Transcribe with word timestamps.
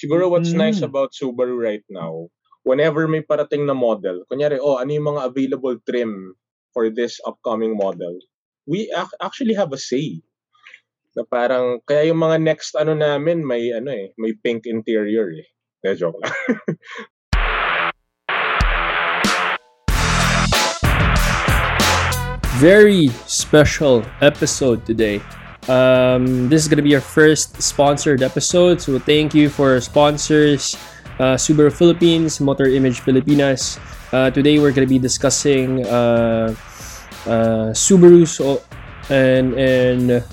Siguro 0.00 0.32
what's 0.32 0.56
Mm. 0.56 0.64
nice 0.64 0.80
about 0.80 1.12
Subaru 1.12 1.60
right 1.60 1.84
now, 1.92 2.32
whenever 2.64 3.04
may 3.04 3.20
parating 3.20 3.68
na 3.68 3.76
model, 3.76 4.24
kunyari, 4.32 4.56
oh, 4.56 4.80
ano 4.80 4.88
yung 4.96 5.12
mga 5.12 5.28
available 5.28 5.76
trim 5.84 6.32
for 6.72 6.88
this 6.88 7.20
upcoming 7.28 7.76
model, 7.76 8.16
we 8.64 8.88
ac- 8.96 9.12
actually 9.20 9.52
have 9.52 9.76
a 9.76 9.80
say. 9.80 10.24
Na 11.12 11.28
parang, 11.28 11.84
kaya 11.84 12.08
yung 12.08 12.22
mga 12.24 12.40
next 12.40 12.72
ano 12.80 12.96
namin, 12.96 13.44
may 13.44 13.76
ano 13.76 13.92
eh, 13.92 14.08
may 14.16 14.32
pink 14.40 14.64
interior 14.64 15.28
eh. 15.36 15.44
De, 15.84 15.92
joke 15.92 16.16
lang. 16.16 16.32
very 22.60 23.08
special 23.24 24.04
episode 24.20 24.84
today. 24.84 25.16
Um, 25.70 26.50
this 26.50 26.62
is 26.62 26.68
gonna 26.68 26.82
be 26.82 26.98
our 26.98 27.00
first 27.00 27.62
sponsored 27.62 28.26
episode, 28.26 28.82
so 28.82 28.98
thank 28.98 29.38
you 29.38 29.46
for 29.46 29.78
our 29.78 29.80
sponsors, 29.80 30.74
uh, 31.22 31.38
Subaru 31.38 31.70
Philippines, 31.70 32.42
Motor 32.42 32.66
Image 32.66 32.98
Filipinas. 33.06 33.78
Uh, 34.10 34.34
today 34.34 34.58
we're 34.58 34.74
gonna 34.74 34.90
be 34.90 34.98
discussing 34.98 35.86
uh, 35.86 36.50
uh, 37.22 37.70
Subarus 37.70 38.42
o- 38.42 38.58
and 39.14 39.54
and 39.54 40.26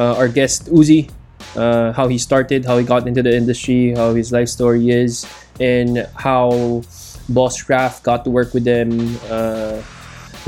uh, 0.00 0.16
our 0.16 0.24
guest 0.24 0.72
Uzi, 0.72 1.12
uh, 1.52 1.92
how 1.92 2.08
he 2.08 2.16
started, 2.16 2.64
how 2.64 2.80
he 2.80 2.84
got 2.88 3.04
into 3.04 3.20
the 3.20 3.36
industry, 3.36 3.92
how 3.92 4.16
his 4.16 4.32
life 4.32 4.48
story 4.48 4.88
is, 4.88 5.28
and 5.60 6.08
how 6.16 6.80
Boss 7.28 7.60
Craft 7.60 8.08
got 8.08 8.24
to 8.24 8.32
work 8.32 8.56
with 8.56 8.64
them 8.64 8.88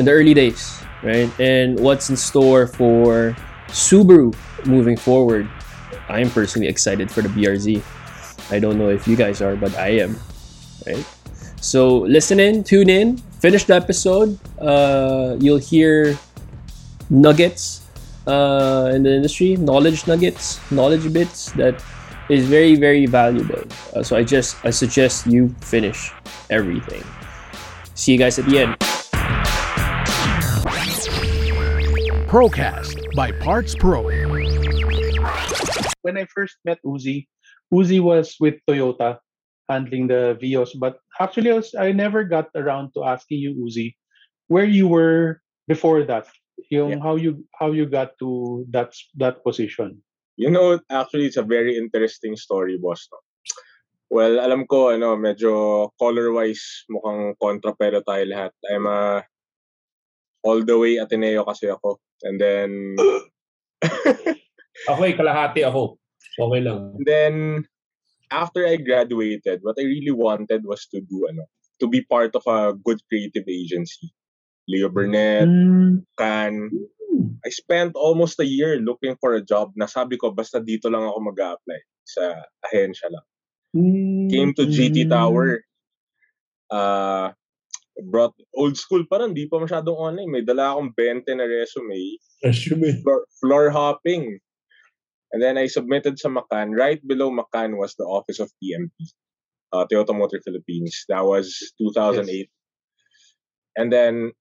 in 0.01 0.05
the 0.09 0.13
early 0.17 0.33
days, 0.33 0.81
right? 1.05 1.29
And 1.37 1.77
what's 1.77 2.09
in 2.09 2.17
store 2.17 2.65
for 2.65 3.37
Subaru 3.71 4.35
moving 4.67 4.97
forward. 4.97 5.49
I'm 6.09 6.31
personally 6.31 6.69
excited 6.69 7.11
for 7.11 7.23
the 7.23 7.29
BRZ. 7.29 7.83
I 8.51 8.59
don't 8.59 8.79
know 8.79 8.91
if 8.91 9.07
you 9.07 9.17
guys 9.17 9.41
are, 9.41 9.55
but 9.57 9.75
I 9.79 10.03
am, 10.03 10.19
right? 10.87 11.07
So 11.61 11.99
listen 11.99 12.41
in, 12.41 12.65
tune 12.65 12.91
in, 12.91 13.19
finish 13.39 13.65
the 13.65 13.75
episode. 13.75 14.39
Uh, 14.59 15.37
you'll 15.39 15.59
hear 15.59 16.19
nuggets 17.11 17.87
uh, 18.27 18.91
in 18.95 19.03
the 19.03 19.15
industry, 19.15 19.57
knowledge 19.57 20.07
nuggets, 20.07 20.59
knowledge 20.71 21.13
bits 21.13 21.53
that 21.53 21.83
is 22.29 22.47
very 22.47 22.77
very 22.77 23.07
valuable. 23.07 23.63
Uh, 23.95 24.03
so 24.03 24.17
I 24.17 24.25
just 24.25 24.57
I 24.65 24.71
suggest 24.71 25.27
you 25.27 25.55
finish 25.61 26.13
everything. 26.49 27.05
See 27.95 28.13
you 28.13 28.19
guys 28.19 28.39
at 28.39 28.47
the 28.47 28.59
end. 28.59 28.77
Procast 32.27 33.00
by 33.15 33.33
Parts 33.33 33.75
Pro. 33.75 34.05
When 36.03 36.17
I 36.17 36.27
first 36.35 36.57
met 36.65 36.79
Uzi, 36.85 37.27
Uzi 37.73 38.01
was 38.01 38.37
with 38.41 38.57
Toyota 38.69 39.19
handling 39.69 40.07
the 40.09 40.37
Vios, 40.41 40.71
but 40.79 40.99
actually 41.21 41.51
I, 41.51 41.55
was, 41.55 41.75
I 41.75 41.93
never 41.93 42.25
got 42.25 42.49
around 42.55 42.91
to 42.95 43.05
asking 43.05 43.39
you, 43.39 43.55
Uzi, 43.55 43.95
where 44.49 44.65
you 44.65 44.89
were 44.89 45.41
before 45.69 46.03
that. 46.05 46.27
Yung 46.69 46.91
Yeah. 46.91 47.01
how 47.01 47.17
you 47.17 47.41
how 47.57 47.73
you 47.73 47.89
got 47.89 48.13
to 48.21 48.69
that 48.69 48.93
that 49.17 49.41
position. 49.41 49.97
You 50.37 50.53
know, 50.53 50.77
actually, 50.93 51.25
it's 51.25 51.41
a 51.41 51.47
very 51.47 51.73
interesting 51.73 52.37
story, 52.37 52.77
boss. 52.77 53.09
No? 53.09 53.19
Well, 54.13 54.45
alam 54.45 54.69
ko, 54.69 54.93
ano, 54.93 55.17
medyo 55.17 55.89
color-wise, 55.97 56.85
mukhang 56.93 57.33
kontra 57.41 57.73
pero 57.79 58.05
tayo 58.05 58.29
lahat. 58.29 58.53
I'm 58.69 58.85
a 58.85 59.25
all 60.45 60.61
the 60.61 60.77
way 60.77 61.01
Ateneo 61.01 61.49
kasi 61.49 61.73
ako. 61.73 61.97
And 62.23 62.41
then, 62.41 62.97
Ako 64.89 65.01
eh, 65.05 65.13
kalahati 65.17 65.65
ako. 65.65 65.97
Okay 66.41 66.61
lang. 66.65 66.97
and 66.97 67.05
then, 67.05 67.35
after 68.33 68.65
I 68.65 68.77
graduated, 68.81 69.61
what 69.61 69.77
I 69.77 69.85
really 69.85 70.15
wanted 70.15 70.65
was 70.65 70.87
to 70.95 71.01
do, 71.05 71.29
ano, 71.29 71.45
to 71.81 71.89
be 71.89 72.01
part 72.05 72.33
of 72.37 72.45
a 72.49 72.73
good 72.73 73.01
creative 73.09 73.45
agency. 73.49 74.13
Leo 74.69 74.89
Burnett, 74.89 75.49
Mm. 75.49 76.05
Can. 76.17 76.71
I 77.45 77.51
spent 77.51 77.97
almost 77.97 78.39
a 78.41 78.47
year 78.47 78.79
looking 78.79 79.17
for 79.21 79.35
a 79.35 79.43
job 79.45 79.73
na 79.75 79.85
sabi 79.91 80.17
ko, 80.17 80.31
basta 80.31 80.63
dito 80.63 80.87
lang 80.89 81.03
ako 81.05 81.19
mag 81.21 81.41
apply 81.41 81.81
sa 82.07 82.45
ahensya 82.71 83.11
lang. 83.11 83.27
Came 84.31 84.55
to 84.55 84.65
GT 84.71 85.05
Mm. 85.09 85.11
Tower. 85.11 85.61
Uh, 86.71 87.35
brought 88.07 88.35
old 88.57 88.77
school 88.77 89.05
pa 89.05 89.21
rin, 89.21 89.35
di 89.35 89.51
pa 89.51 89.61
masyadong 89.61 89.97
online. 89.97 90.31
May 90.31 90.45
dala 90.45 90.77
akong 90.77 90.95
20 90.97 91.37
na 91.37 91.47
resume. 91.47 92.17
Assume 92.45 92.89
Floor, 93.05 93.21
floor 93.41 93.67
hopping. 93.71 94.41
And 95.31 95.39
then 95.43 95.59
I 95.59 95.71
submitted 95.71 96.19
sa 96.19 96.29
Macan. 96.33 96.75
Right 96.75 96.99
below 97.07 97.31
Macan 97.31 97.77
was 97.79 97.95
the 97.95 98.05
office 98.09 98.41
of 98.43 98.51
TMP, 98.59 98.91
uh, 99.73 99.87
Toyota 99.87 100.17
Motor 100.17 100.43
Philippines. 100.43 101.07
That 101.07 101.23
was 101.23 101.55
2008. 101.79 102.51
And 103.79 103.93
then, 103.93 104.35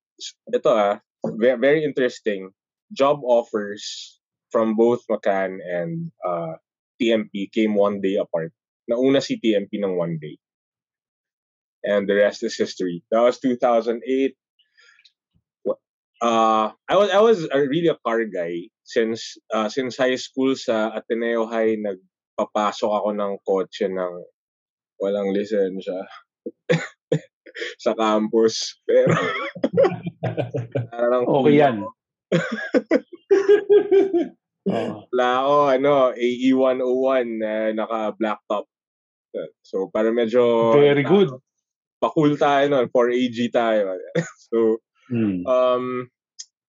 ito 0.49 0.69
ah, 0.73 0.97
very, 1.37 1.59
very 1.61 1.81
interesting. 1.85 2.49
Job 2.89 3.21
offers 3.21 4.17
from 4.49 4.73
both 4.73 5.05
Macan 5.09 5.61
and 5.61 6.09
uh, 6.25 6.57
TMP 6.97 7.53
came 7.53 7.77
one 7.77 8.01
day 8.01 8.17
apart. 8.17 8.49
Nauna 8.89 9.21
si 9.21 9.37
TMP 9.37 9.77
ng 9.77 9.93
one 9.93 10.17
day. 10.17 10.41
And 11.83 12.07
the 12.07 12.15
rest 12.15 12.43
is 12.43 12.57
history. 12.57 13.03
That 13.11 13.21
was 13.21 13.39
2008. 13.39 14.35
Wa- 15.65 15.75
Uh, 16.19 16.75
I 16.91 16.99
was 16.99 17.09
I 17.15 17.23
was 17.23 17.47
a, 17.47 17.63
really 17.63 17.87
a 17.87 17.95
car 18.03 18.27
guy 18.27 18.67
since 18.83 19.39
uh, 19.55 19.71
since 19.71 19.95
high 19.95 20.19
school 20.19 20.51
sa 20.51 20.91
Ateneo 20.91 21.47
High 21.47 21.79
nagpapasok 21.79 22.91
ako 22.91 23.09
ng 23.15 23.33
kotse 23.47 23.87
ng 23.87 24.13
walang 24.99 25.31
lisensya 25.31 26.03
sa 27.83 27.95
campus. 27.95 28.75
Pero 28.83 29.15
parang 30.91 31.23
Okay 31.23 31.55
yan. 31.55 31.87
Oo. 34.69 35.09
wala 35.09 35.27
ako, 35.41 35.55
ano, 35.73 35.93
AE101 36.13 37.25
na 37.41 37.53
naka-black 37.73 38.37
top. 38.45 38.69
So, 39.65 39.89
para 39.89 40.13
medyo... 40.13 40.69
Very 40.77 41.01
good. 41.01 41.33
Pa-cool 42.01 42.35
tayo 42.39 42.69
nun. 42.71 42.87
4AG 42.89 43.51
tayo. 43.51 43.95
so, 44.51 44.77
Mm. 45.09 45.41
um, 45.49 46.05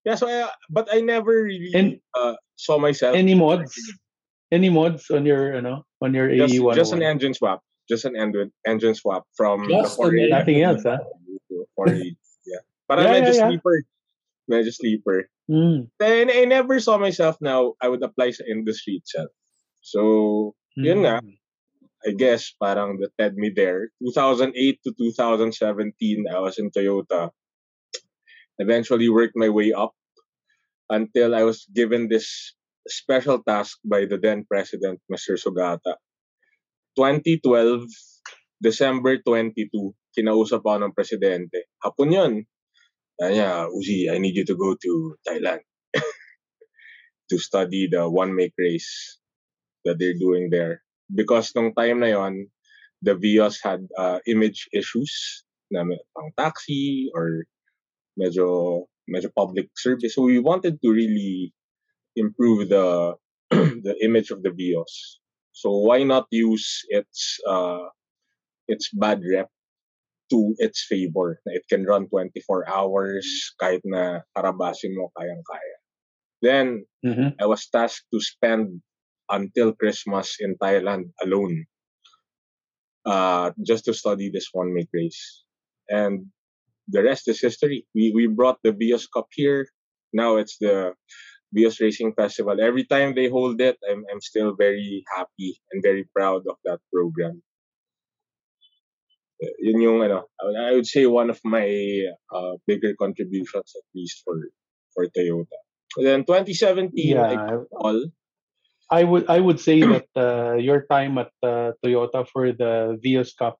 yeah, 0.08 0.16
so 0.16 0.24
I, 0.24 0.48
but 0.72 0.88
I 0.88 1.04
never 1.04 1.44
really 1.44 1.70
And- 1.76 2.00
uh, 2.16 2.40
saw 2.56 2.80
myself... 2.80 3.12
Any 3.14 3.36
mods? 3.36 3.76
Any 4.50 4.72
mods 4.72 5.12
on 5.12 5.28
your 5.28 5.54
you 5.54 5.60
know, 5.62 5.84
on 6.00 6.16
your 6.16 6.32
just, 6.34 6.54
AE1? 6.56 6.74
just 6.74 6.92
an 6.96 7.04
engine 7.04 7.34
swap. 7.36 7.60
Just 7.86 8.08
an 8.08 8.16
engine, 8.16 8.50
engine 8.66 8.94
swap 8.96 9.28
from 9.36 9.68
Just 9.68 9.98
the 10.00 10.08
4AG 10.08 10.30
Nothing 10.32 10.62
else, 10.64 10.82
to 10.82 10.98
4AG. 11.78 12.16
Yeah. 12.48 12.64
Para 12.88 13.04
Yeah, 13.04 13.12
medyo 13.12 13.28
yeah, 13.28 13.32
yeah. 13.36 13.48
sleeper. 13.52 13.76
Medyo 14.50 14.72
sleeper. 14.72 15.18
Mm. 15.52 15.78
Then 16.00 16.30
I 16.32 16.48
never 16.48 16.80
saw 16.80 16.96
myself 16.96 17.36
now 17.44 17.74
I 17.82 17.92
would 17.92 18.02
apply 18.02 18.30
sa 18.32 18.42
industry 18.48 18.98
itself. 19.04 19.28
So, 19.84 20.54
Yun 20.80 21.04
nga. 21.04 21.20
I 22.00 22.16
guess 22.16 22.56
parang 22.56 22.98
that 23.00 23.12
led 23.18 23.36
me 23.36 23.52
there. 23.52 23.92
2008 24.00 24.56
to 24.84 24.90
2017, 24.96 26.24
I 26.32 26.38
was 26.40 26.58
in 26.58 26.70
Toyota. 26.70 27.30
Eventually 28.58 29.08
worked 29.08 29.36
my 29.36 29.48
way 29.48 29.72
up 29.72 29.92
until 30.88 31.34
I 31.34 31.44
was 31.44 31.68
given 31.72 32.08
this 32.08 32.56
special 32.88 33.42
task 33.44 33.78
by 33.84 34.04
the 34.08 34.16
then 34.16 34.44
president, 34.48 35.00
Mr. 35.12 35.36
Sugata. 35.36 36.00
2012, 36.96 37.84
December 38.60 39.20
22, 39.20 39.70
kinausap 40.16 40.64
ako 40.64 40.88
ng 40.88 40.96
presidente. 40.96 41.68
Hapon 41.80 42.12
yun. 42.12 42.34
Sabi 43.20 43.36
niya, 43.36 43.68
Uzi, 43.68 44.08
I 44.08 44.16
need 44.16 44.36
you 44.36 44.48
to 44.48 44.56
go 44.56 44.72
to 44.72 44.92
Thailand 45.28 45.60
to 47.28 47.36
study 47.36 47.84
the 47.84 48.08
one-make 48.08 48.56
race 48.56 49.20
that 49.84 50.00
they're 50.00 50.16
doing 50.16 50.48
there. 50.48 50.80
Because 51.14 51.52
nung 51.54 51.74
time 51.74 52.00
na 52.00 52.14
yon, 52.14 52.46
the 53.02 53.14
Vios 53.14 53.58
had 53.62 53.86
uh, 53.98 54.18
image 54.26 54.68
issues 54.72 55.44
na 55.70 55.84
pang 55.86 56.30
taxi 56.36 57.10
or 57.14 57.46
medyo 58.18 58.84
medyo 59.08 59.30
public 59.34 59.70
service. 59.76 60.14
So 60.14 60.22
we 60.22 60.38
wanted 60.38 60.82
to 60.82 60.88
really 60.92 61.52
improve 62.16 62.68
the 62.68 63.14
the 63.50 63.96
image 64.02 64.30
of 64.30 64.42
the 64.42 64.50
Vios. 64.50 65.18
So 65.52 65.70
why 65.82 66.02
not 66.04 66.26
use 66.30 66.84
its 66.88 67.40
uh, 67.46 67.90
its 68.68 68.90
bad 68.94 69.22
rep 69.26 69.48
to 70.30 70.54
its 70.58 70.86
favor? 70.86 71.40
Na 71.46 71.58
it 71.58 71.66
can 71.68 71.84
run 71.84 72.06
24 72.06 72.68
hours 72.70 73.26
kahit 73.58 73.82
na 73.84 74.22
karabasin 74.36 74.94
mo 74.94 75.10
kayang-kaya. 75.18 75.76
Then 76.40 76.66
Mhm. 77.00 77.40
I 77.40 77.46
was 77.48 77.64
tasked 77.68 78.06
to 78.12 78.20
spend 78.20 78.84
until 79.30 79.72
Christmas 79.72 80.36
in 80.40 80.56
Thailand 80.56 81.10
alone, 81.22 81.66
uh, 83.06 83.52
just 83.64 83.84
to 83.86 83.94
study 83.94 84.30
this 84.30 84.48
one 84.52 84.74
make 84.74 84.88
race. 84.92 85.44
And 85.88 86.26
the 86.88 87.02
rest 87.02 87.28
is 87.28 87.40
history. 87.40 87.86
We 87.94 88.12
we 88.14 88.26
brought 88.26 88.58
the 88.62 88.72
Bios 88.72 89.06
Cup 89.06 89.28
here. 89.32 89.66
Now 90.12 90.36
it's 90.36 90.58
the 90.58 90.94
Bios 91.52 91.80
Racing 91.80 92.14
Festival. 92.14 92.60
Every 92.60 92.84
time 92.84 93.14
they 93.14 93.28
hold 93.28 93.60
it, 93.60 93.78
I'm 93.88 94.04
I'm 94.10 94.20
still 94.20 94.54
very 94.54 95.04
happy 95.14 95.58
and 95.72 95.82
very 95.82 96.06
proud 96.14 96.42
of 96.50 96.56
that 96.64 96.80
program. 96.92 97.42
yun 99.60 99.80
yung 99.80 99.98
ano, 100.04 100.28
I 100.40 100.72
would 100.72 100.86
say 100.86 101.06
one 101.06 101.30
of 101.30 101.40
my 101.44 101.64
uh, 102.32 102.54
bigger 102.66 102.94
contributions 102.98 103.72
at 103.72 103.86
least 103.94 104.22
for 104.24 104.36
for 104.92 105.06
Toyota. 105.06 105.58
And 105.96 106.06
then 106.06 106.20
2017, 106.24 107.16
I 107.18 107.34
Yeah, 107.34 107.64
all 107.72 107.98
I 108.90 109.04
would 109.04 109.30
I 109.30 109.38
would 109.38 109.60
say 109.60 109.80
that 109.86 110.10
uh, 110.18 110.54
your 110.58 110.82
time 110.90 111.18
at 111.18 111.30
uh, 111.42 111.72
Toyota 111.78 112.26
for 112.26 112.50
the 112.50 112.98
Vios 112.98 113.30
Cup 113.36 113.56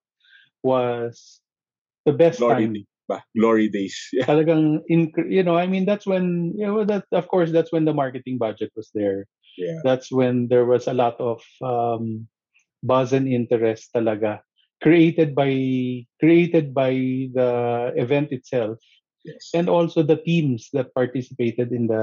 was 0.61 1.39
the 2.05 2.11
best 2.11 2.39
glory 2.39 2.67
time. 2.67 2.73
days, 2.73 2.91
ba? 3.07 3.23
glory 3.35 3.69
days. 3.69 3.95
Yeah. 4.13 4.25
Talagang 4.27 4.83
in, 4.87 5.11
you 5.31 5.43
know, 5.43 5.55
I 5.55 5.67
mean 5.67 5.85
that's 5.85 6.05
when 6.05 6.53
you 6.57 6.67
know 6.67 6.83
that 6.83 7.05
of 7.11 7.27
course 7.27 7.51
that's 7.51 7.71
when 7.71 7.85
the 7.85 7.95
marketing 7.95 8.37
budget 8.37 8.71
was 8.75 8.91
there. 8.93 9.25
yeah. 9.57 9.79
That's 9.83 10.11
when 10.11 10.47
there 10.47 10.65
was 10.65 10.87
a 10.87 10.95
lot 10.95 11.19
of 11.19 11.39
um, 11.63 12.27
buzz 12.83 13.13
and 13.13 13.27
interest 13.27 13.91
talaga 13.95 14.41
created 14.81 15.35
by 15.35 15.53
created 16.19 16.73
by 16.73 16.91
the 17.31 17.93
event 17.95 18.31
itself 18.33 18.79
Yes. 19.21 19.53
and 19.53 19.69
also 19.69 20.01
the 20.01 20.17
teams 20.17 20.73
that 20.73 20.89
participated 20.97 21.69
in 21.69 21.85
the 21.85 22.01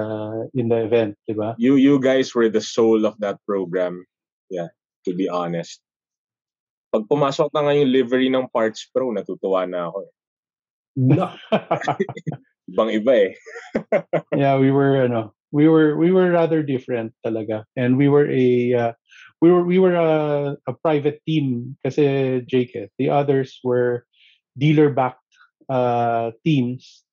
in 0.55 0.71
the 0.71 0.87
event, 0.87 1.19
diba? 1.27 1.59
you 1.59 1.75
you 1.75 1.99
guys 1.99 2.31
were 2.31 2.47
the 2.47 2.63
soul 2.63 3.03
of 3.07 3.19
that 3.19 3.43
program. 3.43 4.07
Yeah, 4.47 4.71
to 5.03 5.13
be 5.19 5.27
honest. 5.27 5.83
Pag 6.95 7.11
pumasok 7.11 7.51
na 7.53 7.67
nga 7.67 7.75
yung 7.75 7.91
livery 7.91 8.31
ng 8.31 8.47
Parts 8.55 8.87
Pro, 8.95 9.11
natutuwa 9.11 9.67
na 9.67 9.91
ako. 9.91 9.99
eh. 10.07 10.13
No. 10.95 11.27
Ibang 12.71 12.91
iba 12.95 13.13
eh. 13.29 13.33
yeah, 14.39 14.55
we 14.57 14.71
were 14.71 15.03
ano, 15.05 15.35
we 15.51 15.67
were 15.67 15.99
we 15.99 16.15
were 16.15 16.31
rather 16.31 16.63
different 16.63 17.13
talaga. 17.27 17.67
And 17.75 17.99
we 17.99 18.07
were 18.07 18.31
a 18.31 18.47
uh, 18.73 18.93
we 19.43 19.51
were 19.51 19.67
we 19.67 19.83
were 19.83 19.99
a, 19.99 20.55
a 20.71 20.73
private 20.87 21.19
team 21.27 21.77
kasi 21.83 22.41
Jake. 22.47 22.79
eh. 22.79 22.89
The 22.99 23.11
others 23.11 23.59
were 23.67 24.07
dealer 24.57 24.89
backed 24.95 25.23
uh, 25.69 26.31
teams 26.47 27.05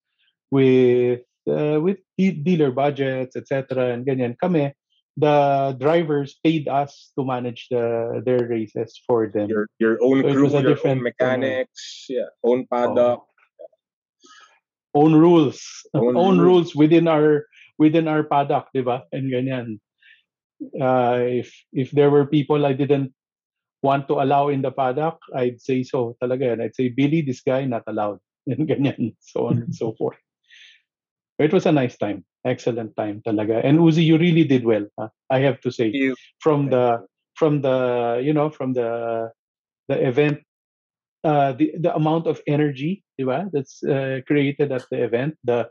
with 0.56 1.28
uh, 1.52 1.78
with 1.84 2.00
de- 2.18 2.40
dealer 2.40 2.72
budgets, 2.72 3.36
etc. 3.36 3.92
And 3.92 4.08
ganyan. 4.08 4.40
Kami, 4.40 4.72
the 5.20 5.76
drivers 5.80 6.40
paid 6.44 6.68
us 6.72 7.12
to 7.20 7.28
manage 7.28 7.68
the 7.70 8.24
their 8.24 8.48
races 8.48 8.96
for 9.04 9.28
them. 9.28 9.52
Your 9.52 9.68
your 9.84 9.96
own 10.00 10.24
So 10.24 10.32
crew, 10.32 10.48
your 10.64 10.80
own 10.88 11.00
mechanics, 11.04 12.08
yeah, 12.08 12.32
own 12.44 12.64
paddock. 12.72 13.28
own 14.96 15.12
rules 15.14 15.60
Own 15.94 16.16
own, 16.24 16.40
rules. 16.40 16.72
rules. 16.72 16.76
within 16.76 17.08
our 17.12 17.46
within 17.78 18.08
our 18.08 18.24
paddock 18.24 18.72
di 18.72 18.80
ba 18.80 19.04
and 19.12 19.28
ganyan 19.28 19.84
uh, 20.80 21.20
if 21.20 21.52
if 21.76 21.92
there 21.92 22.08
were 22.08 22.24
people 22.24 22.64
I 22.64 22.72
didn't 22.72 23.12
want 23.84 24.08
to 24.08 24.24
allow 24.24 24.48
in 24.50 24.64
the 24.64 24.72
paddock 24.72 25.20
I'd 25.36 25.60
say 25.60 25.84
so 25.84 26.16
talaga 26.24 26.56
and 26.56 26.64
I'd 26.64 26.80
say 26.80 26.88
Billy 26.90 27.22
this 27.22 27.44
guy 27.44 27.68
not 27.68 27.84
allowed 27.92 28.24
and 28.48 28.64
ganyan 28.64 29.20
so 29.20 29.52
on 29.52 29.68
and 29.68 29.76
so 29.76 29.92
forth 30.00 30.16
it 31.40 31.52
was 31.54 31.66
a 31.66 31.72
nice 31.72 31.98
time 31.98 32.24
excellent 32.46 32.96
time 32.96 33.22
talaga 33.26 33.60
and 33.64 33.80
Uzi 33.80 34.04
you 34.06 34.18
really 34.18 34.44
did 34.44 34.64
well 34.66 34.86
huh? 35.00 35.10
I 35.30 35.40
have 35.40 35.60
to 35.62 35.72
say 35.72 35.90
You, 35.90 36.16
from 36.40 36.70
the 36.70 37.02
from 37.36 37.62
the 37.62 38.22
you 38.24 38.34
know 38.34 38.50
from 38.50 38.74
the 38.74 39.32
the 39.90 39.98
event 40.08 40.40
uh 41.24 41.52
the 41.54 41.74
the 41.82 41.92
amount 41.96 42.28
of 42.28 42.40
energy 42.48 43.04
diba 43.20 43.50
that's 43.52 43.84
uh, 43.84 44.22
created 44.28 44.72
at 44.72 44.86
the 44.92 45.02
event 45.04 45.36
the 45.44 45.68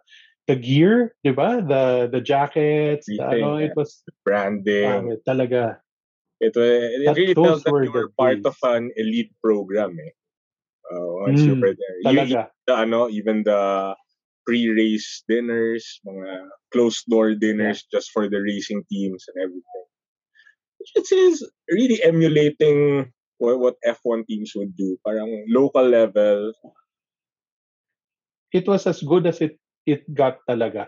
the 0.50 0.56
gear 0.56 1.14
diba 1.25 1.62
the 1.67 2.08
the 2.10 2.20
jackets 2.20 3.06
the, 3.06 3.22
ano, 3.22 3.56
it 3.56 3.72
was 3.76 4.02
branding. 4.26 5.14
uh, 5.14 5.17
talaga 5.25 5.78
it, 6.40 6.52
it 6.56 7.06
That- 7.06 7.17
really 7.17 7.34
felt 7.34 7.64
that 7.64 7.78
you 7.84 7.93
were 7.93 8.10
part 8.19 8.43
days. 8.43 8.44
of 8.44 8.56
an 8.67 8.90
elite 8.96 9.32
program 9.43 9.96
eh. 10.02 10.12
Uh, 10.84 11.25
once 11.25 11.40
you 11.49 11.55
Mm, 11.56 11.62
were 11.64 11.72
there. 11.72 11.96
You, 12.02 12.06
talaga 12.12 12.40
the, 12.67 12.75
ano, 12.76 13.08
even 13.08 13.40
the 13.44 13.94
pre-race 14.46 15.25
dinners, 15.29 16.00
mga 16.06 16.49
closed-door 16.73 17.35
dinners 17.35 17.85
just 17.91 18.11
for 18.12 18.29
the 18.29 18.41
racing 18.41 18.85
teams 18.91 19.25
and 19.32 19.37
everything. 19.43 19.87
It 20.94 21.08
is 21.12 21.41
really 21.70 22.02
emulating 22.05 23.11
what, 23.38 23.58
what 23.58 23.76
F1 23.87 24.26
teams 24.26 24.52
would 24.55 24.76
do. 24.76 24.96
Parang 25.05 25.44
local 25.49 25.88
level. 25.88 26.52
it 28.55 28.70
was 28.70 28.87
as 28.87 29.02
good 29.02 29.26
as 29.26 29.43
it 29.43 29.58
it 29.85 30.06
got 30.14 30.38
talaga 30.49 30.87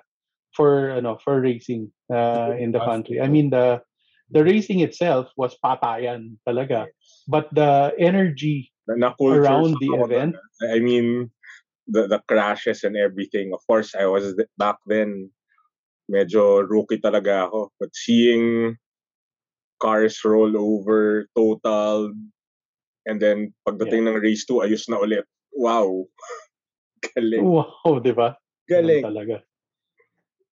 for 0.54 0.94
ano 0.94 1.18
for 1.18 1.42
racing 1.42 1.90
uh, 2.08 2.54
in 2.54 2.70
the 2.70 2.80
country 2.80 3.18
I 3.20 3.26
mean 3.26 3.50
the 3.50 3.82
the 4.30 4.46
racing 4.46 4.80
itself 4.80 5.28
was 5.36 5.58
patayan 5.58 6.38
talaga 6.46 6.86
but 7.26 7.50
the 7.50 7.92
energy 7.98 8.70
Na, 8.86 9.10
Around 9.18 9.82
the 9.82 9.98
event? 9.98 10.36
I 10.62 10.78
mean, 10.78 11.26
the, 11.88 12.06
the 12.06 12.20
crashes 12.28 12.84
and 12.84 12.96
everything. 12.96 13.52
Of 13.52 13.60
course, 13.66 13.94
I 13.94 14.06
was 14.06 14.34
back 14.58 14.76
then, 14.86 15.30
medyo 16.10 16.62
rookie 16.68 16.98
talaga 16.98 17.46
ako. 17.46 17.72
But 17.78 17.94
seeing 17.94 18.76
cars 19.80 20.18
roll 20.24 20.56
over, 20.56 21.28
total, 21.36 22.12
and 23.06 23.20
then 23.20 23.54
pagdating 23.68 24.08
ng 24.08 24.18
race 24.18 24.44
2, 24.46 24.66
ayos 24.66 24.88
na 24.88 24.98
ulit. 24.98 25.24
Wow. 25.54 26.06
Galing. 27.14 27.44
wow 27.44 28.00
di 28.00 28.12
ba 28.12 28.34
Ganun 28.66 28.98
Galing. 28.98 29.04
talaga. 29.04 29.36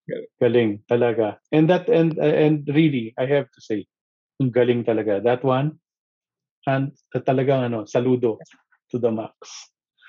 Galing. 0.07 0.29
Galing 0.39 0.71
talaga. 0.87 1.27
And 1.51 1.67
that 1.67 1.89
and 1.91 2.15
and 2.19 2.63
really, 2.71 3.11
I 3.19 3.27
have 3.27 3.51
to 3.51 3.61
say, 3.61 3.91
galing 4.39 4.87
talaga. 4.87 5.19
That 5.19 5.43
one 5.43 5.83
and 6.67 6.95
talagang 7.11 7.73
ano, 7.73 7.85
saludo 7.91 8.39
to 8.91 8.97
the 8.99 9.11
max. 9.11 9.35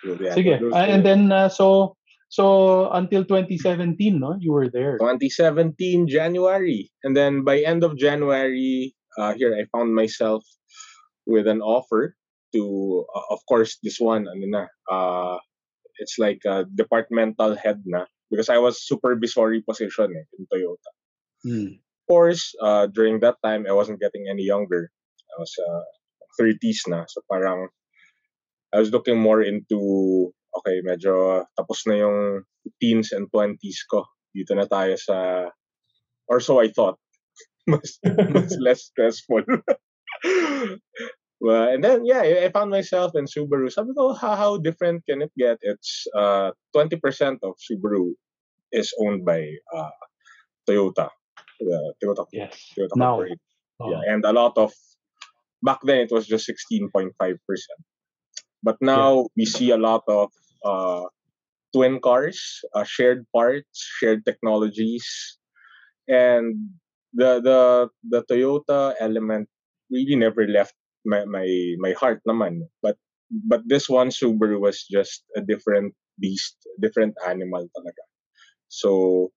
Yeah, 0.06 0.36
Sige. 0.38 0.60
those 0.62 0.74
Ah, 0.74 0.86
and 0.86 1.02
then 1.02 1.32
uh, 1.32 1.50
so 1.50 1.98
so 2.30 2.90
until 2.92 3.24
2017, 3.24 4.20
no, 4.20 4.38
you 4.40 4.52
were 4.52 4.70
there. 4.70 4.98
2017 5.00 6.08
January. 6.08 6.92
And 7.04 7.16
then 7.16 7.44
by 7.44 7.60
end 7.62 7.84
of 7.84 7.98
January, 7.98 8.94
uh, 9.18 9.34
here 9.34 9.56
I 9.56 9.66
found 9.72 9.96
myself 9.96 10.44
with 11.26 11.48
an 11.48 11.62
offer 11.62 12.16
to, 12.54 13.06
uh, 13.16 13.26
of 13.32 13.40
course, 13.48 13.78
this 13.84 14.00
one, 14.00 14.28
ano 14.28 14.46
na, 14.46 14.64
uh, 14.92 15.38
it's 15.98 16.20
like 16.20 16.42
a 16.46 16.66
departmental 16.76 17.56
head 17.56 17.82
na 17.86 18.06
because 18.30 18.50
I 18.50 18.58
was 18.58 18.84
supervisory 18.84 19.64
position 19.64 20.12
eh, 20.12 20.28
in 20.36 20.44
Toyota. 20.52 20.92
Hmm. 21.46 21.72
Of 21.80 22.04
course, 22.10 22.54
uh, 22.62 22.88
during 22.88 23.20
that 23.22 23.38
time, 23.44 23.66
I 23.68 23.72
wasn't 23.72 24.02
getting 24.02 24.28
any 24.30 24.44
younger. 24.44 24.92
I 25.32 25.36
was 25.40 25.54
uh, 25.56 25.84
30s 26.42 26.86
na. 26.88 27.06
So 27.08 27.22
parang 27.32 27.70
I 28.76 28.80
was 28.84 28.92
looking 28.92 29.16
more 29.16 29.40
into, 29.40 30.36
okay, 30.60 30.84
medyo 30.84 31.48
tapos 31.56 31.88
na 31.88 31.96
yung 32.04 32.44
teens 32.84 33.16
and 33.16 33.32
20s 33.32 33.88
ko. 33.88 34.04
Dito 34.36 34.52
na 34.52 34.68
tayo 34.68 35.00
sa, 35.00 35.48
or 36.28 36.44
so 36.44 36.60
I 36.60 36.68
thought. 36.68 37.00
mas, 37.72 37.98
mas 38.04 38.52
less 38.60 38.92
stressful. 38.92 39.42
well, 41.42 41.66
and 41.72 41.82
then, 41.84 42.06
yeah, 42.06 42.22
I 42.22 42.52
found 42.52 42.70
myself 42.70 43.16
in 43.16 43.26
Subaru. 43.26 43.72
Sabi 43.72 43.96
ko, 43.96 44.14
how, 44.14 44.36
how 44.36 44.58
different 44.58 45.08
can 45.08 45.24
it 45.24 45.32
get? 45.40 45.58
It's 45.62 46.06
uh, 46.14 46.52
20% 46.76 47.00
of 47.42 47.56
Subaru 47.58 48.12
is 48.72 48.94
owned 49.00 49.26
by 49.26 49.48
uh, 49.74 49.96
Toyota. 50.68 51.10
Toyota, 52.04 52.26
Yes. 52.34 52.60
Toyota 52.78 52.96
Now. 52.96 53.24
Oh. 53.80 53.92
Yeah, 53.92 54.14
and 54.14 54.24
a 54.24 54.32
lot 54.32 54.58
of 54.58 54.72
back 55.64 55.80
then 55.84 55.98
it 56.08 56.12
was 56.12 56.28
just 56.28 56.48
16.5%. 56.72 57.12
But 58.66 58.82
now 58.82 59.30
we 59.38 59.46
see 59.46 59.70
a 59.70 59.78
lot 59.78 60.02
of 60.10 60.34
uh, 60.66 61.06
twin 61.70 62.02
cars, 62.02 62.42
uh, 62.74 62.82
shared 62.82 63.30
parts, 63.30 63.78
shared 64.02 64.26
technologies, 64.26 65.06
and 66.10 66.74
the 67.14 67.38
the 67.46 67.60
the 68.02 68.26
Toyota 68.26 68.98
element 68.98 69.46
really 69.94 70.18
never 70.18 70.50
left 70.50 70.74
my 71.06 71.30
my 71.30 71.46
my 71.78 71.94
heart 71.94 72.26
naman. 72.26 72.66
But 72.82 72.98
but 73.30 73.62
this 73.70 73.86
one 73.86 74.10
Subaru 74.10 74.58
was 74.58 74.82
just 74.90 75.22
a 75.38 75.46
different 75.46 75.94
beast, 76.18 76.58
different 76.82 77.14
animal 77.22 77.70
talaga. 77.70 78.04
So 78.74 79.30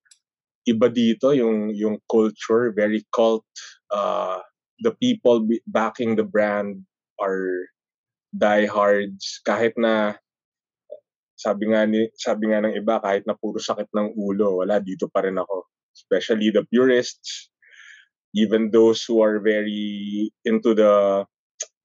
iba 0.64 0.88
dito 0.88 1.36
yung 1.36 1.76
yung 1.76 2.00
culture, 2.08 2.72
very 2.72 3.04
cult. 3.12 3.44
Uh, 3.92 4.40
the 4.80 4.96
people 4.96 5.44
backing 5.68 6.16
the 6.16 6.24
brand 6.24 6.88
are 7.20 7.68
diehards 8.34 9.40
kahit 9.42 9.72
na 9.78 10.16
sabi 11.38 11.70
nga 11.70 11.86
ni 11.86 12.10
sabi 12.18 12.50
nga 12.50 12.60
ng 12.62 12.74
iba 12.76 13.00
kahit 13.00 13.24
na 13.24 13.38
puro 13.38 13.62
sakit 13.62 13.88
ng 13.94 14.18
ulo 14.18 14.60
wala 14.64 14.82
dito 14.82 15.06
pa 15.08 15.24
rin 15.24 15.38
ako 15.38 15.64
especially 15.94 16.50
the 16.50 16.66
purists 16.68 17.48
even 18.36 18.68
those 18.68 19.06
who 19.06 19.22
are 19.24 19.40
very 19.40 20.28
into 20.44 20.76
the 20.76 21.24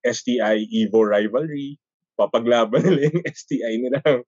STI 0.04 0.68
Evo 0.68 1.06
rivalry 1.06 1.80
papaglaban 2.20 2.84
nila 2.84 3.08
yung 3.08 3.24
STI 3.40 3.74
nila 3.80 4.00
ng 4.04 4.22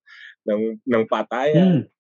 ng, 0.46 0.62
ng 0.88 1.04
patayan 1.10 1.90
Hmm. 1.90 1.94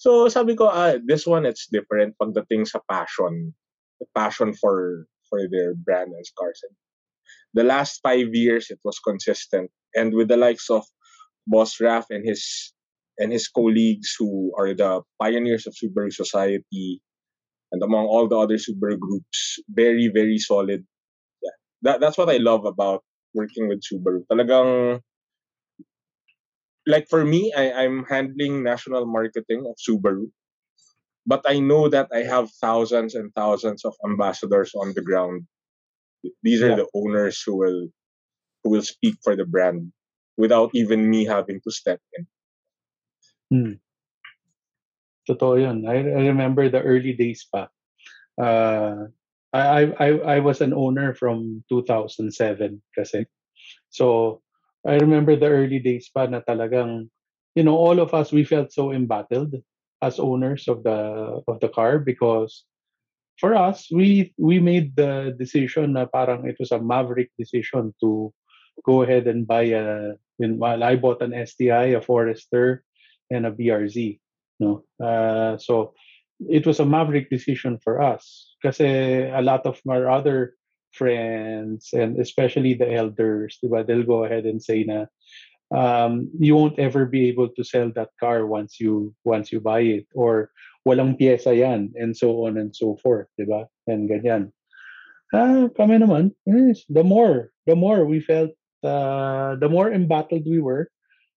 So 0.00 0.32
sabi 0.32 0.56
ko, 0.56 0.64
ah, 0.72 0.96
this 0.96 1.28
one 1.28 1.44
it's 1.44 1.68
different 1.68 2.16
pagdating 2.16 2.64
sa 2.64 2.80
passion, 2.88 3.52
the 4.00 4.08
passion 4.16 4.56
for 4.56 5.04
for 5.28 5.44
their 5.52 5.76
brand 5.76 6.16
and 6.16 6.24
cars. 6.32 6.64
And 6.64 6.72
the 7.54 7.64
last 7.64 8.00
five 8.02 8.34
years, 8.34 8.70
it 8.70 8.78
was 8.84 8.98
consistent. 8.98 9.70
and 9.94 10.14
with 10.14 10.28
the 10.28 10.36
likes 10.36 10.70
of 10.70 10.84
Boss 11.46 11.80
Raf 11.80 12.06
and 12.10 12.26
his 12.26 12.72
and 13.18 13.32
his 13.32 13.48
colleagues 13.48 14.14
who 14.18 14.52
are 14.56 14.72
the 14.72 15.02
pioneers 15.20 15.66
of 15.66 15.74
Subaru 15.74 16.12
Society 16.12 17.02
and 17.72 17.82
among 17.82 18.06
all 18.06 18.28
the 18.28 18.38
other 18.38 18.56
Subaru 18.56 18.98
groups, 18.98 19.58
very, 19.68 20.08
very 20.08 20.38
solid. 20.38 20.86
Yeah. 21.42 21.56
That, 21.82 22.00
that's 22.00 22.16
what 22.16 22.30
I 22.30 22.38
love 22.38 22.64
about 22.64 23.04
working 23.34 23.68
with 23.68 23.82
Subaru. 23.84 24.24
Talagang 24.30 25.00
like 26.86 27.08
for 27.08 27.24
me, 27.24 27.52
I, 27.54 27.84
I'm 27.84 28.04
handling 28.04 28.62
national 28.62 29.04
marketing 29.06 29.64
of 29.68 29.76
Subaru. 29.76 30.30
But 31.26 31.44
I 31.46 31.60
know 31.60 31.88
that 31.88 32.08
I 32.12 32.24
have 32.24 32.50
thousands 32.60 33.14
and 33.14 33.30
thousands 33.36 33.84
of 33.84 33.94
ambassadors 34.08 34.72
on 34.74 34.94
the 34.94 35.02
ground. 35.02 35.44
These 36.42 36.62
are 36.62 36.74
Yeah. 36.74 36.76
the 36.76 36.88
owners 36.94 37.42
who 37.42 37.56
will 37.56 37.88
who 38.64 38.70
will 38.70 38.82
speak 38.84 39.16
for 39.24 39.36
the 39.36 39.46
brand 39.46 39.92
without 40.36 40.70
even 40.74 41.08
me 41.08 41.24
having 41.24 41.60
to 41.64 41.70
step 41.72 42.00
in. 42.16 42.26
Totoo 45.28 45.60
yun. 45.62 45.86
I, 45.86 46.02
I 46.02 46.22
remember 46.28 46.68
the 46.68 46.82
early 46.82 47.14
days 47.14 47.46
pa. 47.46 47.68
Uh, 48.40 49.08
I, 49.52 49.90
I 49.98 50.08
I 50.36 50.38
was 50.40 50.60
an 50.60 50.74
owner 50.74 51.14
from 51.14 51.64
2007 51.70 52.34
kasi. 52.94 53.26
So, 53.90 54.40
I 54.86 54.96
remember 54.98 55.36
the 55.36 55.50
early 55.50 55.78
days 55.78 56.10
pa 56.10 56.26
na 56.26 56.40
talagang, 56.42 57.10
you 57.54 57.62
know, 57.62 57.76
all 57.76 57.98
of 58.00 58.14
us, 58.14 58.32
we 58.32 58.44
felt 58.44 58.72
so 58.72 58.92
embattled 58.92 59.54
as 60.02 60.18
owners 60.18 60.66
of 60.68 60.82
the 60.82 60.98
of 61.46 61.60
the 61.60 61.68
car 61.70 61.98
because 61.98 62.64
for 63.40 63.56
us, 63.56 63.88
we 63.90 64.36
we 64.36 64.60
made 64.60 64.94
the 64.94 65.32
decision 65.32 65.96
na 65.96 66.04
parang 66.04 66.44
it 66.44 66.60
was 66.60 66.70
a 66.70 66.78
maverick 66.78 67.32
decision 67.40 67.96
to 68.04 68.28
go 68.84 69.02
ahead 69.02 69.26
and 69.26 69.48
buy 69.48 69.72
a, 69.72 70.14
when, 70.36 70.60
while 70.60 70.84
I 70.84 70.96
bought 70.96 71.24
an 71.24 71.32
STI, 71.32 71.96
a 71.96 72.00
Forester, 72.00 72.84
and 73.32 73.46
a 73.46 73.52
BRZ. 73.52 74.20
No, 74.60 74.84
uh, 75.00 75.56
so 75.56 75.96
it 76.48 76.66
was 76.68 76.80
a 76.80 76.86
maverick 76.88 77.28
decision 77.28 77.80
for 77.80 78.00
us 78.00 78.56
kasi 78.62 79.28
a 79.28 79.40
lot 79.40 79.64
of 79.64 79.80
our 79.88 80.08
other 80.08 80.56
friends 80.92 81.90
and 81.92 82.18
especially 82.20 82.74
the 82.74 82.92
elders, 82.92 83.58
diba, 83.62 83.86
they'll 83.86 84.04
go 84.04 84.24
ahead 84.24 84.44
and 84.44 84.62
say 84.62 84.84
na 84.84 85.06
um, 85.70 86.30
you 86.38 86.56
won't 86.56 86.78
ever 86.78 87.06
be 87.06 87.28
able 87.28 87.48
to 87.48 87.64
sell 87.64 87.90
that 87.94 88.10
car 88.18 88.46
once 88.46 88.80
you 88.80 89.14
once 89.24 89.52
you 89.52 89.60
buy 89.60 89.80
it 89.80 90.06
or 90.14 90.50
walang 90.86 91.18
pyesa 91.18 91.54
yan 91.56 91.92
and 91.94 92.16
so 92.16 92.46
on 92.46 92.58
and 92.58 92.74
so 92.74 92.96
forth, 93.02 93.28
diba? 93.38 93.66
And 93.86 94.10
ganyan. 94.10 94.52
Ah, 95.30 95.70
kami 95.78 96.02
naman, 96.02 96.34
yes, 96.42 96.82
the 96.90 97.06
more 97.06 97.54
the 97.70 97.78
more 97.78 98.02
we 98.02 98.18
felt 98.18 98.50
uh, 98.82 99.54
the 99.62 99.70
more 99.70 99.92
embattled 99.94 100.42
we 100.42 100.58
were, 100.58 100.90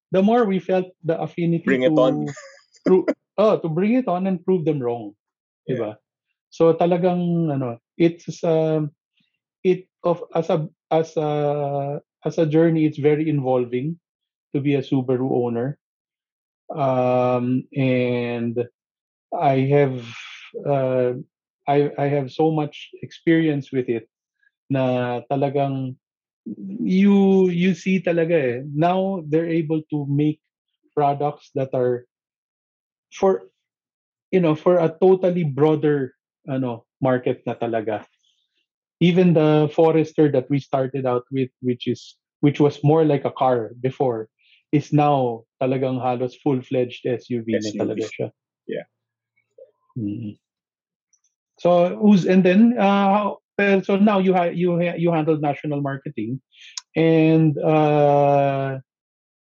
the 0.09 0.25
more 0.25 0.45
we 0.49 0.57
felt 0.57 0.89
the 1.05 1.13
affinity 1.19 1.65
Bring 1.65 1.85
it 1.85 1.93
to 1.93 2.01
on. 2.01 2.15
pro- 2.85 3.09
oh, 3.37 3.61
to 3.61 3.69
bring 3.69 3.93
it 3.93 4.09
on 4.09 4.25
and 4.25 4.41
prove 4.41 4.65
them 4.65 4.81
wrong. 4.81 5.13
Yeah. 5.69 6.01
So 6.49 6.73
talagang 6.73 7.53
ano, 7.53 7.77
it's 7.97 8.41
um 8.41 8.89
it 9.61 9.85
of 10.01 10.25
as 10.33 10.49
a 10.49 10.65
as 10.89 11.13
a 11.17 11.29
as 12.25 12.37
a 12.41 12.49
journey 12.49 12.89
it's 12.89 13.01
very 13.01 13.29
involving 13.29 14.01
to 14.53 14.61
be 14.61 14.75
a 14.75 14.81
Subaru 14.85 15.29
owner. 15.31 15.77
Um 16.73 17.65
and 17.75 18.57
I 19.33 19.55
have 19.73 19.97
uh 20.65 21.13
I 21.67 21.91
I 21.97 22.07
have 22.07 22.31
so 22.31 22.51
much 22.51 22.91
experience 23.01 23.71
with 23.71 23.89
it 23.89 24.09
na 24.69 25.21
talagang 25.31 25.95
you 26.83 27.49
you 27.49 27.73
see 27.73 28.01
talaga 28.01 28.35
eh. 28.35 28.57
Now 28.73 29.23
they're 29.27 29.49
able 29.49 29.81
to 29.91 30.05
make 30.09 30.39
products 30.95 31.51
that 31.55 31.71
are 31.73 32.05
for 33.13 33.47
you 34.31 34.39
know 34.39 34.55
for 34.55 34.77
a 34.77 34.89
totally 35.01 35.43
broader 35.43 36.13
ano 36.49 36.85
market 37.01 37.43
na 37.45 37.53
talaga. 37.55 38.05
Even 38.99 39.33
the 39.33 39.67
Forester 39.75 40.31
that 40.31 40.47
we 40.49 40.59
started 40.59 41.05
out 41.05 41.23
with 41.31 41.51
which 41.61 41.87
is 41.87 42.15
which 42.41 42.59
was 42.59 42.83
more 42.83 43.03
like 43.05 43.25
a 43.25 43.33
car 43.35 43.71
before 43.81 44.27
is 44.73 44.89
now 44.89 45.45
talagang 45.61 46.01
halos 46.01 46.33
full-fledged 46.41 47.05
SUV, 47.05 47.45
na 47.53 47.61
SUV. 47.61 47.77
talaga 47.77 48.05
siya. 48.09 48.27
Yeah. 48.65 48.85
Mm. 49.93 50.41
So 51.61 51.93
who's 52.01 52.25
and 52.25 52.41
then 52.41 52.73
uh 52.81 53.37
so 53.85 54.01
now 54.01 54.17
you 54.17 54.33
ha- 54.33 54.49
you 54.49 54.81
ha- 54.81 54.97
you 54.97 55.13
handle 55.13 55.37
national 55.37 55.85
marketing 55.85 56.41
and 56.97 57.53
uh 57.61 58.81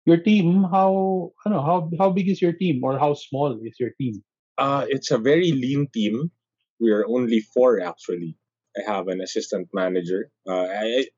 your 0.05 0.21
team 0.21 0.69
how 0.69 1.33
I 1.41 1.49
don't 1.49 1.57
know 1.57 1.65
how 1.65 1.89
how 1.97 2.13
big 2.13 2.29
is 2.29 2.45
your 2.45 2.53
team 2.53 2.85
or 2.85 3.01
how 3.01 3.17
small 3.17 3.57
is 3.65 3.81
your 3.81 3.97
team? 3.97 4.21
Uh, 4.61 4.85
it's 4.87 5.11
a 5.11 5.19
very 5.19 5.51
lean 5.51 5.89
team. 5.91 6.31
We 6.79 6.93
are 6.93 7.09
only 7.09 7.41
four 7.41 7.81
actually. 7.81 8.37
I 8.77 8.85
have 8.85 9.09
an 9.09 9.25
assistant 9.25 9.73
manager. 9.73 10.29
Uh, 10.47 10.69
I- 10.69 11.09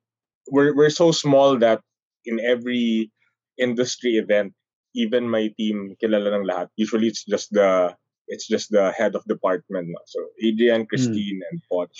we're 0.46 0.70
we're 0.78 0.94
so 0.94 1.10
small 1.10 1.58
that 1.58 1.82
in 2.22 2.38
every 2.38 3.10
industry 3.58 4.16
event, 4.16 4.52
even 4.94 5.28
my 5.28 5.52
team 5.56 5.96
kilala 6.02 6.32
ng 6.32 6.48
lahat. 6.48 6.68
Usually 6.76 7.08
it's 7.08 7.24
just 7.24 7.52
the 7.52 7.92
it's 8.28 8.46
just 8.46 8.70
the 8.70 8.90
head 8.92 9.14
of 9.14 9.24
department. 9.30 9.88
no? 9.88 10.00
So 10.06 10.18
Adrian, 10.42 10.86
Christine, 10.86 11.40
and 11.50 11.62
Poch, 11.70 11.94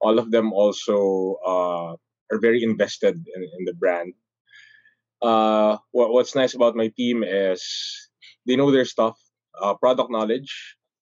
all 0.00 0.18
of 0.18 0.30
them 0.30 0.52
also 0.52 1.36
uh, 1.44 1.92
are 2.32 2.40
very 2.40 2.62
invested 2.62 3.14
in, 3.16 3.42
in 3.42 3.62
the 3.64 3.74
brand. 3.74 4.12
Uh, 5.22 5.76
what, 5.92 6.12
what's 6.12 6.34
nice 6.34 6.54
about 6.54 6.76
my 6.76 6.88
team 6.96 7.24
is 7.24 7.62
they 8.46 8.56
know 8.56 8.70
their 8.70 8.84
stuff, 8.84 9.18
uh, 9.60 9.74
product 9.74 10.10
knowledge. 10.10 10.52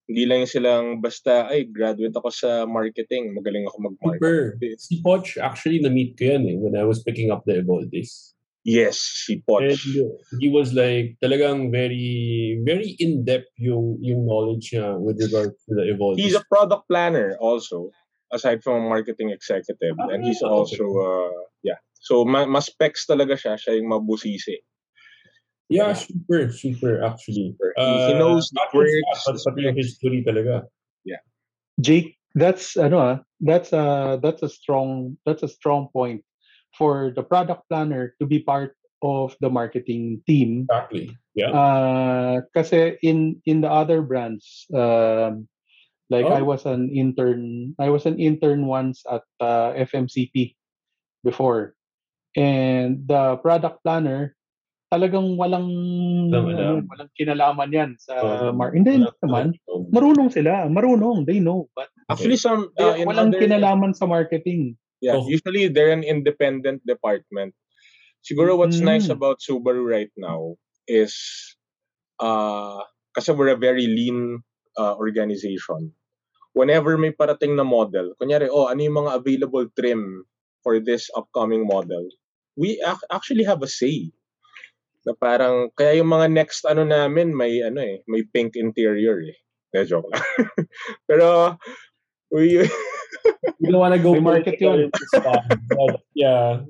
Hindi 0.04 0.26
lang 0.26 0.44
silang 0.44 1.00
basta, 1.00 1.48
ay, 1.48 1.64
graduate 1.64 2.12
ako 2.12 2.28
sa 2.28 2.68
marketing, 2.68 3.32
magaling 3.32 3.64
ako 3.64 3.88
mag-market. 3.88 4.20
Super. 4.20 4.76
Si 4.76 5.00
Poch, 5.00 5.40
actually, 5.40 5.80
na-meet 5.80 6.12
ko 6.20 6.36
yan 6.36 6.44
eh, 6.44 6.56
when 6.60 6.76
I 6.76 6.84
was 6.84 7.00
picking 7.00 7.32
up 7.32 7.40
the 7.48 7.64
Evoldes. 7.64 8.33
Yes, 8.64 8.96
si 8.96 9.44
Poch. 9.44 9.60
And 9.60 9.76
uh, 9.76 10.16
he 10.40 10.48
was 10.48 10.72
like, 10.72 11.20
talagang 11.20 11.68
very, 11.70 12.56
very 12.64 12.96
in-depth 12.98 13.52
yung, 13.60 14.00
yung 14.00 14.24
knowledge 14.24 14.72
niya 14.72 14.96
with 14.98 15.20
regards 15.20 15.52
to 15.68 15.76
the 15.76 15.84
Evoldes. 15.92 16.16
He's 16.24 16.34
a 16.34 16.40
product 16.48 16.88
planner 16.88 17.36
also, 17.44 17.92
aside 18.32 18.64
from 18.64 18.80
a 18.80 18.88
marketing 18.88 19.30
executive. 19.36 19.94
and 20.08 20.24
he's 20.24 20.40
Ah, 20.40 20.48
also, 20.48 20.80
okay. 20.80 20.96
uh, 20.96 21.40
yeah. 21.62 21.80
So, 22.00 22.24
ma- 22.24 22.48
mas 22.48 22.72
specs 22.72 23.04
talaga 23.04 23.36
siya. 23.36 23.60
Siya 23.60 23.76
yung 23.76 23.92
mabusisi. 23.92 24.64
yeah, 25.68 25.92
super, 25.92 26.48
super, 26.52 27.04
actually. 27.04 27.52
He- 27.76 28.04
he 28.08 28.12
knows 28.16 28.48
the 28.48 28.60
not 28.64 28.72
just 28.72 28.72
quirks, 28.72 29.24
that, 29.28 29.32
the 29.36 29.42
but 29.44 29.52
pati 29.52 29.60
yung 29.68 29.76
history 29.76 30.24
talaga. 30.24 30.64
Yeah. 31.04 31.20
Jake, 31.80 32.16
that's 32.34 32.76
ano 32.80 32.96
ah, 32.98 33.16
that's 33.40 33.72
a 33.76 34.16
that's 34.24 34.42
a 34.42 34.48
strong 34.48 35.16
that's 35.28 35.42
a 35.44 35.48
strong 35.48 35.88
point 35.92 36.24
for 36.76 37.12
the 37.14 37.22
product 37.22 37.66
planner 37.68 38.14
to 38.20 38.26
be 38.26 38.38
part 38.40 38.74
of 39.02 39.36
the 39.40 39.50
marketing 39.50 40.22
team. 40.26 40.66
Exactly. 40.70 41.12
Yeah. 41.34 41.50
Uh, 41.52 42.34
kasi 42.54 42.96
in 43.02 43.42
in 43.44 43.60
the 43.60 43.68
other 43.70 44.00
brands, 44.00 44.64
um, 44.72 45.46
like 46.08 46.26
I 46.26 46.40
Oh. 46.40 46.48
was 46.48 46.64
an 46.64 46.88
intern, 46.94 47.74
I 47.78 47.90
was 47.90 48.06
an 48.06 48.16
intern 48.18 48.66
once 48.66 49.02
at 49.08 49.22
uh, 49.42 49.74
FMCP 49.76 50.54
before, 51.22 51.74
and 52.36 53.02
the 53.06 53.36
product 53.42 53.82
planner 53.82 54.36
talagang 54.94 55.34
walang 55.34 55.66
Walang 56.30 56.54
alam. 56.54 56.86
walang 56.86 57.10
kinalaman 57.18 57.70
yan 57.74 57.90
sa 57.98 58.14
Um, 58.46 58.62
mar- 58.62 58.70
hindi 58.70 59.02
naman 59.02 59.58
marunong 59.90 60.30
sila 60.30 60.70
marunong 60.70 61.26
they 61.26 61.42
know 61.42 61.66
but 61.74 61.90
Actually, 62.06 62.38
some, 62.38 62.70
uh, 62.78 62.94
walang 63.02 63.34
other, 63.34 63.42
kinalaman 63.42 63.90
sa 63.90 64.06
marketing 64.06 64.78
yeah, 65.04 65.20
So- 65.20 65.28
usually 65.28 65.68
they're 65.68 65.92
an 65.92 66.00
independent 66.00 66.80
department. 66.88 67.52
Siguro 68.24 68.56
what's 68.56 68.80
nice 68.80 69.12
Mm. 69.12 69.20
about 69.20 69.44
Subaru 69.44 69.84
right 69.84 70.08
now 70.16 70.56
is, 70.88 71.12
uh, 72.24 72.80
kasi 73.12 73.36
we're 73.36 73.52
a 73.52 73.60
very 73.60 73.84
lean 73.84 74.40
uh, 74.80 74.96
organization. 74.96 75.92
Whenever 76.56 76.96
may 76.96 77.12
parating 77.12 77.52
na 77.60 77.66
model, 77.68 78.16
kunyari, 78.16 78.48
oh, 78.48 78.72
ano 78.72 78.80
yung 78.80 79.04
mga 79.04 79.12
available 79.20 79.66
trim 79.76 80.24
for 80.64 80.80
this 80.80 81.12
upcoming 81.12 81.68
model, 81.68 82.08
we 82.56 82.80
ac- 82.80 83.04
actually 83.12 83.44
have 83.44 83.60
a 83.60 83.68
say. 83.68 84.08
Na 85.04 85.12
parang, 85.12 85.68
kaya 85.76 86.00
yung 86.00 86.08
mga 86.08 86.32
next 86.32 86.64
ano 86.64 86.80
namin, 86.80 87.36
may 87.36 87.60
ano 87.60 87.84
eh, 87.84 88.00
may 88.08 88.24
pink 88.24 88.56
interior 88.56 89.20
eh. 89.20 89.36
Na 89.76 89.84
joke 89.84 90.08
lang. 90.08 90.24
Pero, 91.10 91.58
we, 92.32 92.64
We 93.60 93.70
don't 93.70 93.80
wanna 93.80 93.98
go 93.98 94.14
May 94.14 94.20
market 94.20 94.58
political 94.58 94.60
yun. 94.60 94.80
in 94.80 94.90
this 94.98 95.12
spot, 95.14 95.44
but 95.74 96.00
yeah. 96.14 96.62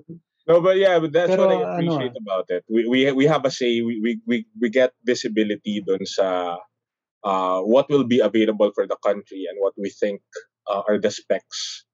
No, 0.46 0.60
but 0.60 0.76
yeah, 0.76 0.98
but 0.98 1.12
that's 1.12 1.34
Pero 1.34 1.40
what 1.40 1.50
I 1.50 1.62
ano 1.62 1.64
appreciate 1.64 2.12
about 2.20 2.46
it. 2.50 2.64
We 2.68 2.86
we 2.88 3.12
we 3.12 3.24
have 3.26 3.44
a 3.44 3.50
say. 3.50 3.80
We 3.80 4.00
we 4.00 4.10
we, 4.26 4.36
we 4.60 4.68
get 4.70 4.92
visibility 5.04 5.80
dun 5.80 6.04
sa 6.04 6.58
uh, 7.24 7.60
what 7.62 7.88
will 7.88 8.04
be 8.04 8.20
available 8.20 8.70
for 8.74 8.86
the 8.86 8.96
country 9.04 9.46
and 9.48 9.56
what 9.60 9.72
we 9.78 9.90
think 9.90 10.20
uh, 10.68 10.82
are 10.88 10.98
the 11.00 11.10
specs. 11.10 11.84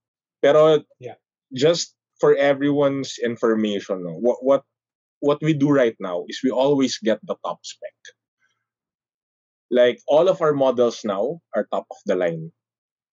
Pero 0.43 0.83
Yeah. 0.99 1.17
just 1.55 1.95
for 2.21 2.35
everyone's 2.37 3.17
information, 3.23 4.03
no, 4.05 4.15
what 4.19 4.43
what 4.45 4.63
what 5.21 5.39
we 5.43 5.53
do 5.55 5.71
right 5.71 5.97
now 6.01 6.25
is 6.29 6.41
we 6.43 6.51
always 6.51 6.99
get 6.99 7.19
the 7.25 7.37
top 7.45 7.61
spec. 7.65 7.95
Like 9.71 10.01
all 10.09 10.29
of 10.29 10.43
our 10.43 10.53
models 10.53 11.05
now 11.05 11.41
are 11.55 11.67
top 11.71 11.87
of 11.91 11.99
the 12.07 12.17
line. 12.17 12.51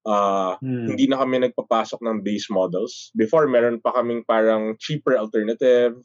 Uh, 0.07 0.55
Hmm. 0.63 0.87
hindi 0.87 1.03
na 1.11 1.19
kami 1.19 1.43
nagpapasok 1.43 1.99
ng 1.99 2.23
base 2.23 2.47
models. 2.47 3.11
Before, 3.11 3.43
meron 3.43 3.83
pa 3.83 3.91
kaming 3.91 4.23
parang 4.23 4.79
cheaper 4.79 5.19
alternative 5.19 5.99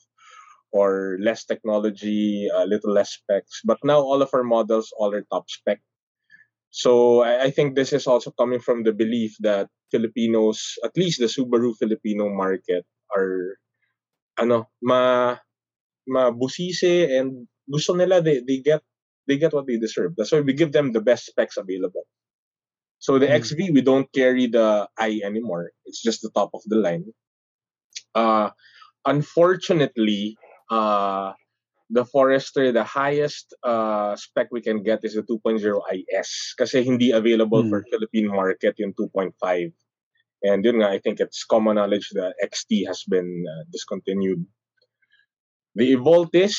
or 0.75 1.23
less 1.23 1.47
technology, 1.47 2.51
a 2.51 2.67
little 2.67 2.91
less 2.91 3.15
specs. 3.15 3.63
But 3.63 3.79
now 3.87 4.03
all 4.03 4.19
of 4.19 4.35
our 4.35 4.43
models 4.43 4.91
all 4.99 5.15
are 5.15 5.23
top 5.31 5.47
spec. 5.47 5.79
So 6.75 7.23
I, 7.23 7.47
I 7.47 7.51
think 7.55 7.77
this 7.79 7.93
is 7.93 8.11
also 8.11 8.35
coming 8.35 8.59
from 8.59 8.83
the 8.83 8.91
belief 8.91 9.37
that 9.45 9.69
Filipinos, 9.93 10.81
at 10.83 10.97
least 10.97 11.21
the 11.21 11.31
Subaru 11.31 11.77
Filipino 11.79 12.27
market, 12.33 12.83
are 13.13 13.61
ano 14.41 14.67
ma 14.83 15.37
mabusisi 16.09 17.07
and 17.07 17.47
gusto 17.71 17.95
nila 17.95 18.25
they, 18.25 18.41
they 18.41 18.59
get 18.59 18.81
they 19.29 19.37
get 19.39 19.53
what 19.53 19.69
they 19.69 19.77
deserve. 19.77 20.17
That's 20.17 20.33
why 20.33 20.41
we 20.41 20.57
give 20.57 20.73
them 20.73 20.91
the 20.91 21.05
best 21.05 21.29
specs 21.31 21.61
available. 21.61 22.09
So 23.03 23.19
the 23.19 23.27
Mm. 23.27 23.43
XV 23.43 23.59
we 23.75 23.83
don't 23.83 24.07
carry 24.15 24.47
the 24.47 24.87
i 24.95 25.19
anymore. 25.27 25.75
It's 25.85 25.99
just 25.99 26.23
the 26.23 26.31
top 26.31 26.55
of 26.55 26.63
the 26.71 26.79
line. 26.79 27.11
Uh 28.15 28.55
unfortunately, 29.03 30.39
uh 30.71 31.35
the 31.93 32.07
Forester, 32.07 32.73
the 32.73 32.89
highest 32.89 33.53
uh, 33.63 34.17
spec 34.17 34.49
we 34.51 34.63
can 34.63 34.83
get 34.83 35.05
is 35.05 35.13
the 35.13 35.21
2.0 35.29 35.61
IS 35.93 36.55
kasi 36.57 36.81
hindi 36.81 37.13
available 37.13 37.69
for 37.69 37.85
Philippine 37.93 38.33
market 38.33 38.81
yung 38.81 38.97
2.5. 38.97 39.37
And 40.41 40.65
yun 40.65 40.81
nga, 40.81 40.89
I 40.89 41.05
think 41.05 41.21
it's 41.21 41.45
common 41.45 41.77
knowledge 41.77 42.09
that 42.17 42.33
XT 42.41 42.89
has 42.89 43.05
been 43.05 43.45
uh, 43.45 43.69
discontinued. 43.69 44.41
The 45.77 45.93
Evoltis, 45.93 46.57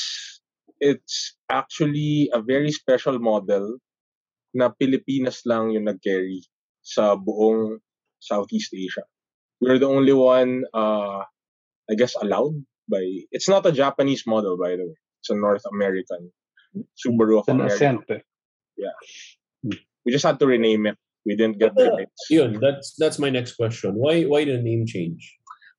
it's 0.78 1.34
actually 1.50 2.30
a 2.30 2.38
very 2.38 2.70
special 2.70 3.18
model 3.18 3.82
na 4.54 4.70
Pilipinas 4.70 5.42
lang 5.44 5.74
yung 5.74 5.84
nag-carry 5.84 6.40
sa 6.80 7.18
buong 7.18 7.78
Southeast 8.22 8.72
Asia. 8.72 9.02
We're 9.60 9.78
the 9.78 9.90
only 9.90 10.12
one, 10.12 10.64
uh, 10.72 11.26
I 11.90 11.94
guess, 11.98 12.14
allowed 12.16 12.56
by... 12.88 13.02
It's 13.30 13.48
not 13.48 13.66
a 13.66 13.72
Japanese 13.72 14.24
model, 14.26 14.56
by 14.56 14.76
the 14.76 14.86
way. 14.86 14.98
It's 15.20 15.30
a 15.30 15.36
North 15.36 15.64
American 15.72 16.32
Subaru 16.94 17.40
of 17.40 17.48
America. 17.48 17.74
ascent. 17.74 18.04
eh. 18.10 18.22
We 20.04 20.12
just 20.12 20.24
had 20.24 20.38
to 20.40 20.46
rename 20.46 20.86
it. 20.86 20.98
We 21.24 21.36
didn't 21.36 21.58
get 21.58 21.74
the 21.74 21.88
rights. 21.90 22.28
Yun, 22.28 22.60
that's 22.60 22.92
that's 23.00 23.18
my 23.18 23.30
next 23.30 23.56
question. 23.56 23.96
Why 23.96 24.28
why 24.28 24.44
the 24.44 24.60
name 24.60 24.84
change? 24.84 25.24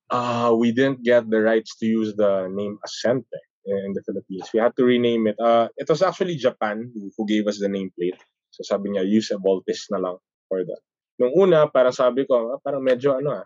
uh, 0.10 0.54
we 0.58 0.72
didn't 0.72 1.04
get 1.04 1.30
the 1.30 1.42
rights 1.42 1.76
to 1.78 1.86
use 1.86 2.16
the 2.16 2.48
name 2.52 2.78
Ascente 2.86 3.40
in 3.66 3.94
the 3.94 4.04
Philippines. 4.06 4.50
We 4.54 4.60
had 4.60 4.76
to 4.78 4.86
rename 4.86 5.28
it. 5.28 5.40
Uh, 5.40 5.70
it 5.78 5.90
was 5.90 6.02
actually 6.02 6.36
Japan 6.36 6.92
who, 6.94 7.12
who 7.18 7.26
gave 7.26 7.48
us 7.48 7.60
the 7.60 7.68
nameplate. 7.68 8.20
So 8.56 8.64
sabi 8.64 8.96
niya, 8.96 9.04
use 9.04 9.36
a 9.36 9.38
Voltis 9.38 9.92
na 9.92 10.00
lang 10.00 10.16
for 10.48 10.64
that. 10.64 10.80
Nung 11.20 11.36
una, 11.36 11.68
parang 11.68 11.92
sabi 11.92 12.24
ko, 12.24 12.56
ah, 12.56 12.60
parang 12.64 12.80
medyo 12.80 13.20
ano 13.20 13.44
ah, 13.44 13.46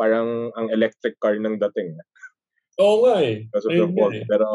parang 0.00 0.48
ang 0.56 0.72
electric 0.72 1.20
car 1.20 1.36
ng 1.36 1.60
dating. 1.60 2.00
Oo 2.80 3.04
nga 3.04 3.20
eh. 3.20 3.44
Because 3.44 3.68
of 3.68 3.76
the 3.76 3.84
Ayun 3.84 3.92
Volt. 3.92 4.16
eh. 4.16 4.24
Pero, 4.24 4.48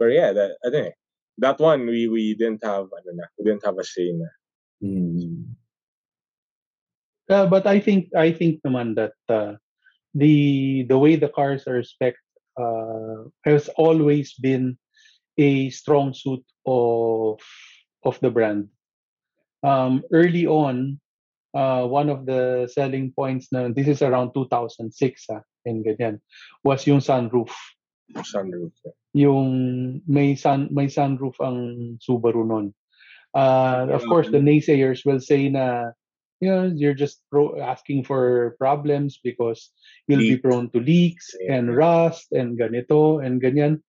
but 0.00 0.10
yeah, 0.10 0.34
that, 0.34 0.58
ano 0.66 0.90
eh, 0.90 0.92
that 1.38 1.58
one, 1.62 1.86
we, 1.86 2.10
we 2.10 2.34
didn't 2.34 2.64
have, 2.66 2.90
ano 2.90 3.10
na, 3.14 3.30
we 3.38 3.46
didn't 3.46 3.62
have 3.62 3.78
a 3.78 3.86
say 3.86 4.10
na. 4.10 4.28
Hmm. 4.82 5.54
Uh, 7.28 7.44
but 7.44 7.66
I 7.68 7.76
think 7.76 8.08
I 8.16 8.32
think 8.32 8.64
naman 8.64 8.96
that 8.96 9.12
uh, 9.28 9.60
the 10.16 10.88
the 10.88 10.96
way 10.96 11.20
the 11.20 11.28
cars 11.28 11.68
are 11.68 11.84
spec 11.84 12.16
uh, 12.56 13.28
has 13.44 13.68
always 13.76 14.32
been 14.40 14.80
a 15.38 15.70
strong 15.70 16.12
suit 16.14 16.44
of 16.66 17.40
of 18.04 18.18
the 18.20 18.30
brand. 18.30 18.68
Um, 19.62 20.02
early 20.12 20.46
on, 20.46 21.00
uh, 21.54 21.86
one 21.86 22.10
of 22.10 22.26
the 22.26 22.68
selling 22.70 23.12
points 23.14 23.48
na 23.50 23.68
this 23.70 23.88
is 23.88 24.02
around 24.02 24.34
2006 24.34 24.90
ah, 25.30 25.42
and 25.66 25.82
ganyan, 25.84 26.20
was 26.62 26.86
yung 26.86 27.00
sunroof. 27.00 27.50
Sunroof. 28.22 28.72
Yung 29.14 30.00
may 30.06 30.34
sun 30.34 30.68
may 30.70 30.86
sunroof 30.86 31.34
ang 31.42 31.98
Subaru 32.02 32.46
nun. 32.46 32.74
Uh, 33.34 33.86
of 33.92 34.02
course, 34.08 34.30
the 34.30 34.40
naysayers 34.40 35.04
will 35.04 35.20
say 35.20 35.48
na 35.48 35.92
you 36.40 36.48
know, 36.48 36.70
you're 36.70 36.94
just 36.94 37.20
pro- 37.30 37.58
asking 37.60 38.04
for 38.04 38.54
problems 38.58 39.18
because 39.22 39.70
you'll 40.06 40.22
be 40.22 40.38
Leaks. 40.38 40.42
prone 40.42 40.70
to 40.70 40.78
leaks 40.78 41.34
and 41.50 41.66
Yeah. 41.66 41.74
rust 41.74 42.30
and 42.30 42.54
ganito 42.54 43.18
and 43.18 43.42
ganyan. 43.42 43.82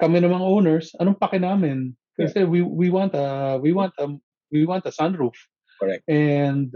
Kami 0.00 0.16
namang 0.24 0.40
owners, 0.40 0.96
anong 0.96 1.20
pake 1.20 1.38
namin? 1.38 1.92
Kasi 2.16 2.44
we 2.44 2.64
we 2.64 2.88
want 2.88 3.12
a 3.12 3.60
we 3.60 3.72
want 3.76 3.92
a 4.00 4.08
we 4.52 4.64
want 4.64 4.88
a 4.88 4.92
sunroof. 4.92 5.36
Correct. 5.80 6.04
And 6.08 6.72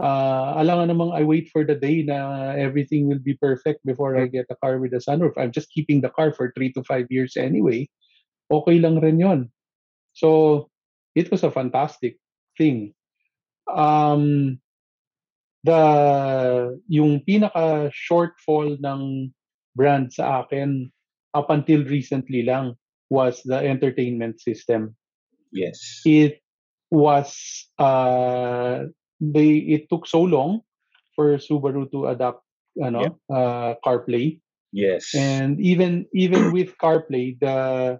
uh, 0.00 0.60
alangan 0.60 0.92
namang 0.92 1.12
I 1.12 1.24
wait 1.24 1.48
for 1.52 1.64
the 1.64 1.76
day 1.76 2.04
na 2.04 2.52
everything 2.56 3.08
will 3.08 3.20
be 3.20 3.36
perfect 3.36 3.84
before 3.84 4.16
I 4.16 4.28
get 4.28 4.48
a 4.52 4.56
car 4.60 4.78
with 4.80 4.92
a 4.92 5.00
sunroof. 5.00 5.36
I'm 5.36 5.52
just 5.52 5.72
keeping 5.72 6.00
the 6.00 6.12
car 6.12 6.32
for 6.32 6.52
three 6.52 6.72
to 6.76 6.84
five 6.84 7.08
years 7.08 7.36
anyway. 7.36 7.88
Okay 8.48 8.78
lang 8.78 9.00
rin 9.00 9.20
yon. 9.20 9.40
So, 10.16 10.70
it 11.14 11.28
was 11.30 11.44
a 11.44 11.52
fantastic 11.52 12.16
thing. 12.56 12.94
Um, 13.68 14.56
the, 15.64 16.80
yung 16.88 17.20
pinaka 17.20 17.90
shortfall 17.92 18.78
ng 18.80 19.32
brand 19.76 20.12
sa 20.12 20.40
akin 20.40 20.88
up 21.36 21.52
until 21.52 21.84
recently 21.84 22.40
lang 22.42 22.72
was 23.12 23.44
the 23.44 23.60
entertainment 23.60 24.40
system 24.40 24.96
Yes. 25.52 25.78
it 26.08 26.40
was 26.90 27.32
uh 27.78 28.88
they 29.20 29.56
it 29.76 29.88
took 29.92 30.06
so 30.08 30.22
long 30.24 30.60
for 31.14 31.36
Subaru 31.36 31.88
to 31.92 32.08
adapt 32.08 32.42
ano 32.80 33.20
uh 33.32 33.76
CarPlay 33.84 34.40
Yes. 34.72 35.08
and 35.16 35.56
even 35.60 36.04
even 36.12 36.52
with 36.56 36.76
CarPlay 36.76 37.38
the 37.40 37.96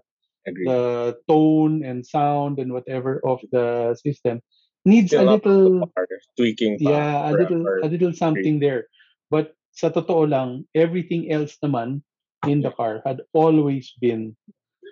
Agree. 0.47 0.65
the 0.65 0.81
tone 1.27 1.83
and 1.83 2.05
sound 2.05 2.59
and 2.59 2.71
whatever 2.71 3.19
of 3.25 3.41
the 3.51 3.95
system 3.99 4.39
needs 4.85 5.11
a 5.11 5.19
Still 5.19 5.39
to 5.43 5.49
little 5.49 5.91
tweaking 6.37 6.77
yeah 6.79 7.27
a 7.27 7.33
little 7.35 7.65
a 7.83 7.87
little 7.91 8.13
something 8.13 8.59
there 8.63 8.87
but 9.27 9.51
sa 9.75 9.89
totoo 9.91 10.23
lang 10.29 10.63
everything 10.71 11.27
else 11.33 11.59
naman 11.59 11.99
in 12.45 12.61
the 12.61 12.71
car 12.71 13.01
had 13.05 13.21
always 13.33 13.93
been 13.97 14.35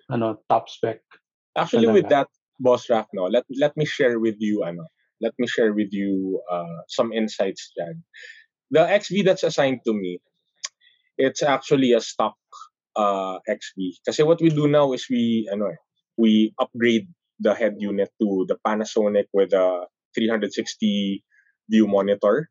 ano 0.10 0.42
top 0.50 0.70
spec 0.70 1.02
Actually, 1.56 1.88
with 1.88 2.10
that, 2.10 2.28
Boss 2.60 2.90
Raf, 2.90 3.08
no, 3.14 3.24
let, 3.24 3.46
let 3.58 3.76
me 3.78 3.86
share 3.86 4.20
with 4.20 4.36
you, 4.40 4.64
ano, 4.64 4.88
let 5.22 5.34
me 5.40 5.48
share 5.48 5.74
with 5.74 5.92
you 5.92 6.42
uh, 6.52 6.84
some 6.88 7.14
insights 7.14 7.72
dyan. 7.80 8.04
The 8.72 8.84
XV 8.84 9.24
that's 9.24 9.44
assigned 9.44 9.80
to 9.86 9.94
me, 9.94 10.20
it's 11.18 11.44
actually 11.44 11.94
a 11.94 12.02
stock 12.02 12.36
uh, 12.96 13.40
XV. 13.48 14.04
Kasi 14.06 14.24
what 14.24 14.42
we 14.42 14.50
do 14.50 14.68
now 14.68 14.92
is 14.92 15.08
we, 15.10 15.48
ano 15.52 15.72
we 16.18 16.52
upgrade 16.60 17.08
the 17.40 17.56
head 17.56 17.76
unit 17.80 18.12
to 18.20 18.46
the 18.48 18.58
Panasonic 18.68 19.32
with 19.32 19.54
a 19.54 19.88
360 20.16 21.24
view 21.70 21.88
monitor. 21.88 22.50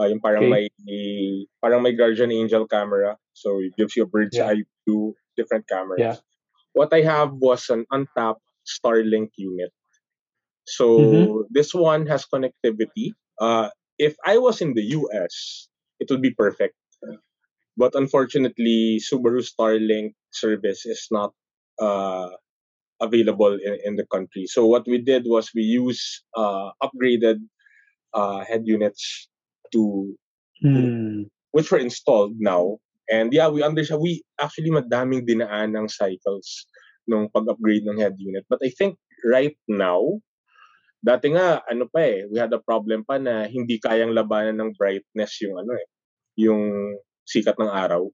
Uh, 0.00 0.08
yung 0.08 0.20
parang 0.20 0.48
Okay. 0.48 0.68
may 0.88 1.44
parang 1.60 1.84
may 1.84 1.92
Guardian 1.92 2.32
Angel 2.32 2.64
camera. 2.64 3.16
So 3.34 3.60
it 3.60 3.72
gives 3.76 3.96
you 3.96 4.04
a 4.04 4.06
bird's 4.06 4.38
Yeah. 4.38 4.46
eye 4.46 4.64
view, 4.86 5.14
different 5.36 5.68
cameras. 5.68 6.00
Yeah. 6.00 6.16
What 6.74 6.92
I 6.92 7.02
have 7.02 7.32
was 7.32 7.68
an 7.70 7.86
untapped 7.90 8.42
Starlink 8.66 9.30
unit. 9.36 9.72
So 10.66 10.88
Mhm. 10.98 11.46
this 11.50 11.74
one 11.74 12.06
has 12.06 12.26
connectivity. 12.26 13.14
Uh, 13.40 13.70
if 13.98 14.16
I 14.26 14.38
was 14.38 14.60
in 14.60 14.74
the 14.74 14.82
US, 14.98 15.68
it 16.00 16.10
would 16.10 16.22
be 16.22 16.34
perfect. 16.34 16.74
But 17.76 17.94
unfortunately, 17.94 19.00
Subaru 19.00 19.40
Starlink 19.44 20.14
service 20.30 20.84
is 20.86 21.06
not 21.10 21.32
uh, 21.80 22.30
available 23.00 23.54
in, 23.54 23.78
in 23.84 23.96
the 23.96 24.06
country. 24.06 24.46
So 24.46 24.66
what 24.66 24.86
we 24.86 24.98
did 24.98 25.24
was 25.26 25.50
we 25.54 25.62
use 25.62 26.22
uh, 26.36 26.70
upgraded 26.82 27.38
uh, 28.14 28.44
head 28.44 28.62
units 28.66 29.28
to 29.72 30.16
Hmm. 30.62 31.22
which 31.52 31.70
were 31.70 31.78
installed 31.78 32.34
now. 32.38 32.78
And 33.12 33.28
yeah, 33.36 33.48
we 33.52 33.60
understand, 33.62 34.00
we 34.00 34.24
actually 34.40 34.72
madaming 34.72 35.28
dinaan 35.28 35.76
ng 35.76 35.88
cycles 35.92 36.64
nung 37.04 37.28
pag-upgrade 37.28 37.84
ng 37.84 38.00
head 38.00 38.16
unit. 38.16 38.48
But 38.48 38.64
I 38.64 38.72
think 38.72 38.96
right 39.28 39.54
now, 39.68 40.00
dati 41.02 41.34
nga, 41.34 41.62
ano 41.66 41.86
pa 41.90 42.00
eh, 42.06 42.26
we 42.30 42.38
had 42.38 42.52
a 42.54 42.62
problem 42.62 43.02
pa 43.06 43.18
na 43.18 43.46
hindi 43.50 43.78
kayang 43.82 44.14
labanan 44.14 44.58
ng 44.62 44.70
brightness 44.78 45.38
yung 45.42 45.58
ano 45.58 45.74
eh, 45.76 45.86
yung 46.38 46.94
sikat 47.26 47.58
ng 47.58 47.70
araw. 47.70 48.06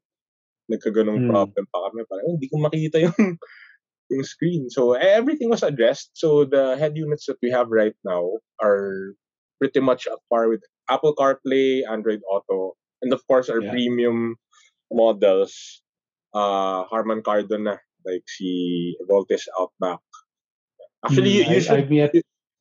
Nagkaganong 0.73 1.21
Hmm. 1.21 1.29
problem 1.29 1.65
pa 1.73 1.79
kami. 1.89 2.05
Parang 2.09 2.29
hindi 2.37 2.47
ko 2.49 2.57
makita 2.61 2.99
yung 3.01 3.17
yung 4.13 4.25
screen. 4.25 4.69
So 4.71 4.95
eh, 4.97 5.17
everything 5.17 5.51
was 5.51 5.63
addressed. 5.65 6.13
So 6.17 6.45
the 6.45 6.77
head 6.77 6.97
units 6.97 7.27
that 7.29 7.41
we 7.43 7.51
have 7.53 7.69
right 7.71 7.97
now 8.05 8.41
are 8.63 9.15
pretty 9.61 9.81
much 9.81 10.07
at 10.09 10.21
par 10.31 10.49
with 10.49 10.63
Apple 10.89 11.15
CarPlay, 11.17 11.85
Android 11.89 12.21
Auto, 12.31 12.77
and 13.03 13.13
of 13.13 13.23
course 13.29 13.49
our 13.49 13.61
Yeah. 13.61 13.71
premium 13.71 14.37
models 14.93 15.83
uh, 16.35 16.85
Harman 16.85 17.23
Kardon 17.23 17.65
na. 17.65 17.77
Like 18.07 18.25
si 18.31 18.97
Voltes 19.11 19.49
Outback. 19.59 19.99
Actually, 21.05 21.31
Mm, 21.31 21.35
you, 21.35 21.43
you 21.45 21.57
I- 21.57 21.61
should 21.61 21.79
I've 21.79 21.93
yet 21.93 22.13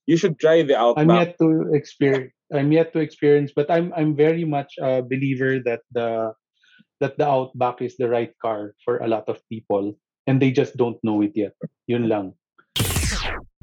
you 0.08 0.18
should 0.18 0.40
try 0.40 0.62
the 0.64 0.76
Outback. 0.78 1.04
I'm 1.04 1.12
Outback. 1.12 1.28
yet 1.28 1.38
to 1.40 1.50
experience. 1.74 2.34
I'm 2.52 2.72
yet 2.72 2.92
to 2.94 3.00
experience, 3.00 3.52
but 3.56 3.70
I'm 3.70 3.94
I'm 3.96 4.16
very 4.16 4.44
much 4.46 4.74
a 4.82 5.02
believer 5.04 5.60
that 5.68 5.82
the 5.92 6.34
that 7.00 7.18
the 7.22 7.28
Outback 7.28 7.82
is 7.86 7.96
the 7.98 8.10
right 8.10 8.34
car 8.42 8.74
for 8.84 8.98
a 8.98 9.08
lot 9.08 9.30
of 9.30 9.38
people, 9.48 9.94
and 10.26 10.42
they 10.42 10.50
just 10.52 10.76
don't 10.76 10.98
know 11.06 11.22
it 11.22 11.32
yet. 11.36 11.54
Yun 11.86 12.10
lang. 12.10 12.34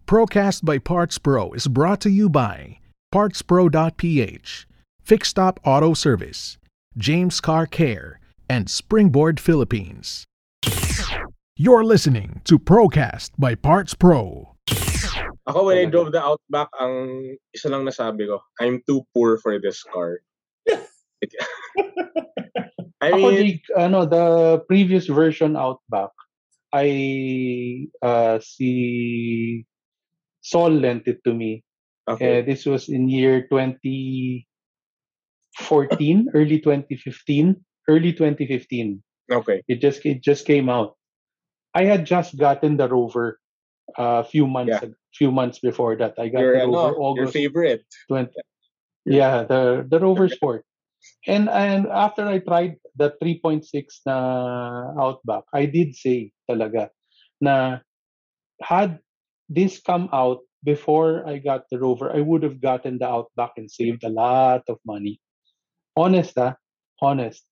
Procast 0.07 0.65
by 0.65 0.79
Parts 0.79 1.19
Pro 1.19 1.53
is 1.53 1.67
brought 1.67 2.01
to 2.03 2.11
you 2.11 2.29
by 2.29 2.79
PartsPro.ph, 3.13 4.67
Fixed 5.03 5.31
Stop 5.31 5.61
Auto 5.65 5.95
Service, 5.95 6.59
James 6.97 7.41
Car 7.41 7.67
Care, 7.67 8.21
and 8.49 8.69
Springboard 8.71 9.41
Philippines. 9.41 10.25
You're 11.57 11.85
listening 11.85 12.41
to 12.45 12.59
Procast 12.59 13.31
by 13.39 13.55
Parts 13.55 13.95
Pro. 13.95 14.55
Ako 15.47 15.69
when 15.69 15.77
I 15.79 15.85
Talaga. 15.87 15.91
drove 15.93 16.11
the 16.13 16.23
Outback, 16.25 16.69
ang 16.81 17.37
isa 17.53 17.69
lang 17.69 17.85
nasabi 17.85 18.27
ko, 18.27 18.41
I'm 18.61 18.81
too 18.89 19.05
poor 19.13 19.37
for 19.39 19.61
this 19.61 19.83
car. 19.85 20.19
I 23.05 23.13
Ako, 23.13 23.17
mean, 23.31 23.37
Jake, 23.37 23.65
ano, 23.77 24.07
the 24.09 24.59
previous 24.67 25.07
version 25.07 25.57
Outback, 25.57 26.11
I 26.73 27.87
uh, 28.01 28.41
si 28.41 29.67
Saul 30.41 30.81
lent 30.81 31.07
it 31.07 31.21
to 31.25 31.35
me. 31.37 31.63
okay. 32.09 32.41
Uh, 32.41 32.43
this 32.43 32.65
was 32.65 32.89
in 32.89 33.09
year 33.09 33.47
2014, 33.49 34.45
early 36.35 36.59
2015, 36.61 37.57
early 37.89 38.13
2015. 38.13 39.03
Okay. 39.33 39.63
It 39.69 39.81
just 39.81 40.05
it 40.05 40.23
just 40.23 40.47
came 40.47 40.69
out. 40.69 40.97
I 41.75 41.85
had 41.85 42.07
just 42.07 42.37
gotten 42.37 42.77
the 42.77 42.89
Rover 42.89 43.41
a 43.97 44.25
few 44.25 44.47
months 44.47 44.79
Yeah. 44.83 44.93
few 45.15 45.31
months 45.31 45.59
before 45.59 45.97
that. 45.97 46.19
I 46.19 46.29
got 46.29 46.41
Your, 46.41 46.59
the 46.59 46.67
Rover 46.67 46.95
your 46.95 47.01
August 47.01 47.33
favorite. 47.33 47.85
20. 48.09 48.31
Yeah, 49.07 49.45
the 49.45 49.87
the 49.89 50.01
Rover 50.01 50.29
Sport. 50.29 50.65
And 51.29 51.49
and 51.49 51.87
after 51.89 52.25
I 52.25 52.41
tried 52.41 52.81
the 52.97 53.13
3.6 53.21 53.69
na 54.07 54.17
Outback, 54.97 55.45
I 55.53 55.67
did 55.67 55.95
say 55.95 56.33
talaga 56.49 56.89
na 57.41 57.85
had 58.63 59.01
this 59.49 59.81
come 59.81 60.09
out 60.13 60.41
before 60.65 61.29
I 61.29 61.39
got 61.39 61.69
the 61.71 61.79
Rover, 61.79 62.09
I 62.09 62.21
would 62.21 62.43
have 62.43 62.61
gotten 62.61 62.97
the 62.99 63.07
Outback 63.07 63.53
and 63.61 63.71
saved 63.71 64.03
a 64.03 64.09
lot 64.09 64.65
of 64.69 64.81
money. 64.87 65.21
Honest 65.97 66.39
ah, 66.41 66.57
honest. 67.01 67.45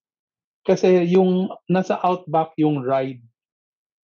Kasi 0.63 1.03
yung 1.11 1.51
nasa 1.67 1.99
Outback 1.99 2.55
yung 2.57 2.83
ride 2.83 3.23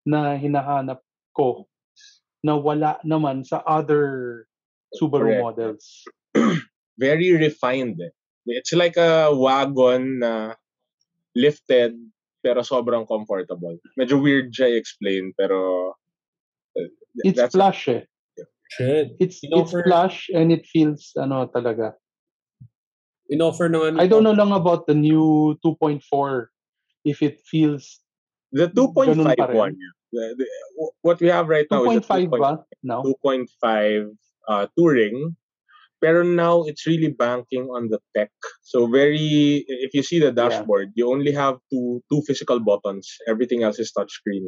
na 0.03 0.35
hinahanap 0.35 0.99
ko 1.31 1.67
na 2.43 2.55
wala 2.55 2.99
naman 3.03 3.43
sa 3.43 3.63
other 3.63 4.43
Subaru 4.95 5.29
Correct. 5.29 5.43
models. 5.43 5.85
Very 6.99 7.31
refined. 7.31 8.01
eh. 8.01 8.11
It's 8.49 8.73
like 8.73 8.97
a 8.97 9.29
wagon 9.29 10.19
na 10.19 10.57
lifted 11.37 11.93
pero 12.41 12.63
sobrang 12.65 13.05
comfortable. 13.05 13.77
Medyo 13.99 14.17
weird 14.17 14.49
siya 14.49 14.73
i-explain 14.73 15.31
pero 15.37 15.91
uh, 16.73 16.89
th- 17.23 17.37
It's 17.37 17.53
plush 17.53 17.87
eh. 17.93 18.03
Shit. 18.73 19.13
It's 19.21 19.43
You 19.43 19.49
know, 19.53 19.61
it's 19.61 19.71
for- 19.71 19.85
plush 19.85 20.27
and 20.33 20.49
it 20.49 20.65
feels 20.65 21.13
ano 21.15 21.45
talaga. 21.47 21.93
In-offer 23.29 23.69
na 23.69 23.77
nga 23.85 24.01
I 24.01 24.09
don't 24.09 24.25
know 24.25 24.33
lang 24.33 24.51
about 24.51 24.89
the 24.89 24.97
new 24.97 25.53
2.4 25.61 26.01
if 27.05 27.21
it 27.21 27.39
feels 27.45 28.01
the 28.51 28.67
2.5 28.73 29.13
Ganun 29.13 29.37
pa 29.37 29.45
rin. 29.45 29.57
one. 29.57 29.75
The, 30.09 30.33
the, 30.41 30.45
what 31.05 31.21
we 31.21 31.29
have 31.29 31.45
right 31.47 31.69
now 31.69 31.85
is 31.85 32.01
a 32.01 32.01
2.5 32.01 32.33
ba 32.33 32.65
now? 32.81 33.05
2.5 33.05 34.17
uh, 34.49 34.65
touring. 34.73 35.37
Pero 35.99 36.23
now 36.23 36.63
it's 36.63 36.87
really 36.87 37.11
banking 37.11 37.67
on 37.75 37.91
the 37.91 37.99
tech. 38.15 38.31
So 38.63 38.87
very, 38.87 39.67
if 39.67 39.91
you 39.93 40.01
see 40.01 40.17
the 40.17 40.31
Yeah. 40.31 40.63
dashboard, 40.63 40.95
you 40.95 41.11
only 41.11 41.35
have 41.35 41.59
two 41.69 41.99
two 42.07 42.23
physical 42.23 42.57
buttons. 42.63 43.19
Everything 43.27 43.67
else 43.67 43.77
is 43.83 43.91
touchscreen. 43.91 44.47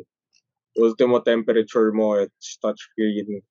Ultimo 0.79 1.19
temperature 1.19 1.91
mo, 1.91 2.23
it's 2.23 2.55
touchscreen. 2.63 3.43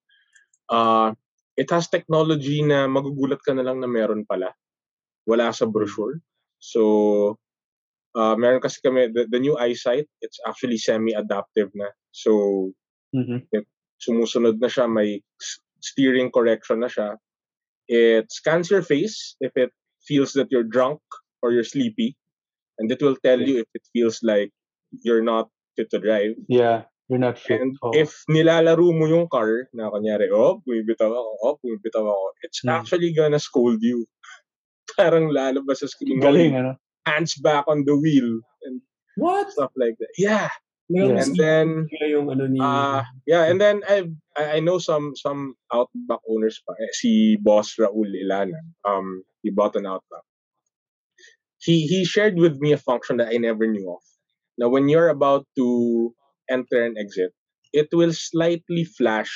Uh, 0.73 1.13
it 1.61 1.69
has 1.69 1.93
technology 1.93 2.65
na 2.65 2.89
magugulat 2.89 3.45
ka 3.45 3.53
na 3.53 3.61
lang 3.61 3.85
na 3.85 3.87
meron 3.87 4.25
pala. 4.25 4.49
Wala 5.31 5.55
sa 5.55 5.71
brochure. 5.71 6.19
So, 6.59 7.39
uh, 8.19 8.35
meron 8.35 8.59
kasi 8.59 8.83
kami, 8.83 9.15
the, 9.15 9.31
the 9.31 9.39
new 9.39 9.55
eyesight, 9.55 10.11
it's 10.21 10.43
actually 10.43 10.77
semi-adaptive 10.83 11.71
na. 11.79 11.95
So, 12.11 12.75
Mhm. 13.15 13.47
sumusunod 14.03 14.59
na 14.59 14.67
siya, 14.71 14.91
may 14.91 15.23
steering 15.79 16.31
correction 16.35 16.83
na 16.83 16.91
siya. 16.91 17.15
It 17.91 18.31
scans 18.31 18.71
your 18.71 18.83
face 18.83 19.35
if 19.43 19.51
it 19.59 19.71
feels 20.07 20.35
that 20.39 20.47
you're 20.51 20.67
drunk 20.67 21.03
or 21.43 21.51
you're 21.51 21.67
sleepy. 21.67 22.15
And 22.79 22.87
it 22.91 23.03
will 23.03 23.19
tell 23.19 23.43
you 23.43 23.61
if 23.61 23.69
it 23.75 23.83
feels 23.93 24.23
like 24.23 24.55
you're 25.03 25.27
not 25.27 25.51
fit 25.77 25.91
to 25.91 25.99
drive. 25.99 26.39
Yeah, 26.49 26.87
you're 27.11 27.21
not 27.21 27.37
fit. 27.37 27.61
And 27.61 27.77
Oh. 27.83 27.93
if 27.93 28.15
nilalaro 28.31 28.89
mo 28.95 29.05
yung 29.11 29.27
car, 29.29 29.69
na 29.75 29.91
kunyari, 29.91 30.31
oh, 30.33 30.63
bumibitaw 30.65 31.11
ako, 31.11 31.31
oh, 31.45 31.55
bumibitaw 31.61 32.07
ako, 32.09 32.25
it's 32.47 32.63
Hmm. 32.65 32.73
actually 32.79 33.13
gonna 33.13 33.43
scold 33.43 33.83
you. 33.83 34.07
Parang 35.01 35.33
lalabas 35.33 35.81
sa 35.81 35.89
screen 35.89 36.21
galing 36.21 36.53
ano. 36.53 36.77
hands 37.09 37.41
back 37.41 37.65
on 37.65 37.89
the 37.89 37.97
wheel 37.97 38.45
and 38.69 38.85
What? 39.17 39.53
stuff 39.53 39.73
like 39.77 39.97
that. 40.01 40.13
Yeah. 40.21 40.53
And 40.91 41.37
then, 41.39 41.87
yung 42.03 42.35
ano 42.35 42.51
ni... 42.51 42.59
Uh, 42.59 43.07
yeah, 43.23 43.47
and 43.47 43.63
then 43.63 43.87
I 43.87 44.11
I 44.35 44.59
I 44.59 44.61
know 44.61 44.83
some 44.83 45.15
some 45.15 45.55
Outback 45.71 46.19
owners 46.27 46.59
pa. 46.67 46.75
Eh, 46.75 46.91
si 46.99 47.11
Boss 47.39 47.79
Raul 47.79 48.11
Ilana. 48.11 48.59
Um, 48.83 49.23
he 49.47 49.55
bought 49.55 49.79
an 49.79 49.87
Outback. 49.87 50.27
He 51.63 51.87
he 51.87 52.03
shared 52.03 52.43
with 52.43 52.59
me 52.59 52.75
a 52.75 52.81
function 52.81 53.23
that 53.23 53.31
I 53.31 53.39
never 53.39 53.71
knew 53.71 53.87
of. 53.87 54.03
Now, 54.59 54.67
when 54.67 54.91
you're 54.91 55.15
about 55.15 55.47
to 55.57 56.11
enter 56.51 56.83
and 56.83 56.99
exit, 56.99 57.31
it 57.71 57.95
will 57.95 58.11
slightly 58.11 58.83
flash 58.83 59.31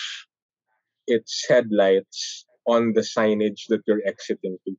its 1.07 1.47
headlights 1.47 2.51
on 2.67 2.99
the 2.99 3.07
signage 3.07 3.71
that 3.71 3.87
you're 3.87 4.03
exiting 4.03 4.59
to. 4.67 4.75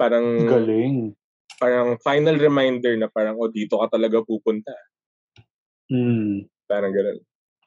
Parang 0.00 0.48
Galing. 0.48 1.12
parang 1.60 2.00
final 2.00 2.40
reminder 2.40 2.96
na 2.96 3.12
parang 3.12 3.36
oh 3.36 3.52
dito 3.52 3.76
ka 3.76 3.92
talaga 3.92 4.24
pupunta. 4.24 4.72
Mm. 5.92 6.48
Parang 6.64 6.92
ganun. 6.94 7.20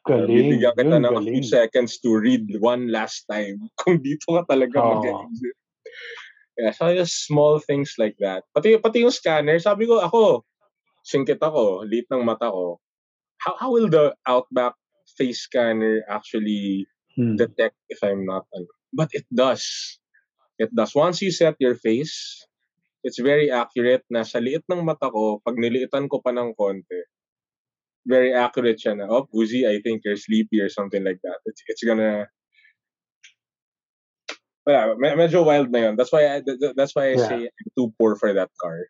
Galing. 0.03 0.33
Bibigyan 0.33 0.73
kita 0.73 0.97
ng 0.97 1.05
a 1.05 1.21
few 1.21 1.39
galing. 1.39 1.45
seconds 1.45 2.01
to 2.01 2.17
read 2.17 2.49
one 2.57 2.89
last 2.89 3.23
time 3.29 3.61
kung 3.79 4.01
dito 4.01 4.33
ka 4.33 4.49
talaga 4.49 4.81
Oo. 4.81 4.89
mag-exit. 4.97 5.55
Yeah, 6.53 6.69
so 6.73 6.89
just 6.93 7.25
small 7.25 7.57
things 7.57 7.97
like 7.97 8.13
that. 8.21 8.45
Pati, 8.53 8.77
pati 8.77 9.01
yung 9.01 9.13
scanner, 9.13 9.57
sabi 9.57 9.89
ko, 9.89 9.97
ako, 10.01 10.45
singkit 11.01 11.41
ako, 11.41 11.81
liit 11.85 12.05
ng 12.13 12.21
mata 12.21 12.49
ko. 12.49 12.77
How, 13.41 13.57
how 13.57 13.69
will 13.73 13.89
the 13.89 14.13
Outback 14.25 14.73
face 15.17 15.45
scanner 15.45 16.01
actually 16.09 16.85
Mm. 17.13 17.37
detect 17.37 17.77
if 17.93 18.01
I'm 18.01 18.25
not? 18.25 18.41
ano? 18.57 18.65
But 18.89 19.13
it 19.13 19.29
does. 19.29 19.61
It 20.59 20.69
does. 20.75 20.93
Once 20.95 21.21
you 21.21 21.31
set 21.31 21.55
your 21.59 21.75
face, 21.75 22.45
it's 23.03 23.19
very 23.19 23.51
accurate 23.51 24.03
na 24.09 24.23
sa 24.23 24.39
liit 24.39 24.63
ng 24.69 24.85
mata 24.85 25.09
ko, 25.09 25.41
pag 25.43 25.57
niliitan 25.57 26.07
ko 26.07 26.21
pa 26.23 26.31
ng 26.31 26.53
konti, 26.55 27.03
very 28.05 28.33
accurate 28.33 28.79
siya 28.79 28.97
na, 28.97 29.07
oh, 29.07 29.27
Uzi, 29.33 29.67
I 29.67 29.81
think 29.81 30.03
you're 30.05 30.19
sleepy 30.19 30.59
or 30.61 30.69
something 30.69 31.03
like 31.03 31.19
that. 31.23 31.39
It's, 31.45 31.63
it's 31.67 31.83
gonna... 31.83 32.27
Wala, 34.67 34.95
me- 34.95 35.19
medyo 35.19 35.43
wild 35.43 35.71
na 35.71 35.79
yun. 35.79 35.95
That's 35.95 36.11
why 36.11 36.35
I, 36.35 36.39
th- 36.39 36.59
th- 36.59 36.75
that's 36.75 36.95
why 36.95 37.11
I 37.11 37.19
Yeah. 37.19 37.27
say 37.27 37.39
I'm 37.51 37.69
too 37.75 37.93
poor 37.99 38.15
for 38.15 38.31
that 38.33 38.49
car. 38.61 38.87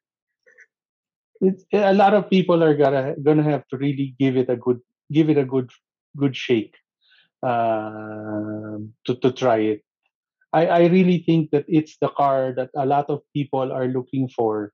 It's, 1.42 1.66
a 1.74 1.94
lot 1.94 2.14
of 2.14 2.30
people 2.30 2.64
are 2.64 2.78
gonna 2.78 3.16
gonna 3.20 3.44
have 3.44 3.68
to 3.70 3.78
really 3.78 4.16
give 4.18 4.38
it 4.38 4.48
a 4.50 4.56
good 4.56 4.80
give 5.12 5.28
it 5.30 5.38
a 5.38 5.44
good 5.44 5.68
good 6.16 6.38
shake 6.38 6.78
um 7.44 8.94
to 9.04 9.16
to 9.20 9.34
try 9.34 9.58
it. 9.76 9.82
I 10.54 10.68
I 10.68 10.82
really 10.94 11.26
think 11.26 11.50
that 11.52 11.66
it's 11.68 11.98
the 11.98 12.10
car 12.14 12.54
that 12.56 12.70
a 12.78 12.86
lot 12.86 13.10
of 13.10 13.26
people 13.34 13.74
are 13.74 13.90
looking 13.90 14.30
for, 14.30 14.72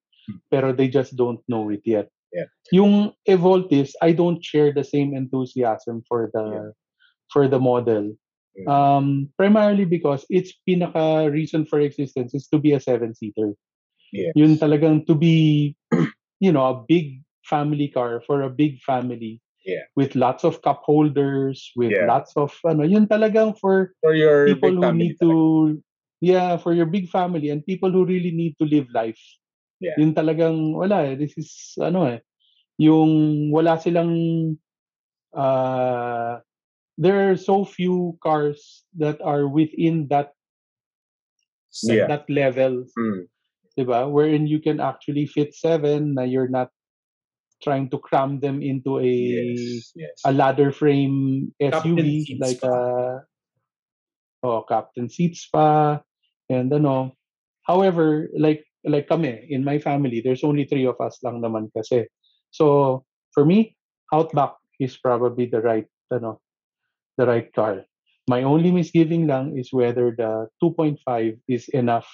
pero 0.51 0.75
they 0.75 0.91
just 0.91 1.15
don't 1.15 1.39
know 1.47 1.71
it 1.71 1.81
yet. 1.87 2.11
Yeah. 2.35 2.45
Yung 2.71 3.17
Evoltis, 3.25 3.97
I 4.03 4.13
don't 4.13 4.43
share 4.43 4.69
the 4.69 4.83
same 4.85 5.15
enthusiasm 5.17 6.03
for 6.05 6.29
the 6.35 6.45
Yeah. 6.45 6.69
for 7.33 7.47
the 7.47 7.57
model. 7.57 8.13
Mm. 8.57 8.65
Um, 8.67 9.07
primarily 9.37 9.85
because 9.85 10.25
its 10.29 10.53
pinaka 10.67 11.31
reason 11.31 11.65
for 11.65 11.79
existence 11.79 12.33
is 12.33 12.49
to 12.49 12.59
be 12.59 12.73
a 12.73 12.81
seven 12.81 13.15
seater. 13.15 13.53
Yes. 14.11 14.33
Yun 14.35 14.57
talagang 14.57 15.05
to 15.05 15.13
be, 15.13 15.77
you 16.43 16.51
know, 16.51 16.65
a 16.65 16.75
big 16.81 17.21
family 17.45 17.87
car 17.87 18.21
for 18.25 18.41
a 18.41 18.49
big 18.49 18.81
family. 18.81 19.41
Yeah. 19.65 19.83
With 19.95 20.15
lots 20.15 20.43
of 20.47 20.61
cup 20.63 20.81
holders, 20.87 21.71
with 21.75 21.91
Yeah. 21.91 22.07
lots 22.07 22.31
of 22.39 22.55
ano, 22.63 22.87
yun 22.87 23.07
talagang 23.11 23.59
for 23.59 23.91
For 24.01 24.15
your 24.15 24.47
people 24.47 24.71
big 24.71 24.79
who 24.79 24.83
family 24.87 25.07
need 25.11 25.15
to 25.19 25.31
yeah, 26.21 26.57
for 26.59 26.73
your 26.75 26.87
big 26.87 27.07
family 27.11 27.49
and 27.51 27.63
people 27.63 27.91
who 27.91 28.03
really 28.07 28.31
need 28.31 28.55
to 28.59 28.65
live 28.67 28.87
life. 28.95 29.19
Yeah. 29.79 29.95
Yun 29.99 30.15
talagang 30.15 30.75
wala 30.75 31.11
eh. 31.11 31.15
This 31.15 31.35
is 31.37 31.51
ano 31.79 32.07
eh. 32.07 32.19
yung 32.79 33.51
wala 33.51 33.75
silang 33.75 34.55
uh, 35.35 36.39
there 36.95 37.27
are 37.27 37.35
so 37.35 37.67
few 37.67 38.15
cars 38.23 38.87
that 38.95 39.19
are 39.19 39.51
within 39.51 40.07
that 40.07 40.31
Yeah. 41.83 42.07
that 42.07 42.25
level, 42.31 42.87
Mm. 42.97 43.27
'di 43.77 43.83
ba? 43.85 44.07
Wherein 44.09 44.47
you 44.47 44.59
can 44.63 44.79
actually 44.79 45.27
fit 45.27 45.53
seven 45.53 46.15
na 46.15 46.23
you're 46.23 46.49
not 46.49 46.71
trying 47.61 47.89
to 47.89 47.97
cram 47.99 48.39
them 48.39 48.61
into 48.61 48.99
a 48.99 49.09
Yes. 49.09 49.91
Yes. 49.95 50.17
a 50.25 50.31
ladder 50.31 50.71
frame 50.71 51.51
SUV 51.61 52.23
seats 52.25 52.39
like 52.39 52.61
a 52.63 52.75
uh, 52.75 53.15
oh 54.43 54.63
captain 54.67 55.09
seats 55.09 55.47
pa 55.51 55.99
and 56.49 56.71
ano 56.71 57.11
however 57.67 58.31
like 58.39 58.63
like 58.87 59.07
kami 59.11 59.45
in 59.51 59.63
my 59.63 59.77
family 59.77 60.23
there's 60.23 60.43
only 60.43 60.63
three 60.63 60.87
of 60.87 60.95
us 61.03 61.19
lang 61.23 61.43
naman 61.43 61.67
kasi 61.75 62.07
so 62.51 63.03
for 63.35 63.43
me 63.43 63.75
outback 64.15 64.55
is 64.79 64.95
probably 64.95 65.45
the 65.45 65.59
right 65.59 65.87
ano 66.09 66.39
the 67.19 67.27
right 67.27 67.51
car 67.51 67.83
my 68.31 68.45
only 68.45 68.71
misgiving 68.71 69.27
lang 69.27 69.57
is 69.57 69.73
whether 69.73 70.15
the 70.15 70.47
2.5 70.63 71.01
is 71.49 71.67
enough 71.75 72.07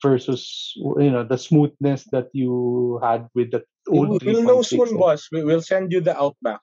versus 0.00 0.72
you 0.96 1.10
know 1.12 1.26
the 1.26 1.36
smoothness 1.36 2.08
that 2.14 2.32
you 2.32 2.96
had 3.04 3.28
with 3.34 3.52
the 3.52 3.60
We'll, 3.88 4.18
we'll 4.22 4.42
know 4.42 4.62
soon, 4.62 4.96
boss. 4.98 5.28
We, 5.32 5.44
we'll 5.44 5.62
send 5.62 5.92
you 5.92 6.00
the 6.00 6.16
Outback. 6.16 6.60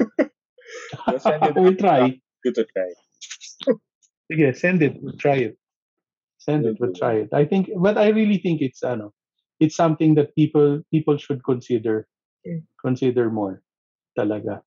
we'll 0.18 1.18
send 1.18 1.42
you 1.44 1.52
the 1.54 1.60
we'll 1.62 1.76
try 1.76 2.18
you 2.44 2.52
to 2.52 2.64
try. 2.64 2.90
Sige, 4.32 4.56
send 4.56 4.82
it. 4.82 4.96
We'll 5.00 5.16
try 5.16 5.36
it. 5.36 5.58
Send 6.38 6.66
it. 6.66 6.76
We'll 6.80 6.94
try 6.94 7.14
it. 7.26 7.30
I 7.32 7.44
think, 7.44 7.70
but 7.76 7.98
I 7.98 8.08
really 8.08 8.38
think 8.38 8.62
it's 8.62 8.82
ano, 8.82 9.12
it's 9.60 9.76
something 9.76 10.14
that 10.14 10.34
people 10.34 10.82
people 10.90 11.16
should 11.16 11.44
consider 11.44 12.06
Mm. 12.46 12.64
consider 12.80 13.28
more. 13.30 13.60
Talaga. 14.16 14.62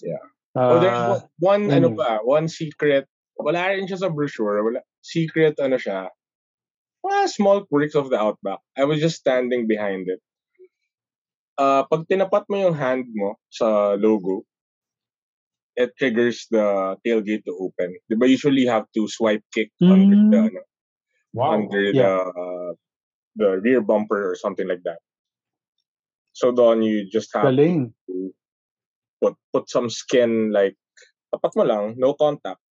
Yeah. 0.00 0.24
Uh, 0.56 0.68
oh, 0.72 0.80
there's 0.80 1.22
one, 1.38 1.68
one 1.68 1.70
ano 1.70 1.88
anyway. 1.92 2.04
pa, 2.04 2.18
one 2.24 2.48
secret. 2.48 3.04
Wala 3.36 3.68
rin 3.68 3.86
siya 3.86 4.00
sa 4.00 4.08
brochure. 4.08 4.64
Wala, 4.64 4.80
secret 5.04 5.60
ano 5.60 5.76
siya. 5.76 6.08
Mga 7.04 7.28
small 7.28 7.58
quirks 7.68 7.94
of 7.94 8.10
the 8.10 8.18
Outback. 8.18 8.58
I 8.76 8.84
was 8.84 8.98
just 8.98 9.20
standing 9.20 9.68
behind 9.68 10.08
it. 10.08 10.24
Uh, 11.58 11.82
pag 11.90 12.06
tinapat 12.06 12.46
mo 12.46 12.54
yung 12.54 12.76
hand 12.78 13.02
mo 13.10 13.34
sa 13.50 13.98
logo, 13.98 14.46
it 15.74 15.90
triggers 15.98 16.46
the 16.54 16.94
tailgate 17.02 17.42
to 17.42 17.50
open. 17.58 17.90
Di 18.06 18.14
ba 18.14 18.30
usually 18.30 18.62
you 18.62 18.70
have 18.70 18.86
to 18.94 19.10
swipe 19.10 19.42
kick 19.50 19.74
under 19.82 20.14
Mm. 20.14 20.30
the 20.30 20.38
ano, 20.54 20.62
Wow. 21.34 21.58
under 21.58 21.82
Yeah. 21.90 21.98
the 21.98 22.12
uh, 22.30 22.70
the 23.34 23.48
rear 23.62 23.82
bumper 23.82 24.30
or 24.30 24.34
something 24.38 24.66
like 24.66 24.82
that. 24.86 25.02
So 26.34 26.54
doon 26.54 26.82
you 26.86 27.06
just 27.10 27.34
have 27.34 27.50
galing. 27.50 27.90
to 28.06 28.30
put 29.18 29.34
put 29.50 29.66
some 29.66 29.90
skin 29.90 30.54
like 30.54 30.78
tapat 31.34 31.58
mo 31.58 31.66
lang, 31.66 31.98
no 31.98 32.14
contact 32.14 32.62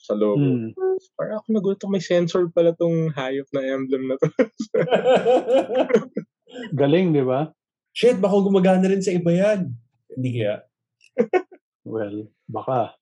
sa 0.00 0.16
logo. 0.16 0.40
Mm. 0.40 0.72
Parang 1.16 1.36
ako 1.40 1.46
nagulat 1.52 1.80
may 1.92 2.00
sensor 2.00 2.48
pala 2.52 2.72
tong 2.76 3.12
hayop 3.12 3.48
na 3.52 3.60
emblem 3.68 4.08
na 4.08 4.16
to. 4.20 4.28
Galing, 6.80 7.12
di 7.12 7.24
ba? 7.24 7.52
Shit, 7.94 8.18
baka 8.20 8.36
gumagana 8.42 8.90
rin 8.90 9.00
sa 9.02 9.14
iba 9.14 9.30
yan. 9.30 9.70
Hindi 10.14 10.30
kaya. 10.42 10.66
Well, 11.84 12.32
baka. 12.48 12.96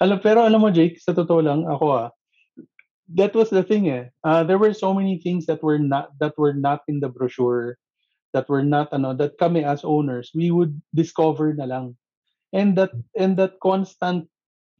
Alam, 0.00 0.18
pero 0.24 0.40
alam 0.42 0.64
mo, 0.64 0.72
Jake, 0.72 0.96
sa 0.96 1.12
totoo 1.12 1.44
lang, 1.44 1.68
ako 1.68 1.86
ah, 1.92 2.08
that 3.12 3.36
was 3.36 3.52
the 3.52 3.60
thing 3.62 3.92
eh. 3.92 4.08
Uh, 4.24 4.40
there 4.42 4.56
were 4.56 4.72
so 4.72 4.96
many 4.96 5.20
things 5.20 5.44
that 5.46 5.60
were 5.60 5.76
not 5.78 6.16
that 6.16 6.32
were 6.40 6.56
not 6.56 6.80
in 6.88 6.96
the 6.98 7.12
brochure, 7.12 7.76
that 8.32 8.48
were 8.48 8.64
not 8.64 8.88
ano, 8.96 9.12
that 9.20 9.36
kami 9.36 9.62
as 9.68 9.84
owners, 9.84 10.32
we 10.32 10.48
would 10.48 10.72
discover 10.96 11.52
na 11.52 11.68
lang. 11.68 11.86
And 12.56 12.72
that 12.80 12.96
and 13.12 13.36
that 13.36 13.60
constant 13.60 14.32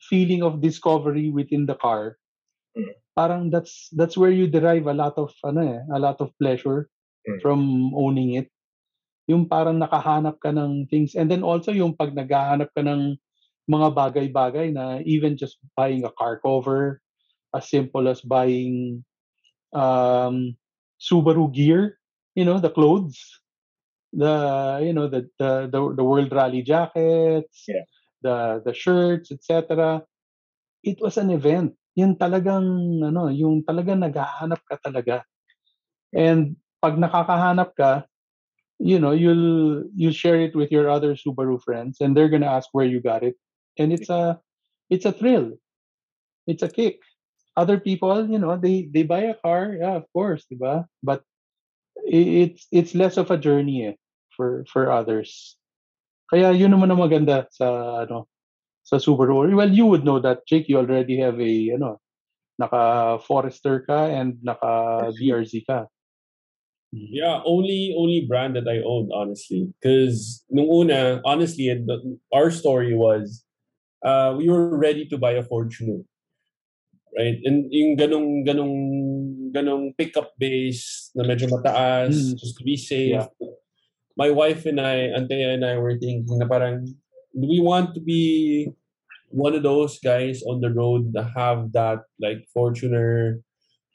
feeling 0.08 0.40
of 0.40 0.64
discovery 0.64 1.28
within 1.28 1.68
the 1.68 1.76
car, 1.76 2.16
parang 3.16 3.52
that's 3.52 3.92
that's 3.92 4.16
where 4.16 4.32
you 4.32 4.48
derive 4.48 4.88
a 4.88 4.96
lot 4.96 5.20
of 5.20 5.28
ano 5.44 5.60
eh, 5.60 5.80
a 5.92 6.00
lot 6.00 6.20
of 6.24 6.32
pleasure 6.40 6.88
Mm. 7.22 7.38
from 7.38 7.60
owning 7.94 8.34
it. 8.34 8.51
Yung 9.30 9.46
parang 9.46 9.78
nakahanap 9.78 10.38
ka 10.42 10.50
ng 10.50 10.86
things 10.90 11.14
and 11.14 11.30
then 11.30 11.46
also 11.46 11.70
yung 11.70 11.94
pag 11.94 12.10
naghahanap 12.14 12.70
ka 12.74 12.82
ng 12.82 13.14
mga 13.70 13.88
bagay-bagay 13.94 14.74
na 14.74 14.98
even 15.06 15.38
just 15.38 15.58
buying 15.78 16.02
a 16.02 16.12
car 16.18 16.42
cover, 16.42 16.98
as 17.54 17.70
simple 17.70 18.08
as 18.10 18.20
buying 18.20 19.04
um, 19.72 20.56
Subaru 21.02 21.50
gear, 21.52 21.98
you 22.34 22.44
know, 22.44 22.58
the 22.58 22.70
clothes, 22.70 23.18
the 24.12 24.34
you 24.84 24.92
know 24.92 25.08
the 25.08 25.28
the 25.38 25.68
the, 25.72 25.80
the 25.96 26.04
World 26.04 26.32
Rally 26.32 26.62
jackets, 26.62 27.66
Yeah. 27.68 27.84
the 28.22 28.62
the 28.64 28.74
shirts, 28.74 29.32
etc. 29.32 30.02
It 30.84 30.98
was 31.02 31.18
an 31.18 31.30
event. 31.30 31.74
Yung 31.98 32.16
talagang 32.16 32.66
ano, 33.04 33.28
yung 33.32 33.62
talagang 33.66 34.02
naghahanap 34.02 34.62
ka 34.66 34.78
talaga. 34.82 35.22
And 36.14 36.56
pag 36.82 36.98
nakakahanap 36.98 37.74
ka, 37.76 38.06
you 38.82 38.98
know, 38.98 39.14
you'll 39.14 39.86
you'll 39.94 40.12
share 40.12 40.42
it 40.42 40.58
with 40.58 40.74
your 40.74 40.90
other 40.90 41.14
Subaru 41.14 41.62
friends 41.62 42.02
and 42.02 42.16
they're 42.16 42.28
going 42.28 42.42
to 42.42 42.50
ask 42.50 42.68
where 42.72 42.84
you 42.84 43.00
got 43.00 43.22
it. 43.22 43.38
And 43.78 43.92
it's 43.94 44.10
a 44.10 44.42
it's 44.90 45.06
a 45.06 45.14
thrill. 45.14 45.54
It's 46.50 46.66
a 46.66 46.68
kick. 46.68 46.98
Other 47.56 47.78
people, 47.78 48.26
you 48.26 48.38
know, 48.42 48.58
they 48.58 48.90
they 48.90 49.06
buy 49.06 49.30
a 49.30 49.38
car, 49.38 49.78
yeah, 49.78 49.94
of 49.94 50.10
course, 50.12 50.44
diba? 50.50 50.90
But 50.98 51.22
it's 52.02 52.66
it's 52.74 52.98
less 52.98 53.16
of 53.16 53.30
a 53.30 53.38
journey 53.38 53.86
eh, 53.86 53.96
for 54.34 54.66
for 54.66 54.90
others. 54.90 55.54
Kaya 56.26 56.50
yun 56.50 56.74
naman 56.74 56.90
ang 56.90 56.98
maganda 56.98 57.46
sa 57.54 58.02
ano 58.02 58.26
sa 58.82 58.98
Subaru. 58.98 59.46
Well, 59.54 59.70
you 59.70 59.86
would 59.86 60.02
know 60.02 60.18
that, 60.18 60.42
Jake. 60.50 60.66
You 60.66 60.82
already 60.82 61.22
have 61.22 61.38
a 61.38 61.54
ano, 61.78 62.02
naka 62.58 63.22
Forester 63.22 63.86
ka 63.86 64.10
and 64.10 64.42
naka 64.42 65.14
DRZ 65.14 65.70
ka. 65.70 65.86
Yeah, 66.92 67.40
only 67.48 67.94
only 67.96 68.28
brand 68.28 68.54
that 68.56 68.68
I 68.68 68.84
owned, 68.84 69.10
honestly. 69.16 69.72
Because 69.80 70.44
nung 70.52 70.68
una, 70.68 71.24
honestly, 71.24 71.72
it- 71.72 71.88
our 72.32 72.52
story 72.52 72.92
was 72.92 73.44
uh, 74.04 74.34
we 74.36 74.48
were 74.48 74.76
ready 74.76 75.08
to 75.08 75.16
buy 75.16 75.32
a 75.32 75.42
Fortuner. 75.42 76.04
Right? 77.16 77.40
And 77.44 77.68
yung 77.72 77.96
ganong, 77.96 78.44
ganong, 78.44 78.76
ganong 79.52 79.96
pickup 79.96 80.32
base 80.38 81.10
na 81.14 81.24
medyo 81.24 81.48
mataas, 81.48 82.12
Mm. 82.12 82.36
just 82.40 82.56
to 82.58 82.64
be 82.64 82.76
safe. 82.76 83.20
Yeah. 83.20 83.28
My 84.16 84.28
wife 84.32 84.64
and 84.66 84.80
I, 84.80 85.12
Antea 85.16 85.54
and 85.56 85.64
I 85.64 85.76
were 85.76 85.96
thinking 85.96 86.36
na 86.40 86.44
parang, 86.48 86.84
do 87.32 87.44
we 87.48 87.60
want 87.60 87.94
to 87.96 88.00
be 88.00 88.68
one 89.32 89.54
of 89.56 89.62
those 89.62 89.96
guys 90.00 90.42
on 90.44 90.60
the 90.60 90.68
road 90.72 91.12
that 91.16 91.32
have 91.36 91.72
that 91.72 92.04
like 92.20 92.44
Fortuner, 92.52 93.40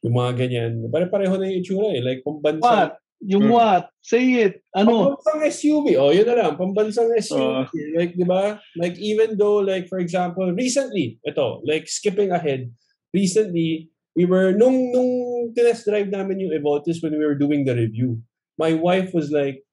yung 0.07 0.15
mga 0.15 0.31
ganyan. 0.39 0.71
Pare-pareho 0.87 1.35
na 1.35 1.51
yung 1.51 1.59
itsura 1.59 1.91
eh. 1.91 1.99
Like, 1.99 2.23
pambansa. 2.23 2.63
What? 2.63 2.91
Yung 3.27 3.49
Hmm. 3.49 3.53
what? 3.57 3.83
Say 3.99 4.23
it. 4.45 4.61
Ano? 4.71 5.17
Pambansang 5.19 5.41
SUV. 5.43 5.97
Oh, 5.99 6.13
yun 6.15 6.25
na 6.29 6.37
lang. 6.37 6.53
Pambansang 6.55 7.11
SUV. 7.17 7.67
Oo. 7.67 7.97
like, 7.97 8.13
di 8.15 8.23
ba? 8.23 8.61
Like, 8.79 8.95
even 9.01 9.35
though, 9.35 9.59
like, 9.59 9.89
for 9.91 9.99
example, 9.99 10.47
recently, 10.55 11.19
ito, 11.27 11.59
like, 11.67 11.89
skipping 11.91 12.31
ahead, 12.31 12.71
recently, 13.11 13.89
we 14.15 14.25
were, 14.25 14.53
nung, 14.53 14.93
nung 14.93 15.51
test 15.57 15.85
drive 15.89 16.07
namin 16.09 16.39
yung 16.39 16.53
Evoltis 16.53 17.01
when 17.03 17.13
we 17.17 17.25
were 17.25 17.37
doing 17.37 17.65
the 17.65 17.73
review, 17.73 18.21
my 18.57 18.73
wife 18.73 19.13
was 19.13 19.29
like, 19.33 19.65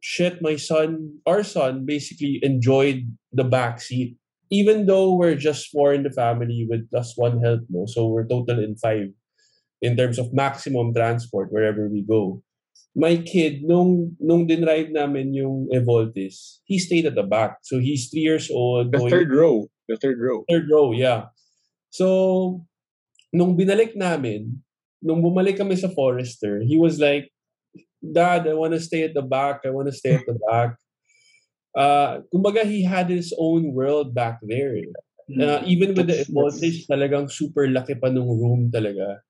shit, 0.00 0.38
my 0.42 0.54
son, 0.54 1.18
our 1.26 1.42
son 1.42 1.82
basically 1.86 2.38
enjoyed 2.42 3.10
the 3.34 3.44
back 3.44 3.80
seat. 3.82 4.14
Even 4.50 4.86
though 4.86 5.14
we're 5.18 5.34
just 5.34 5.74
four 5.74 5.90
in 5.90 6.06
the 6.06 6.14
family 6.14 6.66
with 6.70 6.86
plus 6.90 7.18
one 7.18 7.42
help, 7.42 7.66
no? 7.66 7.82
So 7.90 8.06
we're 8.06 8.30
total 8.30 8.62
in 8.62 8.78
five 8.78 9.10
in 9.82 9.96
terms 9.96 10.18
of 10.18 10.32
maximum 10.32 10.94
transport 10.94 11.52
wherever 11.52 11.88
we 11.88 12.02
go. 12.02 12.42
My 12.96 13.16
kid, 13.20 13.60
nung, 13.62 14.16
nung 14.20 14.48
dinride 14.48 14.90
namin 14.92 15.34
yung 15.34 15.68
Evoltis, 15.72 16.64
he 16.64 16.78
stayed 16.78 17.04
at 17.04 17.14
the 17.14 17.22
back. 17.22 17.58
So 17.62 17.78
he's 17.78 18.08
three 18.08 18.24
years 18.24 18.48
old. 18.50 18.92
The 18.92 18.98
going- 18.98 19.12
third 19.12 19.30
row. 19.32 19.68
The 19.88 19.96
third 20.00 20.18
row. 20.18 20.42
third 20.50 20.66
row, 20.66 20.90
yeah. 20.90 21.30
So, 21.90 22.66
nung 23.32 23.54
binalik 23.54 23.94
namin, 23.94 24.58
nung 24.98 25.22
bumalik 25.22 25.62
kami 25.62 25.76
sa 25.76 25.86
Forester, 25.92 26.58
he 26.66 26.74
was 26.74 26.98
like, 26.98 27.30
Dad, 28.02 28.48
I 28.48 28.54
want 28.54 28.74
to 28.74 28.80
stay 28.80 29.04
at 29.06 29.14
the 29.14 29.22
back. 29.22 29.62
I 29.64 29.70
want 29.70 29.86
to 29.86 29.94
stay 29.94 30.14
at 30.18 30.26
the 30.26 30.38
back. 30.50 30.74
Uh, 31.76 32.24
kumbaga, 32.32 32.64
he 32.64 32.80
had 32.80 33.04
his 33.12 33.36
own 33.36 33.76
world 33.76 34.16
back 34.16 34.40
there. 34.40 34.80
eh. 34.80 34.88
Uh, 35.36 35.60
even 35.68 35.92
with 35.92 36.08
the 36.08 36.24
voltage, 36.32 36.88
talagang 36.88 37.28
super 37.28 37.68
laki 37.68 38.00
pa 38.00 38.08
nung 38.08 38.32
room 38.32 38.72
talaga. 38.72 39.20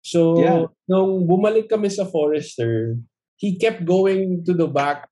So, 0.00 0.40
Yeah. 0.40 0.64
nung 0.88 1.28
bumalik 1.28 1.68
kami 1.68 1.92
sa 1.92 2.08
Forester, 2.08 2.96
he 3.36 3.56
kept 3.60 3.84
going 3.84 4.44
to 4.48 4.52
the 4.56 4.68
back. 4.68 5.08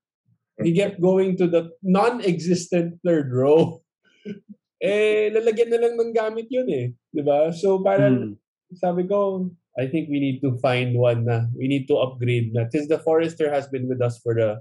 He 0.59 0.75
kept 0.75 0.99
going 0.99 1.39
to 1.39 1.47
the 1.47 1.71
non-existent 1.81 2.99
third 3.05 3.31
row. 3.31 3.79
eh, 4.83 5.31
lalagyan 5.31 5.71
na 5.71 5.79
lang 5.79 5.93
ng 5.95 6.11
gamit 6.11 6.51
yun 6.51 6.67
eh. 6.67 6.87
Ba? 7.23 7.53
So, 7.55 7.79
parang, 7.79 8.35
Hmm. 8.35 8.75
sabi 8.75 9.07
ko, 9.07 9.49
I 9.79 9.87
think 9.87 10.11
we 10.11 10.19
need 10.19 10.43
to 10.43 10.59
find 10.59 10.97
one 10.99 11.23
na. 11.23 11.47
We 11.55 11.71
need 11.71 11.87
to 11.87 11.95
upgrade 12.03 12.51
na. 12.51 12.67
Because 12.67 12.91
the 12.91 12.99
Forester 12.99 13.47
has 13.47 13.71
been 13.71 13.87
with 13.87 14.03
us 14.03 14.19
for 14.19 14.35
the 14.35 14.59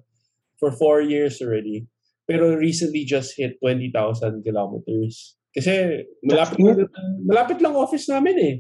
for 0.62 0.70
four 0.70 1.02
years 1.02 1.42
already. 1.42 1.90
Pero 2.28 2.54
recently 2.54 3.02
just 3.02 3.34
hit 3.34 3.58
20,000 3.58 4.44
kilometers. 4.46 5.34
Kasi 5.50 6.04
malapit, 6.22 6.86
malapit 7.24 7.58
lang 7.58 7.74
office 7.74 8.06
namin 8.06 8.36
eh. 8.38 8.56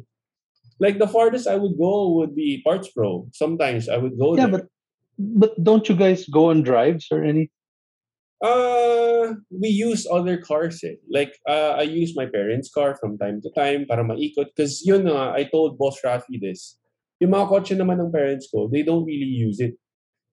Like 0.80 0.98
the 0.98 1.08
farthest 1.10 1.46
I 1.46 1.56
would 1.56 1.76
go 1.76 2.14
would 2.14 2.34
be 2.34 2.62
Parts 2.64 2.88
Pro. 2.90 3.26
Sometimes 3.32 3.88
I 3.88 3.96
would 3.98 4.18
go 4.18 4.36
Yeah, 4.36 4.46
there. 4.46 4.62
but 4.62 4.64
but 5.18 5.52
don't 5.62 5.88
you 5.88 5.96
guys 5.96 6.26
go 6.30 6.50
on 6.50 6.62
drives 6.62 7.10
or 7.10 7.24
any? 7.24 7.50
Uh, 8.38 9.34
we 9.50 9.66
use 9.66 10.06
other 10.06 10.38
cars 10.38 10.78
eh. 10.84 10.94
Like, 11.10 11.34
uh, 11.48 11.74
I 11.74 11.82
use 11.82 12.14
my 12.14 12.26
parents' 12.26 12.70
car 12.70 12.94
from 12.94 13.18
time 13.18 13.42
to 13.42 13.50
time 13.50 13.84
para 13.90 14.04
maikot. 14.06 14.54
Because 14.54 14.86
yun 14.86 15.10
nga, 15.10 15.34
I 15.34 15.50
told 15.50 15.76
Boss 15.76 15.98
Rafi 16.06 16.38
this. 16.38 16.78
Yung 17.18 17.34
mga 17.34 17.50
kotse 17.50 17.74
naman 17.74 17.98
ng 17.98 18.14
parents 18.14 18.46
ko, 18.46 18.70
they 18.70 18.86
don't 18.86 19.02
really 19.04 19.26
use 19.26 19.58
it. 19.58 19.74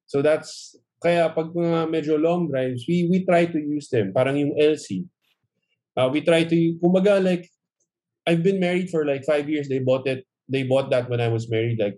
So 0.05 0.21
that's, 0.21 0.77
kaya 1.01 1.33
pag 1.33 1.49
mga 1.57 1.89
medyo 1.89 2.21
long 2.21 2.45
drives, 2.45 2.85
we, 2.87 3.09
we 3.09 3.25
try 3.25 3.49
to 3.49 3.57
use 3.57 3.89
them. 3.89 4.13
Parang 4.13 4.37
yung 4.37 4.53
LC. 4.53 5.09
Uh, 5.97 6.09
we 6.13 6.21
try 6.21 6.43
to, 6.45 6.55
kumbaga 6.77 7.17
like, 7.17 7.49
I've 8.27 8.43
been 8.43 8.59
married 8.59 8.91
for 8.93 9.01
like 9.01 9.25
five 9.25 9.49
years. 9.49 9.65
They 9.67 9.79
bought 9.79 10.05
it, 10.05 10.29
they 10.49 10.63
bought 10.63 10.89
that 10.89 11.09
when 11.09 11.21
I 11.21 11.29
was 11.29 11.49
married. 11.49 11.79
Like, 11.79 11.97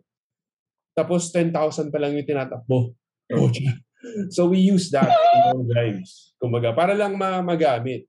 tapos 0.97 1.29
10,000 1.31 1.53
pa 1.93 1.97
lang 2.01 2.17
yung 2.17 2.27
tinatakbo. 2.27 2.95
Kotse. 3.29 3.63
So 4.29 4.45
we 4.45 4.61
use 4.61 4.93
that 4.93 5.09
in 5.35 5.41
long 5.51 5.65
drives. 5.67 6.31
Kumbaga, 6.37 6.69
para 6.71 6.93
lang 6.93 7.17
ma 7.17 7.41
magamit. 7.41 8.05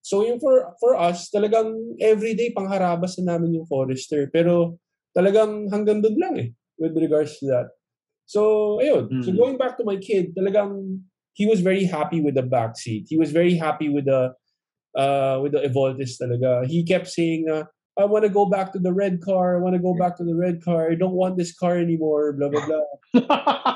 So 0.00 0.22
yung 0.22 0.38
for 0.38 0.72
for 0.78 0.94
us, 0.94 1.26
talagang 1.26 1.74
everyday 1.98 2.54
pangharabas 2.54 3.18
na 3.18 3.34
namin 3.34 3.58
yung 3.58 3.66
Forester. 3.66 4.30
Pero 4.30 4.78
talagang 5.10 5.66
hanggang 5.74 6.00
doon 6.00 6.16
lang 6.16 6.34
eh 6.38 6.48
with 6.78 6.94
regards 6.96 7.34
to 7.42 7.50
that. 7.50 7.66
So 8.30 8.78
ayun. 8.78 9.10
So 9.26 9.34
Mm. 9.34 9.36
going 9.36 9.56
back 9.58 9.74
to 9.82 9.84
my 9.84 9.98
kid, 9.98 10.38
talagang 10.38 11.02
he 11.34 11.50
was 11.50 11.58
very 11.60 11.82
happy 11.82 12.22
with 12.22 12.38
the 12.38 12.46
back 12.46 12.78
seat. 12.78 13.10
He 13.10 13.18
was 13.18 13.34
very 13.34 13.58
happy 13.58 13.90
with 13.90 14.06
the 14.06 14.32
uh 14.94 15.42
with 15.42 15.58
the 15.58 15.66
Evoltis 15.66 16.14
talaga. 16.14 16.62
He 16.62 16.86
kept 16.86 17.10
saying 17.10 17.50
uh, 17.50 17.66
I 17.94 18.04
want 18.10 18.26
to 18.26 18.32
go 18.32 18.46
back 18.46 18.74
to 18.74 18.80
the 18.82 18.92
red 18.92 19.22
car. 19.22 19.54
I 19.54 19.62
want 19.62 19.78
to 19.78 19.82
go 19.82 19.94
back 19.94 20.18
to 20.18 20.26
the 20.26 20.34
red 20.34 20.64
car. 20.66 20.90
I 20.90 20.98
don't 20.98 21.14
want 21.14 21.38
this 21.38 21.54
car 21.54 21.78
anymore. 21.78 22.34
Blah 22.34 22.50
blah 22.50 22.66
blah. 22.66 22.86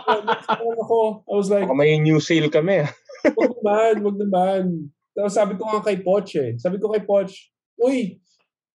ako, 0.82 1.22
I 1.28 1.34
was 1.38 1.50
like, 1.50 1.68
Baka 1.68 1.78
may 1.78 1.98
new 2.02 2.18
sale 2.18 2.50
kami. 2.50 2.82
wag 3.36 3.52
naman, 3.62 3.94
wag 4.02 4.16
naman. 4.18 4.62
Tapos 5.14 5.34
sabi 5.34 5.54
ko 5.54 5.70
nga 5.70 5.82
kay 5.86 6.02
Poch 6.02 6.34
eh. 6.34 6.58
Sabi 6.58 6.82
ko 6.82 6.90
kay 6.90 7.06
Poch, 7.06 7.30
uy, 7.78 8.18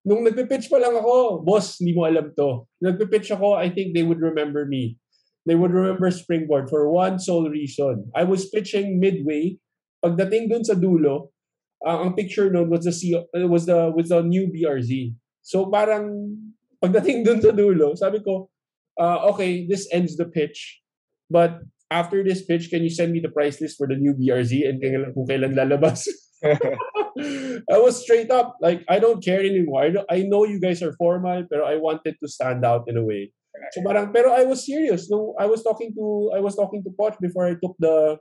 nung 0.08 0.23
nagpipitch 0.23 0.67
pa 0.71 0.79
lang 0.79 0.95
ako, 0.95 1.43
boss, 1.43 1.79
hindi 1.79 1.95
mo 1.95 2.03
alam 2.08 2.32
to. 2.36 2.67
Nagpipitch 2.84 3.32
ako, 3.32 3.56
I 3.56 3.71
think 3.71 3.95
they 3.95 4.03
would 4.03 4.19
remember 4.19 4.67
me. 4.67 4.99
They 5.43 5.56
would 5.56 5.71
remember 5.71 6.08
Springboard 6.12 6.71
for 6.71 6.88
one 6.88 7.19
sole 7.19 7.51
reason. 7.51 8.12
I 8.15 8.23
was 8.23 8.47
pitching 8.47 8.99
midway. 8.99 9.60
Pagdating 10.03 10.51
dun 10.51 10.63
sa 10.63 10.75
dulo, 10.75 11.32
uh, 11.84 11.99
ang 12.03 12.15
picture 12.15 12.51
nun 12.51 12.71
was 12.71 12.88
the, 12.88 12.95
C- 12.95 13.27
was 13.36 13.67
the, 13.67 13.91
was 13.91 14.08
the 14.08 14.23
new 14.23 14.47
BRZ. 14.47 15.15
So 15.43 15.67
parang, 15.67 16.39
pagdating 16.79 17.27
dun 17.27 17.43
sa 17.43 17.51
dulo, 17.51 17.93
sabi 17.99 18.23
ko, 18.23 18.49
uh, 18.97 19.27
okay, 19.36 19.67
this 19.67 19.88
ends 19.91 20.15
the 20.15 20.25
pitch. 20.25 20.82
But 21.29 21.60
after 21.91 22.23
this 22.23 22.47
pitch, 22.47 22.71
can 22.71 22.82
you 22.82 22.89
send 22.89 23.12
me 23.12 23.19
the 23.19 23.29
price 23.29 23.60
list 23.60 23.77
for 23.77 23.86
the 23.86 23.99
new 23.99 24.15
BRZ 24.15 24.65
and 24.65 24.79
kung 24.79 25.27
kailan 25.27 25.53
lalabas? 25.53 26.08
I 27.71 27.77
was 27.79 28.01
straight 28.01 28.32
up 28.32 28.58
like 28.60 28.84
I 28.89 28.99
don't 28.99 29.23
care 29.23 29.39
anymore. 29.39 29.84
I, 29.84 29.89
don't, 29.91 30.08
I 30.10 30.23
know 30.23 30.43
you 30.43 30.60
guys 30.60 30.82
are 30.82 30.95
formal, 30.97 31.45
pero 31.47 31.63
I 31.63 31.77
wanted 31.77 32.15
to 32.19 32.27
stand 32.27 32.65
out 32.65 32.88
in 32.88 32.97
a 32.97 33.03
way. 33.03 33.32
So 33.71 33.84
parang, 33.86 34.12
pero 34.12 34.34
I 34.34 34.43
was 34.43 34.65
serious. 34.65 35.10
No, 35.10 35.36
I 35.39 35.45
was 35.45 35.63
talking 35.63 35.93
to 35.95 36.34
I 36.36 36.41
was 36.41 36.58
talking 36.58 36.84
to 36.84 36.91
Poch 36.99 37.15
before 37.21 37.47
I 37.47 37.56
took 37.56 37.77
the 37.79 38.17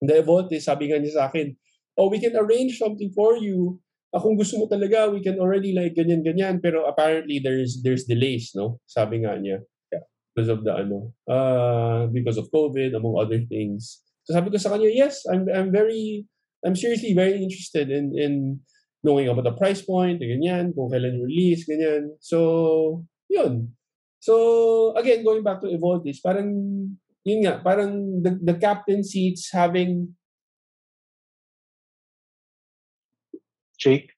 the 0.00 0.24
Evolte. 0.24 0.58
Sabi 0.58 0.90
nga 0.90 0.98
niya 0.98 1.14
sa 1.14 1.28
akin, 1.28 1.54
oh, 2.00 2.08
we 2.08 2.18
can 2.18 2.34
arrange 2.34 2.80
something 2.80 3.12
for 3.14 3.36
you. 3.36 3.78
Kung 4.14 4.38
gusto 4.38 4.62
mo 4.62 4.70
talaga, 4.70 5.10
we 5.10 5.18
can 5.18 5.42
already 5.42 5.74
like 5.74 5.98
ganyan 5.98 6.22
ganyan. 6.22 6.62
Pero 6.62 6.86
apparently 6.86 7.42
there's 7.42 7.82
there's 7.82 8.06
delays, 8.06 8.54
no? 8.54 8.78
Sabi 8.86 9.26
nga 9.26 9.34
niya 9.34 9.62
because 10.34 10.50
of 10.50 10.66
the 10.66 10.74
ano, 10.74 11.14
uh, 11.30 12.10
because 12.10 12.36
of 12.36 12.50
COVID, 12.50 12.90
among 12.98 13.14
other 13.14 13.38
things. 13.46 14.02
So 14.26 14.34
sabi 14.34 14.50
ko 14.50 14.58
sa 14.58 14.74
kanya, 14.74 14.90
yes, 14.90 15.22
I'm 15.30 15.46
I'm 15.46 15.70
very, 15.70 16.26
I'm 16.66 16.74
seriously 16.74 17.14
very 17.14 17.38
interested 17.38 17.88
in 17.88 18.10
in 18.18 18.60
knowing 19.06 19.30
about 19.30 19.46
the 19.46 19.54
price 19.54 19.84
point, 19.84 20.18
ganyan, 20.18 20.74
kung 20.74 20.90
kailan 20.90 21.22
release, 21.22 21.68
ganyan. 21.68 22.18
So, 22.18 23.04
yun. 23.30 23.76
So, 24.18 24.96
again, 24.96 25.20
going 25.20 25.44
back 25.44 25.60
to 25.60 25.68
Evoltis, 25.68 26.24
parang, 26.24 26.48
yun 27.20 27.44
nga, 27.44 27.60
parang 27.60 28.24
the, 28.24 28.40
the 28.40 28.56
captain 28.56 29.04
seats 29.04 29.52
having, 29.52 30.16
Jake, 33.84 34.08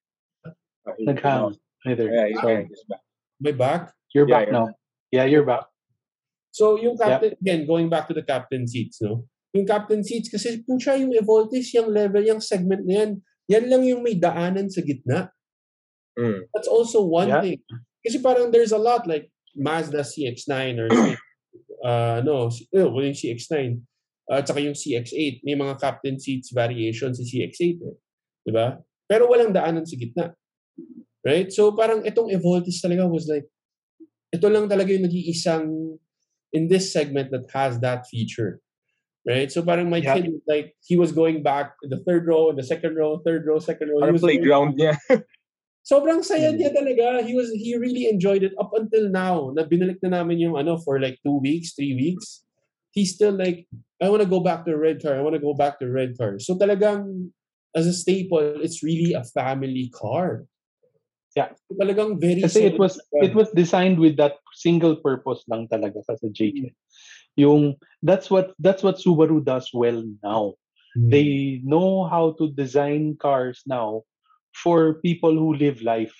Ah, 0.86 0.94
naghang. 1.02 1.58
Hi 1.82 1.98
there. 1.98 2.06
Yeah, 2.06 2.26
he's 2.30 2.38
back. 2.38 2.66
He's 2.70 2.84
back. 2.86 3.02
my 3.42 3.50
back. 3.52 3.82
You're 4.14 4.28
Yeah, 4.30 4.34
back 4.38 4.44
you're 4.46 4.54
now. 4.54 4.66
Yeah, 5.10 5.26
you're 5.26 5.42
back. 5.42 5.66
So, 6.54 6.78
yung 6.78 6.94
captain, 6.94 7.34
again, 7.42 7.66
going 7.66 7.90
back 7.90 8.06
to 8.06 8.14
the 8.14 8.22
captain 8.22 8.70
seats, 8.70 9.02
no? 9.02 9.26
Yung 9.58 9.66
captain 9.66 10.06
seats, 10.06 10.30
kasi 10.30 10.62
pucha 10.62 10.94
yung 10.94 11.10
Evoltis, 11.10 11.74
yung 11.74 11.90
level, 11.90 12.22
yung 12.22 12.38
segment 12.38 12.86
na 12.86 12.94
yan, 13.02 13.10
yan 13.50 13.64
lang 13.66 13.82
yung 13.82 14.06
may 14.06 14.14
daanan 14.14 14.70
sa 14.70 14.80
gitna. 14.86 15.34
Mm. 16.14 16.46
That's 16.54 16.70
also 16.70 17.02
one 17.02 17.28
Yeah. 17.34 17.42
thing. 17.42 17.60
Kasi 18.06 18.22
parang 18.22 18.54
there's 18.54 18.72
a 18.72 18.78
lot 18.80 19.04
like 19.10 19.28
Mazda 19.58 20.06
CX-9 20.06 20.78
or 20.78 20.88
uh, 21.82 22.22
no, 22.22 22.48
C- 22.54 22.70
no, 22.70 22.94
well, 22.94 23.02
yung 23.04 23.18
CX-9 23.18 23.82
uh, 24.30 24.38
at 24.38 24.46
saka 24.46 24.62
yung 24.62 24.78
CX-8. 24.78 25.42
May 25.42 25.58
mga 25.58 25.74
captain 25.82 26.16
seats 26.22 26.54
variations 26.54 27.18
sa 27.18 27.26
CX-8. 27.26 27.82
Eh. 27.82 27.96
Di 28.46 28.52
ba? 28.54 28.78
Pero 29.06 29.30
walang 29.30 29.54
daanan 29.54 29.86
sa 29.86 29.96
gitna. 29.96 30.34
Right? 31.26 31.50
So 31.50 31.74
parang 31.74 32.06
itong 32.06 32.30
Evoltis 32.30 32.78
talaga 32.78 33.06
was 33.06 33.26
like, 33.26 33.46
ito 34.30 34.46
lang 34.50 34.70
talaga 34.70 34.94
yung 34.94 35.06
nag-iisang 35.06 35.98
in 36.54 36.68
this 36.68 36.92
segment 36.92 37.30
that 37.30 37.46
has 37.50 37.78
that 37.82 38.06
feature. 38.06 38.62
Right? 39.26 39.50
So 39.50 39.62
parang 39.66 39.90
my 39.90 39.98
Yeah. 39.98 40.22
kid, 40.22 40.30
like, 40.46 40.78
he 40.86 40.94
was 40.94 41.10
going 41.10 41.42
back 41.42 41.74
in 41.82 41.90
the 41.90 41.98
third 42.06 42.30
row, 42.30 42.50
in 42.50 42.56
the 42.56 42.62
second 42.62 42.94
row, 42.94 43.18
third 43.26 43.42
row, 43.42 43.58
second 43.58 43.90
row. 43.90 43.98
Parang 43.98 44.22
playground 44.22 44.78
niya. 44.78 44.94
sobrang 45.86 46.26
saya 46.26 46.50
niya 46.50 46.74
talaga. 46.74 47.22
He 47.22 47.32
was 47.38 47.54
he 47.54 47.78
really 47.78 48.10
enjoyed 48.10 48.42
it 48.42 48.52
up 48.58 48.74
until 48.74 49.06
now. 49.06 49.54
Na 49.54 49.62
binalik 49.62 50.02
na 50.02 50.20
namin 50.20 50.42
yung 50.42 50.58
ano 50.58 50.82
for 50.82 50.98
like 50.98 51.22
two 51.22 51.38
weeks, 51.38 51.78
three 51.78 51.94
weeks. 51.94 52.42
He's 52.90 53.14
still 53.14 53.32
like, 53.32 53.70
I 54.02 54.10
want 54.10 54.26
to 54.26 54.28
go 54.28 54.42
back 54.42 54.66
to 54.66 54.74
the 54.74 54.80
red 54.80 54.98
car. 54.98 55.14
I 55.14 55.22
want 55.22 55.38
to 55.38 55.42
go 55.42 55.54
back 55.54 55.78
to 55.78 55.86
the 55.86 55.94
red 55.94 56.18
car. 56.18 56.42
So 56.42 56.58
talagang 56.58 57.30
as 57.76 57.86
a 57.86 57.92
staple, 57.92 58.64
it's 58.64 58.82
really 58.82 59.12
a 59.12 59.22
family 59.22 59.92
car. 59.92 60.48
Yeah. 61.36 61.52
Talagang 61.68 62.16
very 62.16 62.40
Kasi 62.40 62.64
it 62.64 62.80
was 62.80 62.96
car. 63.12 63.20
it 63.20 63.36
was 63.36 63.52
designed 63.52 64.00
with 64.00 64.16
that 64.16 64.40
single 64.56 64.96
purpose 64.96 65.44
lang 65.52 65.68
talaga 65.68 66.00
sa 66.08 66.16
sa 66.16 66.32
JK. 66.32 66.72
Yung 67.36 67.76
that's 68.00 68.32
what 68.32 68.56
that's 68.64 68.80
what 68.80 68.96
Subaru 68.96 69.44
does 69.44 69.68
well 69.76 70.00
now. 70.24 70.56
Mm. 70.96 71.12
They 71.12 71.28
know 71.60 72.08
how 72.08 72.32
to 72.40 72.48
design 72.56 73.20
cars 73.20 73.60
now 73.68 74.08
for 74.56 74.96
people 75.04 75.36
who 75.36 75.52
live 75.52 75.84
life. 75.84 76.16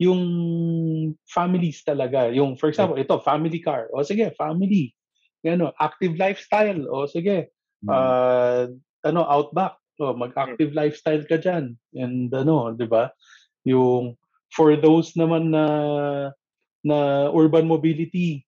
Yung 0.00 1.20
families 1.28 1.84
talaga. 1.84 2.32
Yung 2.32 2.56
for 2.56 2.72
example, 2.72 2.96
ito 2.96 3.20
family 3.20 3.60
car. 3.60 3.92
O 3.92 4.00
sige, 4.00 4.32
family. 4.40 4.96
Ano, 5.44 5.76
active 5.76 6.16
lifestyle. 6.16 6.88
O 6.88 7.04
sige, 7.04 7.52
uh, 7.84 8.72
ano, 9.04 9.20
outback. 9.28 9.77
O, 9.98 10.14
mag-active 10.14 10.72
lifestyle 10.74 11.26
ka 11.26 11.42
dyan. 11.42 11.74
And 11.94 12.30
ano, 12.30 12.70
di 12.74 12.86
ba? 12.86 13.10
Yung 13.66 14.14
for 14.54 14.76
those 14.78 15.12
naman 15.18 15.52
na 15.52 15.64
na 16.84 17.28
urban 17.34 17.66
mobility 17.66 18.46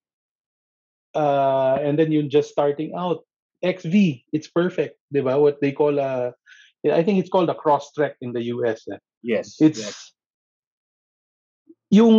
uh, 1.15 1.79
and 1.83 1.99
then 1.99 2.13
yung 2.13 2.31
just 2.31 2.51
starting 2.51 2.95
out 2.95 3.27
XV 3.61 4.25
it's 4.33 4.49
perfect 4.49 4.97
di 5.13 5.21
ba 5.21 5.37
what 5.37 5.61
they 5.61 5.73
call 5.73 5.99
a 5.99 6.33
I 6.81 7.05
think 7.05 7.21
it's 7.21 7.29
called 7.29 7.53
a 7.53 7.59
cross 7.59 7.93
track 7.93 8.17
in 8.25 8.33
the 8.33 8.49
US 8.57 8.89
eh. 8.89 9.01
Yes. 9.21 9.61
it's 9.61 9.83
yes. 9.85 9.99
yung 11.93 12.17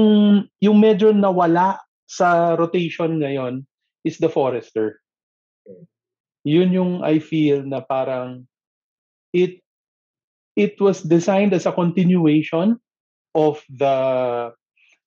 yung 0.62 0.78
medyo 0.78 1.10
nawala 1.10 1.82
sa 2.06 2.53
rotation 2.53 3.24
ngayon 3.24 3.66
is 4.06 4.22
the 4.22 4.30
Forester 4.30 5.01
yun 6.45 6.70
yung 6.70 7.01
I 7.01 7.18
feel 7.18 7.66
na 7.66 7.82
parang 7.82 8.45
it 9.34 9.60
it 10.56 10.80
was 10.80 11.02
designed 11.02 11.54
as 11.54 11.66
a 11.66 11.72
continuation 11.72 12.78
of 13.36 13.64
the 13.70 14.52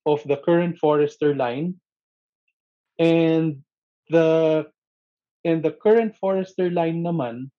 of 0.06 0.20
the 0.24 0.36
current 0.36 0.78
Forester 0.78 1.34
line. 1.34 1.80
And 2.98 3.64
the 4.08 4.66
and 5.44 5.62
the 5.62 5.72
current 5.72 6.16
Forester 6.16 6.70
line 6.70 7.02
naman 7.02 7.50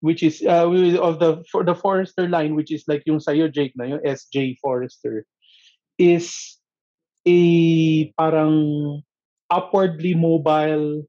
which 0.00 0.22
is 0.22 0.44
uh, 0.44 0.68
of 1.00 1.18
the 1.18 1.42
for 1.50 1.64
the 1.64 1.74
Forester 1.74 2.28
line 2.28 2.54
which 2.54 2.70
is 2.72 2.84
like 2.86 3.02
yung 3.06 3.18
sayo 3.18 3.50
Jake 3.50 3.72
na 3.76 3.96
yung 3.96 4.04
SJ 4.04 4.60
Forester 4.60 5.24
is 5.98 6.60
a 7.26 7.40
parang 8.14 9.02
upwardly 9.50 10.14
mobile 10.14 11.02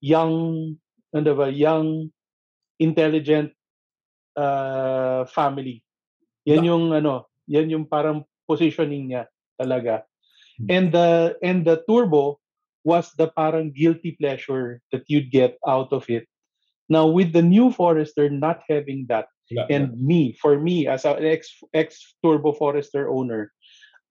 young 0.00 0.76
ano 1.16 1.32
ba 1.34 1.48
young 1.50 2.12
intelligent 2.78 3.50
uh, 4.36 5.24
family. 5.26 5.82
Yan 6.44 6.64
yung 6.64 6.84
ano, 6.92 7.30
yan 7.46 7.70
yung 7.70 7.86
parang 7.86 8.26
positioning 8.48 9.12
niya 9.12 9.30
talaga. 9.60 10.02
And 10.68 10.92
the 10.92 11.34
and 11.42 11.64
the 11.64 11.82
turbo 11.88 12.38
was 12.84 13.10
the 13.18 13.30
parang 13.34 13.72
guilty 13.72 14.14
pleasure 14.18 14.82
that 14.92 15.06
you'd 15.06 15.30
get 15.30 15.58
out 15.66 15.90
of 15.94 16.06
it. 16.10 16.26
Now 16.90 17.06
with 17.08 17.32
the 17.32 17.42
new 17.42 17.72
Forester 17.72 18.28
not 18.28 18.62
having 18.68 19.06
that 19.08 19.26
Wala 19.50 19.66
and 19.70 19.96
me 19.98 20.36
for 20.40 20.58
me 20.58 20.86
as 20.86 21.04
an 21.04 21.24
ex 21.24 21.50
ex 21.74 22.14
turbo 22.22 22.52
Forester 22.52 23.10
owner, 23.10 23.50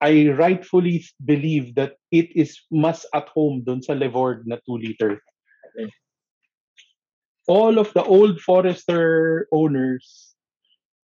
I 0.01 0.33
rightfully 0.33 1.05
believe 1.23 1.75
that 1.75 1.97
it 2.09 2.33
is 2.35 2.57
mas 2.71 3.05
at 3.13 3.29
home 3.29 3.61
dun 3.61 3.85
sa 3.85 3.93
Levord 3.93 4.49
na 4.49 4.57
2 4.65 4.81
liter. 4.81 5.21
All 7.47 7.79
of 7.79 7.93
the 7.93 8.03
old 8.03 8.39
Forester 8.41 9.47
owners, 9.51 10.35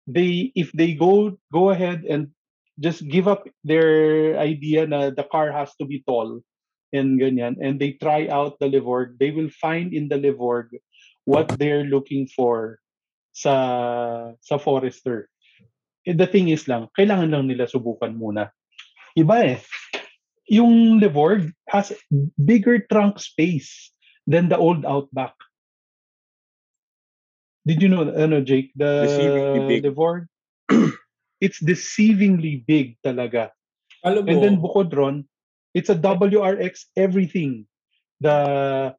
they 0.05 0.53
if 0.55 0.71
they 0.71 0.93
go 0.93 1.37
go 1.51 1.69
ahead 1.69 2.05
and 2.05 2.29
just 2.79 3.01
give 3.09 3.27
up 3.27 3.49
their 3.65 4.37
idea 4.37 4.85
na 4.85 5.09
the 5.09 5.25
car 5.25 5.51
has 5.51 5.73
to 5.81 5.85
be 5.85 6.05
tall 6.05 6.41
and 6.93 7.19
ganyan 7.19 7.57
and 7.59 7.81
they 7.81 7.97
try 7.97 8.29
out 8.29 8.61
the 8.61 8.69
Levord, 8.69 9.17
they 9.19 9.31
will 9.31 9.49
find 9.49 9.93
in 9.93 10.07
the 10.07 10.17
Levord 10.17 10.71
what 11.25 11.49
they're 11.59 11.89
looking 11.89 12.29
for 12.29 12.79
sa 13.33 14.33
sa 14.39 14.55
Forester. 14.57 15.27
Eh, 16.07 16.15
the 16.15 16.29
thing 16.29 16.47
is 16.49 16.65
lang, 16.71 16.87
kailangan 16.95 17.33
lang 17.33 17.45
nila 17.51 17.67
subukan 17.67 18.15
muna. 18.15 18.49
Iba 19.17 19.57
eh. 19.57 19.59
Yung 20.47 21.03
Levord 21.03 21.51
has 21.67 21.91
bigger 22.39 22.79
trunk 22.87 23.19
space 23.19 23.91
than 24.23 24.47
the 24.47 24.55
old 24.55 24.87
Outback. 24.87 25.35
Did 27.67 27.83
you 27.83 27.91
know, 27.91 28.07
ano, 28.07 28.39
Jake, 28.39 28.71
the 28.79 29.03
big. 29.67 29.83
Levord? 29.83 30.31
it's 31.43 31.59
deceivingly 31.59 32.63
big 32.63 32.95
talaga. 33.03 33.51
Alam 34.07 34.23
mo, 34.23 34.31
And 34.31 34.39
then 34.39 34.55
bukod 34.63 34.95
ron, 34.95 35.27
it's 35.75 35.91
a 35.91 35.99
WRX 35.99 36.87
everything. 36.95 37.67
The 38.23 38.95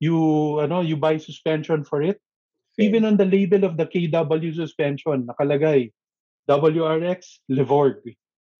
you 0.00 0.16
ano 0.64 0.80
you 0.80 0.96
buy 0.96 1.20
suspension 1.20 1.84
for 1.84 2.00
it. 2.00 2.16
Even 2.80 3.04
on 3.04 3.16
the 3.16 3.24
label 3.24 3.64
of 3.64 3.76
the 3.76 3.84
KW 3.84 4.52
suspension 4.52 5.28
nakalagay 5.28 5.92
WRX 6.48 7.40
Levord. 7.48 8.00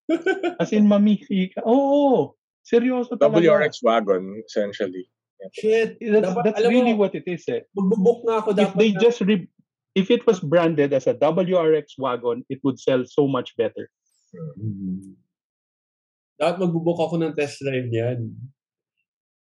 As 0.61 0.73
in 0.73 0.87
mami, 0.87 1.25
oo, 1.65 2.33
seryoso 2.61 3.17
talaga. 3.17 3.41
WRX 3.41 3.81
wagon, 3.83 4.41
essentially. 4.45 5.09
Shit, 5.53 5.97
That's, 6.01 6.27
Dapat- 6.27 6.45
that's 6.45 6.61
alam 6.61 6.71
really 6.73 6.95
mo, 6.97 7.01
what 7.07 7.15
it 7.15 7.25
is 7.27 7.45
eh. 7.49 7.61
magbubook 7.77 8.25
na 8.25 8.41
ako 8.41 8.57
If 8.57 8.73
they 8.75 8.91
na- 8.93 9.01
just 9.01 9.21
re- 9.23 9.49
if 9.95 10.11
it 10.11 10.27
was 10.27 10.41
branded 10.41 10.93
as 10.93 11.07
a 11.07 11.15
WRX 11.15 11.97
wagon, 11.99 12.45
it 12.49 12.61
would 12.65 12.77
sell 12.81 13.05
so 13.05 13.25
much 13.27 13.57
better. 13.57 13.89
Dapat 16.37 16.57
magbubook 16.61 17.01
ako 17.01 17.17
ng 17.23 17.33
test 17.33 17.61
drive 17.65 17.89
niyan. 17.89 18.37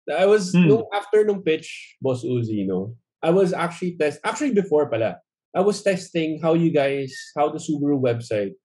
I 0.09 0.25
was, 0.25 0.57
Hmm. 0.57 0.65
nung 0.65 0.85
after 0.89 1.21
nung 1.21 1.45
pitch, 1.45 1.97
Boss 2.01 2.25
Uzi, 2.25 2.65
no? 2.65 2.97
I 3.21 3.29
was 3.29 3.53
actually 3.53 4.01
test, 4.01 4.25
actually 4.25 4.57
before 4.57 4.89
pala, 4.89 5.21
I 5.53 5.61
was 5.61 5.85
testing 5.85 6.41
how 6.41 6.57
you 6.57 6.73
guys, 6.73 7.13
how 7.37 7.53
the 7.53 7.61
Subaru 7.61 8.01
website 8.01 8.57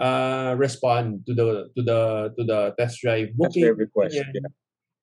uh 0.00 0.56
respond 0.56 1.20
to 1.28 1.36
the 1.36 1.68
to 1.76 1.80
the 1.84 2.00
to 2.32 2.42
the 2.48 2.60
test 2.80 3.00
drive 3.04 3.28
That's 3.36 3.52
booking. 3.56 3.62
their 3.64 3.76
request. 3.76 4.16
ganyan. 4.16 4.40
Yeah. 4.40 4.52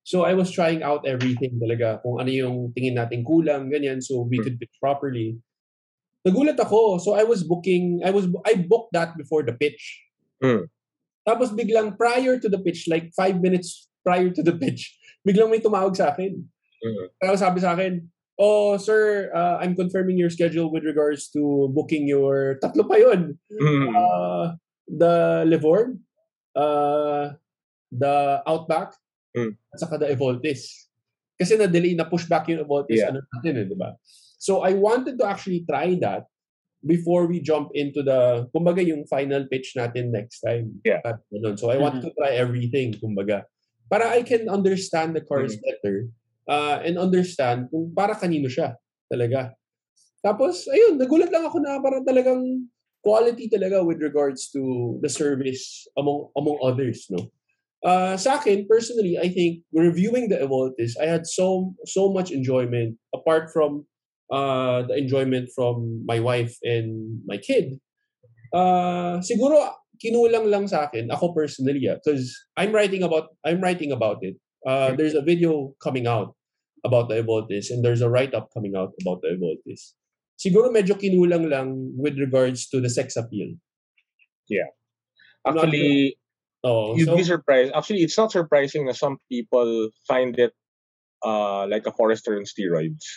So 0.03 0.23
I 0.25 0.33
was 0.33 0.49
trying 0.49 0.81
out 0.81 1.05
everything 1.05 1.59
talaga, 1.61 2.01
kung 2.01 2.17
ano 2.19 2.31
yung 2.31 2.57
tingin 2.73 2.97
natin 2.97 3.21
kulang, 3.21 3.69
ganyan, 3.69 4.01
so 4.01 4.25
we 4.25 4.37
Hmm. 4.39 4.43
could 4.49 4.57
pitch 4.59 4.73
properly. 4.81 5.37
Nagulat 6.25 6.59
ako. 6.59 6.97
So 6.99 7.13
I 7.15 7.23
was 7.23 7.43
booking, 7.45 8.01
I 8.03 8.11
was 8.11 8.27
I 8.43 8.59
booked 8.59 8.91
that 8.97 9.15
before 9.15 9.43
the 9.45 9.53
pitch. 9.55 10.01
Hmm. 10.41 10.67
Tapos 11.27 11.53
biglang 11.53 11.95
prior 11.95 12.39
to 12.41 12.47
the 12.49 12.57
pitch, 12.59 12.87
like 12.89 13.11
five 13.13 13.37
minutes 13.39 13.87
prior 14.03 14.31
to 14.33 14.41
the 14.41 14.55
pitch, 14.63 14.97
biglang 15.27 15.51
may 15.51 15.61
tumawag 15.61 15.93
sa 15.95 16.11
akin. 16.15 16.41
Mhm. 16.79 17.05
Tapos 17.21 17.39
sabi 17.43 17.59
sa 17.59 17.75
akin, 17.75 18.07
Oh, 18.39 18.79
sir, 18.79 19.27
uh, 19.35 19.59
I'm 19.59 19.75
confirming 19.75 20.15
your 20.15 20.31
schedule 20.31 20.71
with 20.71 20.87
regards 20.87 21.27
to 21.35 21.67
booking 21.75 22.07
your 22.07 22.55
tatlo 22.63 22.87
pa 22.87 22.95
yun. 22.95 23.35
Mhm. 23.51 23.91
Uh, 23.91 24.55
the 24.87 25.43
Levord, 25.43 25.99
uh, 26.55 27.35
the 27.91 28.39
Outback, 28.47 28.95
Mm. 29.35 29.53
at 29.53 29.77
saka 29.77 30.01
the 30.01 30.07
Evoltis. 30.09 30.89
Kasi 31.39 31.55
na-delay, 31.55 31.95
na-push 31.95 32.27
back 32.27 32.49
yung 32.51 32.65
Evoltis, 32.65 32.99
Yeah. 32.99 33.13
ano 33.13 33.23
natin 33.23 33.53
eh, 33.63 33.65
di 33.69 33.77
ba? 33.77 33.95
So 34.39 34.63
I 34.65 34.75
wanted 34.75 35.19
to 35.19 35.25
actually 35.27 35.63
try 35.63 35.95
that 36.03 36.27
before 36.83 37.27
we 37.27 37.43
jump 37.43 37.75
into 37.75 38.03
the, 38.03 38.47
kumbaga 38.55 38.79
yung 38.79 39.03
final 39.07 39.43
pitch 39.51 39.75
natin 39.75 40.15
next 40.15 40.39
time. 40.39 40.79
Yeah. 40.87 41.03
At 41.03 41.19
ganun. 41.27 41.59
So 41.59 41.71
I 41.71 41.77
wanted 41.79 42.07
to 42.07 42.13
try 42.15 42.39
everything, 42.39 42.95
kumbaga. 42.95 43.43
Para 43.91 44.15
I 44.15 44.23
can 44.23 44.47
understand 44.47 45.15
the 45.15 45.23
cars 45.23 45.59
better 45.59 46.07
uh, 46.47 46.79
and 46.83 46.95
understand 46.95 47.67
kung 47.67 47.91
para 47.91 48.15
kanino 48.15 48.47
siya 48.47 48.79
talaga. 49.11 49.51
Tapos, 50.19 50.67
ayun, 50.67 50.99
nagulat 50.99 51.31
lang 51.31 51.47
ako 51.47 51.57
na 51.63 51.79
parang 51.79 52.03
talagang 52.03 52.67
quality 52.99 53.47
talaga 53.47 53.79
with 53.83 54.03
regards 54.03 54.51
to 54.51 54.95
the 54.99 55.07
service 55.07 55.87
among 55.95 56.27
among 56.35 56.59
others, 56.59 57.07
no? 57.07 57.31
Uh, 57.79 58.19
sa 58.19 58.39
akin, 58.39 58.67
personally, 58.67 59.15
I 59.15 59.31
think 59.31 59.63
reviewing 59.71 60.27
the 60.27 60.35
Evoltis, 60.35 60.99
I 60.99 61.07
had 61.07 61.23
so 61.23 61.75
so 61.87 62.11
much 62.11 62.31
enjoyment 62.31 62.99
apart 63.15 63.55
from 63.55 63.87
uh, 64.27 64.83
the 64.83 64.99
enjoyment 64.99 65.49
from 65.55 66.03
my 66.03 66.19
wife 66.19 66.59
and 66.63 67.23
my 67.23 67.39
kid. 67.39 67.79
Uh, 68.51 69.23
siguro 69.23 69.63
kinulang 69.95 70.51
lang 70.51 70.67
sa 70.67 70.91
akin, 70.91 71.07
ako 71.11 71.31
personally, 71.31 71.87
because 71.87 72.35
I'm 72.59 72.75
writing 72.75 73.03
about 73.03 73.31
I'm 73.47 73.63
writing 73.63 73.95
about 73.95 74.19
it. 74.27 74.35
Uh, 74.67 74.91
there's 74.91 75.15
a 75.15 75.23
video 75.23 75.71
coming 75.79 76.03
out 76.03 76.35
about 76.83 77.07
the 77.07 77.15
Evoltis 77.15 77.71
and 77.71 77.83
there's 77.83 78.01
a 78.01 78.09
write-up 78.09 78.49
coming 78.53 78.75
out 78.75 78.91
about 79.01 79.21
the 79.21 79.35
Evoltis. 79.35 79.95
Siguro 80.39 80.71
medyo 80.71 80.95
kinulang 80.95 81.51
lang 81.51 81.91
with 81.95 82.15
regards 82.19 82.67
to 82.71 82.79
the 82.79 82.89
sex 82.89 83.15
appeal. 83.15 83.55
Yeah. 84.47 84.71
Actually, 85.47 86.15
Oh, 86.63 86.95
you'd 86.95 87.07
so, 87.07 87.15
be 87.15 87.23
surprised. 87.23 87.71
Actually, 87.73 88.03
it's 88.03 88.17
not 88.17 88.31
surprising 88.31 88.85
that 88.87 88.99
some 88.99 89.17
people 89.31 89.89
find 90.07 90.37
it 90.37 90.51
uh, 91.23 91.67
like 91.67 91.87
a 91.87 91.91
Forester 91.91 92.35
on 92.35 92.43
steroids. 92.43 93.07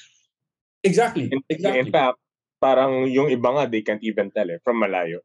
exactly, 0.84 1.30
In, 1.30 1.40
exactly. 1.48 1.78
in 1.78 1.90
fact, 1.90 2.18
parang 2.62 3.10
yung 3.10 3.30
iba 3.30 3.50
nga, 3.50 3.66
they 3.66 3.82
can't 3.82 4.02
even 4.02 4.30
tell 4.30 4.46
eh, 4.50 4.58
from 4.62 4.78
malayo. 4.78 5.18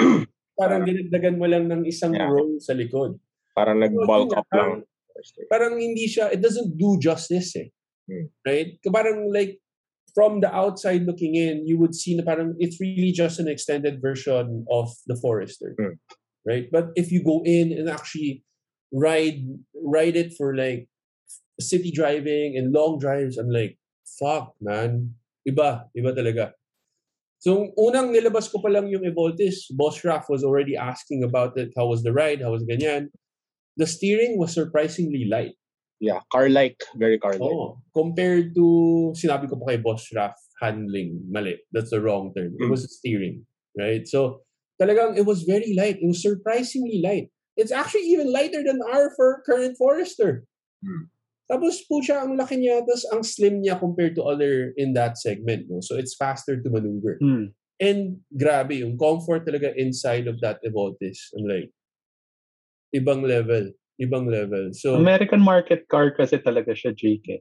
parang 0.60 0.84
dinagdagan 0.84 1.36
mo 1.36 1.44
lang 1.44 1.68
ng 1.68 1.84
isang 1.84 2.16
Yeah. 2.16 2.28
row 2.32 2.56
sa 2.60 2.72
likod. 2.72 3.20
Parang 3.52 3.80
nag-bulk 3.80 4.32
yun 4.32 4.38
up 4.38 4.48
nga, 4.48 4.56
lang. 4.56 4.72
Parang 5.52 5.76
hindi 5.76 6.08
siya, 6.08 6.32
it 6.32 6.40
doesn't 6.40 6.76
do 6.78 6.96
justice 6.96 7.52
eh. 7.56 7.68
Hmm. 8.08 8.32
Right? 8.46 8.80
Parang 8.88 9.28
like, 9.28 9.60
from 10.16 10.40
the 10.40 10.48
outside 10.48 11.04
looking 11.04 11.36
in, 11.36 11.68
you 11.68 11.76
would 11.78 11.94
see 11.94 12.16
na 12.16 12.24
parang 12.24 12.56
it's 12.58 12.80
really 12.80 13.12
just 13.12 13.38
an 13.38 13.46
extended 13.46 14.00
version 14.00 14.64
of 14.72 14.88
the 15.06 15.14
Forester. 15.20 15.76
Hmm. 15.76 16.00
Right? 16.46 16.68
But 16.70 16.90
if 16.96 17.12
you 17.12 17.22
go 17.22 17.42
in 17.44 17.72
and 17.72 17.88
actually 17.88 18.44
ride 18.92 19.44
ride 19.76 20.16
it 20.16 20.32
for 20.36 20.56
like 20.56 20.88
city 21.60 21.90
driving 21.90 22.56
and 22.56 22.72
long 22.72 22.98
drives, 22.98 23.36
I'm 23.36 23.50
like, 23.50 23.78
fuck, 24.18 24.54
man. 24.60 25.14
Iba. 25.48 25.88
Iba 25.96 26.10
talaga. 26.16 26.52
So, 27.38 27.70
unang 27.78 28.10
nilabas 28.10 28.50
ko 28.50 28.58
pa 28.58 28.66
lang 28.66 28.90
yung 28.90 29.06
Evoltis, 29.06 29.70
Boss 29.70 30.02
Raff 30.02 30.26
was 30.26 30.42
already 30.42 30.74
asking 30.74 31.22
about 31.22 31.54
it. 31.54 31.70
How 31.76 31.86
was 31.86 32.02
the 32.02 32.12
ride? 32.12 32.42
How 32.42 32.50
was 32.50 32.66
ganyan? 32.66 33.14
The 33.78 33.86
steering 33.86 34.38
was 34.38 34.50
surprisingly 34.52 35.30
light. 35.30 35.54
Yeah, 36.02 36.18
car-like. 36.34 36.82
Very 36.98 37.18
car-like. 37.18 37.42
Oh, 37.42 37.78
compared 37.94 38.54
to, 38.58 39.14
sinabi 39.14 39.46
ko 39.46 39.54
pa 39.58 39.70
kay 39.70 39.78
Boss 39.78 40.10
Raff, 40.14 40.34
handling, 40.58 41.22
mali. 41.30 41.62
That's 41.70 41.90
the 41.90 42.02
wrong 42.02 42.34
term. 42.34 42.58
It 42.58 42.66
Mm. 42.66 42.74
was 42.74 42.86
steering, 42.90 43.46
right? 43.78 44.02
So, 44.02 44.42
talagang 44.80 45.18
it 45.18 45.26
was 45.26 45.42
very 45.42 45.74
light. 45.74 45.98
It 46.00 46.06
was 46.06 46.22
surprisingly 46.22 47.02
light. 47.02 47.28
It's 47.58 47.74
actually 47.74 48.06
even 48.14 48.32
lighter 48.32 48.62
than 48.62 48.78
our 48.86 49.10
for 49.18 49.42
current 49.42 49.74
Forester. 49.74 50.46
Hmm. 50.78 51.10
Tapos 51.50 51.80
po 51.88 52.04
siya, 52.04 52.22
ang 52.22 52.36
laki 52.36 52.60
niya, 52.60 52.84
tapos 52.84 53.04
ang 53.10 53.22
slim 53.24 53.64
niya 53.64 53.80
compared 53.80 54.14
to 54.14 54.22
other 54.22 54.76
in 54.76 54.92
that 54.92 55.16
segment. 55.16 55.64
No? 55.66 55.80
So, 55.80 55.96
it's 55.96 56.14
faster 56.14 56.60
to 56.60 56.68
maneuver. 56.68 57.16
Hmm. 57.18 57.56
And 57.80 58.20
grabe, 58.36 58.84
yung 58.84 59.00
comfort 59.00 59.48
talaga 59.48 59.72
inside 59.74 60.28
of 60.28 60.38
that 60.44 60.60
Evoltis. 60.60 61.32
I'm 61.32 61.48
like, 61.48 61.72
ibang 62.94 63.24
level. 63.24 63.72
Ibang 63.96 64.30
level. 64.30 64.70
So, 64.76 64.94
American 64.94 65.40
market 65.40 65.88
car 65.88 66.12
kasi 66.12 66.38
talaga 66.38 66.76
siya, 66.76 66.94
eh. 66.94 67.40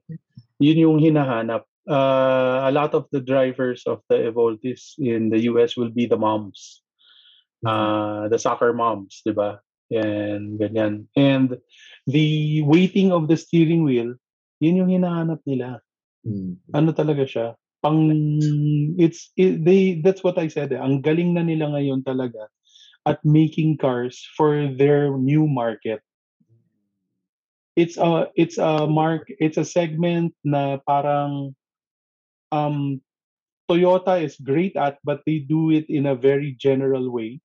Yun 0.63 0.81
yung 0.81 0.97
hinahanap. 1.03 1.67
Uh, 1.85 2.65
a 2.65 2.71
lot 2.71 2.95
of 2.95 3.05
the 3.11 3.21
drivers 3.21 3.83
of 3.85 4.01
the 4.09 4.31
Evoltis 4.31 4.95
in 4.97 5.29
the 5.29 5.45
US 5.51 5.75
will 5.75 5.91
be 5.91 6.07
the 6.07 6.17
moms. 6.17 6.81
Uh, 7.65 8.27
the 8.29 8.37
soccer 8.37 8.73
moms, 8.73 9.21
di 9.25 9.33
ba? 9.33 9.57
Yan, 9.89 10.61
ganyan. 10.61 11.07
And 11.15 11.57
the 12.05 12.61
weighting 12.61 13.11
of 13.11 13.27
the 13.27 13.37
steering 13.37 13.81
wheel, 13.81 14.13
yun 14.61 14.77
yung 14.77 14.91
hinahanap 14.93 15.41
nila. 15.47 15.81
mm, 16.21 16.59
Ano 16.75 16.93
talaga 16.93 17.25
siya? 17.25 17.57
pang 17.81 18.09
it's 18.97 19.31
it, 19.37 19.63
they 19.63 20.01
that's 20.01 20.23
what 20.23 20.37
I 20.37 20.47
said. 20.49 20.73
Eh. 20.73 20.81
Ang 20.81 21.01
galing 21.01 21.37
na 21.37 21.45
nila 21.45 21.69
ngayon 21.71 22.01
talaga 22.03 22.49
at 23.05 23.21
making 23.23 23.77
cars 23.77 24.19
for 24.35 24.67
their 24.75 25.13
new 25.15 25.47
market. 25.47 26.01
It's 27.77 27.95
a 27.95 28.33
it's 28.33 28.57
a 28.57 28.89
mark 28.89 29.29
it's 29.37 29.61
a 29.61 29.67
segment 29.67 30.33
na 30.41 30.81
parang 30.83 31.53
um 32.49 32.99
Toyota 33.69 34.17
is 34.17 34.39
great 34.41 34.73
at 34.79 34.97
but 35.05 35.21
they 35.27 35.43
do 35.43 35.69
it 35.69 35.85
in 35.87 36.09
a 36.09 36.17
very 36.17 36.57
general 36.57 37.13
way. 37.13 37.39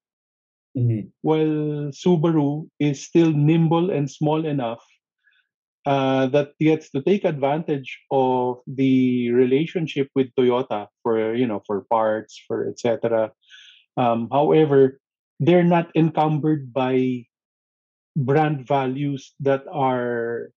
Mhm. 0.77 1.13
While 1.21 1.93
Subaru 1.93 2.69
is 2.81 3.05
still 3.05 3.33
nimble 3.33 3.91
and 3.91 4.11
small 4.11 4.47
enough 4.47 4.83
uh, 5.87 6.27
that 6.29 6.53
gets 6.61 6.91
to 6.91 7.03
take 7.03 7.25
advantage 7.25 7.99
of 8.11 8.61
the 8.67 9.31
relationship 9.33 10.09
with 10.15 10.31
Toyota 10.39 10.87
for 11.03 11.35
you 11.35 11.47
know 11.47 11.63
for 11.67 11.83
parts 11.91 12.41
for 12.47 12.69
etc. 12.69 13.33
Um, 13.97 14.29
however, 14.31 15.01
they're 15.41 15.67
not 15.67 15.91
encumbered 15.95 16.73
by 16.73 17.27
brand 18.17 18.67
values 18.67 19.35
that 19.41 19.65
are 19.71 20.51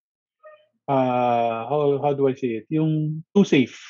uh, 0.88 1.66
how 1.68 1.99
how 2.01 2.13
do 2.13 2.28
I 2.28 2.34
say 2.34 2.61
it? 2.61 2.66
Yung 2.70 3.24
too 3.36 3.43
safe. 3.43 3.82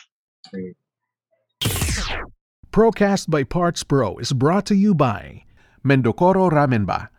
Procast 2.72 3.30
by 3.30 3.44
Parts 3.44 3.84
Pro 3.84 4.18
is 4.18 4.34
brought 4.34 4.66
to 4.68 4.76
you 4.76 4.94
by 4.94 5.45
Mendocoro 5.86 6.50
Ramenba, 6.50 7.10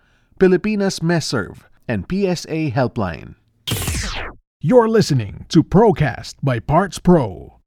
Pilipinas 0.41 0.99
Meserve, 0.99 1.71
and 1.87 2.05
PSA 2.11 2.75
Helpline. 2.75 3.37
You're 4.61 4.89
listening 4.89 5.47
to 5.51 5.62
Procast 5.62 6.35
by 6.43 6.59
Parts 6.59 6.99
Pro. 6.99 7.61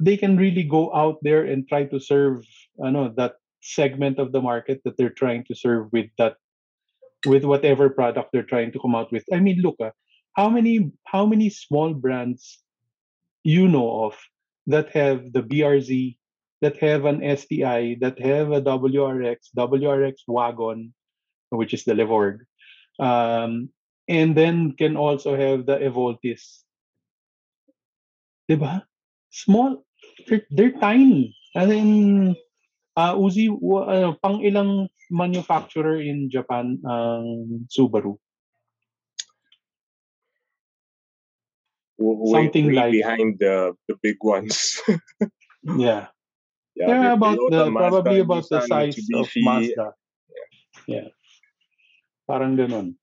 they 0.00 0.16
can 0.16 0.36
really 0.36 0.62
go 0.62 0.88
out 0.94 1.18
there 1.20 1.44
and 1.44 1.68
try 1.68 1.84
to 1.84 2.00
serve 2.00 2.46
ano 2.82 3.12
that 3.16 3.36
segment 3.60 4.18
of 4.18 4.32
the 4.32 4.40
market 4.40 4.80
that 4.84 4.96
they're 4.96 5.12
trying 5.12 5.44
to 5.44 5.54
serve 5.54 5.92
with 5.92 6.08
that 6.16 6.36
with 7.26 7.44
whatever 7.44 7.88
product 7.88 8.30
they're 8.32 8.48
trying 8.48 8.72
to 8.72 8.78
come 8.80 8.94
out 8.94 9.12
with. 9.12 9.24
I 9.32 9.40
mean, 9.40 9.60
look, 9.60 9.76
ah, 9.80 9.92
how 10.32 10.48
many 10.48 10.90
how 11.04 11.26
many 11.26 11.48
small 11.50 11.92
brands 11.92 12.64
you 13.44 13.68
know 13.68 14.04
of 14.08 14.16
that 14.66 14.90
have 14.96 15.32
the 15.32 15.42
BRZ, 15.42 16.16
that 16.60 16.76
have 16.78 17.04
an 17.04 17.20
STI, 17.36 17.96
that 18.00 18.18
have 18.20 18.52
a 18.52 18.60
WRX, 18.60 19.50
WRX 19.56 20.14
wagon, 20.26 20.94
which 21.50 21.74
is 21.74 21.84
the 21.84 21.92
Levorg, 21.94 22.40
um, 22.98 23.68
and 24.08 24.36
then 24.36 24.72
can 24.72 24.96
also 24.96 25.36
have 25.36 25.66
the 25.66 25.76
Evoltis. 25.78 26.62
Diba? 28.50 28.82
Small, 29.30 29.84
they're, 30.28 30.46
they're 30.50 30.72
tiny. 30.78 31.36
As 31.56 31.70
in, 31.70 32.34
uh, 32.96 33.14
Uzi, 33.14 33.48
ano, 33.48 34.16
pang 34.22 34.40
ilang 34.42 34.88
manufacturer 35.10 36.00
in 36.00 36.30
Japan 36.30 36.78
ang 36.86 37.66
Subaru? 37.70 38.16
Way, 41.98 42.32
Something 42.32 42.66
way 42.66 42.72
like- 42.74 42.92
behind 42.92 43.38
the 43.38 43.72
the 43.88 43.96
big 44.02 44.16
ones. 44.20 44.80
Yeah. 45.64 46.12
Yeah, 46.74 46.86
They're 46.86 47.12
about 47.12 47.38
the, 47.50 47.70
probably 47.70 48.20
about 48.20 48.48
the 48.50 48.60
size 48.66 48.98
of. 49.14 49.28
Mazda. 49.36 49.94
Yeah. 50.86 51.08
Parang 52.26 52.56
ganun. 52.56 52.94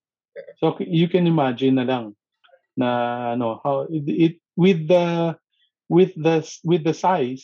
So 0.59 0.75
you 0.79 1.07
can 1.07 1.27
imagine 1.27 1.75
na 1.75 1.83
lang 1.83 2.15
na 2.75 2.89
ano 3.35 3.59
how 3.63 3.87
it, 3.91 4.07
it 4.07 4.35
with 4.55 4.87
the 4.87 5.35
with 5.91 6.15
the 6.15 6.43
with 6.63 6.83
the 6.83 6.95
size 6.95 7.43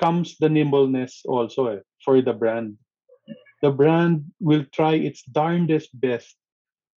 comes 0.00 0.36
the 0.40 0.48
nimbleness 0.48 1.22
also 1.28 1.66
eh, 1.66 1.80
for 2.04 2.20
the 2.20 2.32
brand. 2.32 2.76
The 3.62 3.70
brand 3.70 4.26
will 4.40 4.66
try 4.74 4.98
its 4.98 5.22
darndest 5.22 5.94
best 5.94 6.34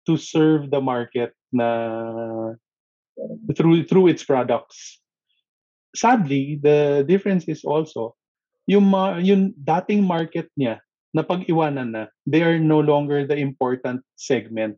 to 0.07 0.17
serve 0.17 0.71
the 0.71 0.81
market 0.81 1.35
na 1.53 2.55
through 3.55 3.85
through 3.85 4.07
its 4.07 4.23
products. 4.23 4.99
Sadly, 5.95 6.59
the 6.59 7.05
difference 7.07 7.45
is 7.47 7.63
also 7.63 8.15
yung 8.67 8.85
ma- 8.89 9.21
yung 9.21 9.53
dating 9.57 10.03
market 10.05 10.49
niya 10.57 10.81
na 11.15 11.23
pag-iwanan 11.23 11.95
na, 11.95 12.03
they 12.27 12.43
are 12.43 12.59
no 12.59 12.81
longer 12.83 13.23
the 13.25 13.37
important 13.37 14.03
segment. 14.19 14.75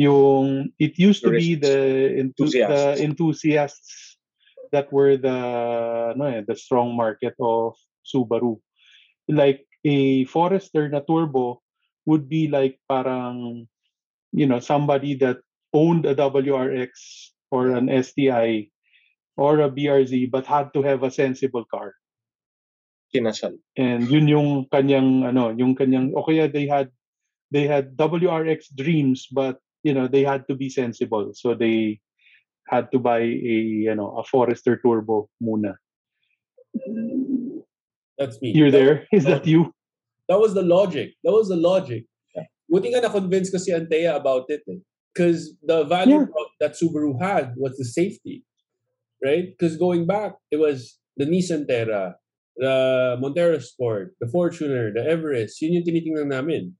Yung 0.00 0.72
it 0.80 0.98
used 0.98 1.22
to 1.22 1.30
be 1.30 1.54
the 1.54 2.10
enthu- 2.18 2.50
the 2.50 2.98
Enthusiasts. 2.98 3.00
enthusiasts 3.00 3.90
that 4.72 4.90
were 4.90 5.14
the 5.16 5.38
no 6.18 6.24
eh, 6.26 6.42
the 6.42 6.56
strong 6.56 6.96
market 6.96 7.34
of 7.38 7.78
Subaru. 8.02 8.58
Like 9.30 9.62
a 9.86 10.24
Forester 10.26 10.88
na 10.88 10.98
turbo 11.04 11.62
would 12.06 12.26
be 12.28 12.48
like 12.50 12.80
parang 12.90 13.68
you 14.34 14.46
know 14.50 14.58
somebody 14.58 15.14
that 15.22 15.38
owned 15.72 16.06
a 16.06 16.14
WRX 16.14 16.90
or 17.50 17.70
an 17.70 17.86
STI 17.86 18.70
or 19.38 19.60
a 19.62 19.70
BRZ 19.70 20.30
but 20.30 20.46
had 20.46 20.74
to 20.74 20.82
have 20.82 21.02
a 21.06 21.10
sensible 21.10 21.64
car 21.70 21.94
Kinasal. 23.14 23.54
and 23.78 24.10
yun 24.10 24.26
yung 24.26 24.66
kanyang 24.74 25.22
ano 25.22 25.54
yung 25.54 25.78
kanyang 25.78 26.10
o 26.18 26.26
kaya 26.26 26.50
they 26.50 26.66
had 26.66 26.90
they 27.54 27.62
had 27.70 27.94
WRX 27.94 28.74
dreams 28.74 29.30
but 29.30 29.62
you 29.86 29.94
know 29.94 30.10
they 30.10 30.26
had 30.26 30.42
to 30.50 30.58
be 30.58 30.66
sensible 30.66 31.30
so 31.32 31.54
they 31.54 32.02
had 32.66 32.90
to 32.90 32.98
buy 32.98 33.22
a 33.22 33.56
you 33.86 33.94
know 33.94 34.10
a 34.18 34.24
Forester 34.26 34.74
turbo 34.82 35.30
muna 35.38 35.78
That's 38.18 38.40
me. 38.42 38.52
you're 38.54 38.70
That- 38.70 38.78
there 38.78 38.96
is 39.12 39.24
that 39.24 39.46
you 39.46 39.70
That 40.28 40.40
was 40.40 40.54
the 40.56 40.62
logic. 40.64 41.12
That 41.22 41.32
was 41.36 41.52
the 41.52 41.56
logic. 41.60 42.08
Yeah. 42.32 42.48
Buti 42.64 42.88
nga 42.96 43.04
na-convince 43.04 43.52
ko 43.52 43.60
si 43.60 43.76
Antea 43.76 44.16
about 44.16 44.48
it. 44.48 44.64
Eh. 44.64 44.80
Because 45.12 45.52
the 45.60 45.84
value 45.84 46.24
Yeah. 46.24 46.48
that 46.64 46.80
Subaru 46.80 47.20
had 47.20 47.52
was 47.60 47.76
the 47.76 47.84
safety. 47.84 48.40
Right? 49.20 49.52
Because 49.52 49.76
going 49.76 50.08
back, 50.08 50.40
it 50.48 50.56
was 50.56 50.96
the 51.20 51.28
Nissan 51.28 51.68
Terra, 51.68 52.16
the 52.56 53.16
Montero 53.20 53.58
Sport, 53.58 54.14
the 54.20 54.26
Fortuner, 54.26 54.92
the 54.94 55.02
Everest. 55.04 55.60
Yun 55.62 55.80
yung 55.80 55.86
tinitingnan 55.86 56.30
namin. 56.30 56.72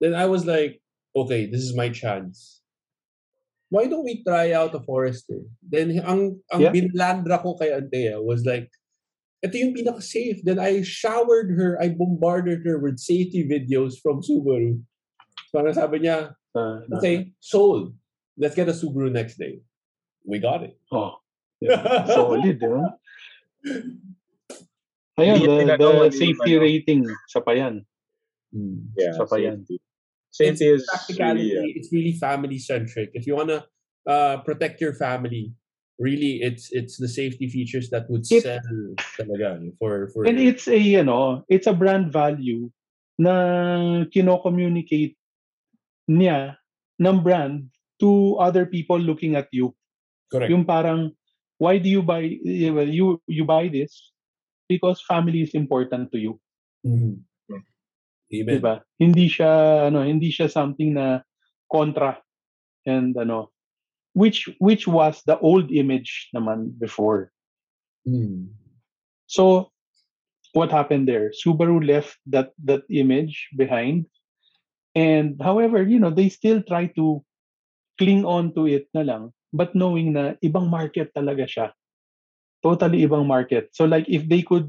Then 0.00 0.14
I 0.14 0.26
was 0.26 0.46
like, 0.46 0.80
okay, 1.16 1.46
this 1.46 1.62
is 1.62 1.74
my 1.74 1.88
chance. 1.88 2.62
Why 3.68 3.86
don't 3.86 4.04
we 4.04 4.24
try 4.24 4.52
out 4.52 4.74
a 4.74 4.80
Forester? 4.80 5.44
Then 5.60 5.92
ang 6.00 6.40
ang 6.48 6.60
Yeah. 6.60 6.72
binlandra 6.72 7.42
ko 7.42 7.56
kay 7.56 7.68
Antea 7.74 8.16
was 8.22 8.44
like, 8.48 8.72
ito 9.44 9.54
yung 9.60 9.76
pinaka-safe. 9.76 10.40
Then 10.42 10.58
I 10.58 10.80
showered 10.82 11.52
her, 11.52 11.76
I 11.78 11.92
bombarded 11.92 12.64
her 12.64 12.80
with 12.80 12.98
safety 12.98 13.44
videos 13.44 14.00
from 14.00 14.24
Subaru. 14.24 14.80
So 15.52 15.60
ano 15.60 15.72
sabi 15.76 16.08
niya, 16.08 16.32
uh, 16.56 16.80
okay, 16.96 17.32
sold. 17.40 17.92
Let's 18.40 18.56
get 18.56 18.72
a 18.72 18.76
Subaru 18.76 19.12
next 19.12 19.36
day. 19.36 19.60
We 20.24 20.40
got 20.40 20.64
it. 20.64 20.76
oh 20.92 21.20
yeah. 21.60 22.06
solid 22.06 22.60
huh? 22.62 22.90
Hindi 25.24 25.46
the, 25.46 25.56
tinanong 25.64 25.98
the 26.06 26.12
safety 26.14 26.52
ano. 26.54 26.62
rating 26.62 27.02
sa 27.26 27.40
pa 27.42 27.52
yan. 27.56 27.82
Yeah, 28.96 29.12
Sa 29.18 29.26
pa 29.26 29.36
yan. 29.36 29.66
safety. 30.30 30.70
Is 30.70 30.86
Practicality, 30.86 31.50
really, 31.54 31.72
uh, 31.74 31.78
it's 31.78 31.90
really 31.92 32.14
family 32.14 32.58
centric. 32.58 33.10
If 33.12 33.26
you 33.26 33.34
wanna 33.34 33.66
uh, 34.06 34.38
protect 34.46 34.80
your 34.80 34.94
family, 34.94 35.52
really 35.98 36.38
it's 36.40 36.70
it's 36.70 36.94
the 36.96 37.10
safety 37.10 37.50
features 37.50 37.90
that 37.90 38.06
would 38.06 38.22
It- 38.30 38.46
sell 38.46 38.62
talaga 39.18 39.58
for 39.82 40.08
for 40.14 40.22
And 40.30 40.38
it's 40.38 40.70
a, 40.70 40.78
you 40.78 41.02
know, 41.02 41.42
it's 41.50 41.66
a 41.66 41.74
brand 41.74 42.14
value 42.14 42.70
na 43.18 44.06
kino-communicate 44.14 45.18
niya 46.06 46.54
ng 47.02 47.18
brand 47.26 47.66
to 47.98 48.38
other 48.38 48.62
people 48.62 48.98
looking 48.98 49.34
at 49.34 49.50
you. 49.50 49.74
correct. 50.30 50.54
Yung 50.54 50.62
parang, 50.62 51.10
why 51.58 51.82
do 51.82 51.90
you 51.90 51.98
buy, 51.98 52.22
eh, 52.22 52.70
you, 52.86 53.18
you 53.26 53.42
buy 53.42 53.66
this? 53.66 54.12
Because 54.68 55.00
family 55.08 55.42
is 55.42 55.56
important 55.56 56.12
to 56.12 56.18
you. 56.20 56.40
Mhm. 56.84 57.24
Amen. 58.28 58.60
Diba? 58.60 58.84
Hindi 59.00 59.26
siya, 59.32 59.88
ano, 59.88 60.04
hindi 60.04 60.28
siya 60.28 60.52
something 60.52 60.92
na 60.92 61.24
kontra. 61.72 62.20
And 62.84 63.16
ano, 63.16 63.50
which, 64.12 64.52
which 64.60 64.84
was 64.84 65.24
the 65.24 65.40
old 65.40 65.72
image 65.72 66.28
naman 66.36 66.76
before. 66.76 67.32
Mm. 68.04 68.52
So, 69.28 69.72
what 70.52 70.70
happened 70.70 71.08
there? 71.08 71.32
Subaru 71.32 71.84
left 71.84 72.16
that 72.26 72.56
that 72.64 72.82
image 72.88 73.48
behind, 73.56 74.08
and 74.96 75.36
however, 75.40 75.84
you 75.84 76.00
know, 76.00 76.08
they 76.08 76.28
still 76.32 76.64
try 76.64 76.88
to 76.96 77.20
cling 78.00 78.24
on 78.24 78.54
to 78.56 78.64
it 78.64 78.88
na 78.96 79.04
lang, 79.04 79.32
but 79.52 79.74
knowing 79.76 80.16
na 80.16 80.40
ibang 80.40 80.72
market 80.72 81.12
talaga 81.12 81.44
siya. 81.44 81.68
Totally 82.62 83.06
ibang 83.06 83.26
market. 83.26 83.70
So, 83.72 83.84
like, 83.84 84.08
if 84.08 84.26
they 84.28 84.42
could, 84.42 84.68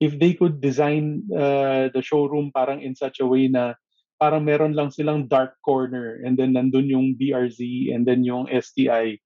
if 0.00 0.16
they 0.18 0.32
could 0.32 0.60
design 0.60 1.28
uh, 1.32 1.92
the 1.92 2.00
showroom 2.00 2.50
parang 2.54 2.80
in 2.80 2.96
such 2.96 3.20
a 3.20 3.26
way 3.26 3.48
na 3.48 3.74
parang 4.20 4.44
meron 4.44 4.76
lang 4.76 4.92
silang 4.92 5.28
dark 5.28 5.56
corner 5.64 6.20
and 6.24 6.36
then 6.36 6.52
nandun 6.52 6.88
yung 6.88 7.16
BRZ 7.16 7.92
and 7.92 8.04
then 8.04 8.20
yung 8.24 8.48
STI. 8.48 9.16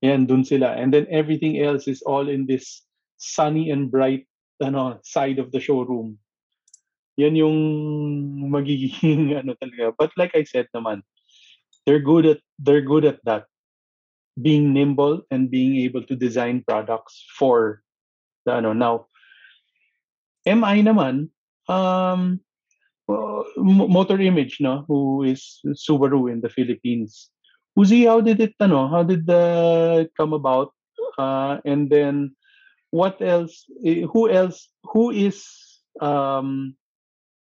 Yan, 0.00 0.24
dun 0.24 0.44
sila. 0.44 0.72
And 0.76 0.92
then 0.92 1.04
everything 1.12 1.60
else 1.60 1.88
is 1.88 2.00
all 2.00 2.28
in 2.28 2.48
this 2.48 2.84
sunny 3.16 3.68
and 3.68 3.92
bright 3.92 4.24
ano 4.60 5.00
side 5.04 5.36
of 5.40 5.52
the 5.52 5.60
showroom. 5.60 6.16
Yan 7.16 7.36
yung 7.36 7.58
magiging 8.48 9.36
ano 9.40 9.56
talaga. 9.56 9.92
But 9.96 10.12
like 10.16 10.32
I 10.32 10.44
said 10.44 10.68
naman, 10.72 11.04
they're 11.84 12.04
good 12.04 12.24
at 12.24 12.40
they're 12.60 12.84
good 12.84 13.04
at 13.04 13.20
that. 13.24 13.48
Being 14.40 14.72
nimble 14.72 15.22
and 15.30 15.50
being 15.50 15.80
able 15.84 16.02
to 16.04 16.14
design 16.16 16.64
products 16.68 17.24
for 17.38 17.82
the 18.44 18.52
ano 18.52 18.72
now. 18.72 19.06
MI 20.46 20.84
naman, 20.84 21.30
um, 21.66 22.38
Motor 23.58 24.20
Image, 24.20 24.58
no, 24.60 24.84
who 24.86 25.22
is 25.24 25.60
Subaru 25.74 26.30
in 26.30 26.40
the 26.40 26.48
Philippines. 26.48 27.30
Uzi, 27.78 28.06
how 28.06 28.20
did 28.20 28.40
it, 28.40 28.54
ano, 28.60 28.88
how 28.88 29.02
did 29.02 29.26
the 29.26 30.08
come 30.16 30.32
about? 30.32 30.72
Uh, 31.18 31.58
and 31.64 31.90
then, 31.90 32.36
what 32.90 33.20
else? 33.20 33.64
eh, 33.84 34.02
Who 34.12 34.30
else? 34.30 34.68
Who 34.92 35.10
is 35.10 35.44
um, 36.00 36.76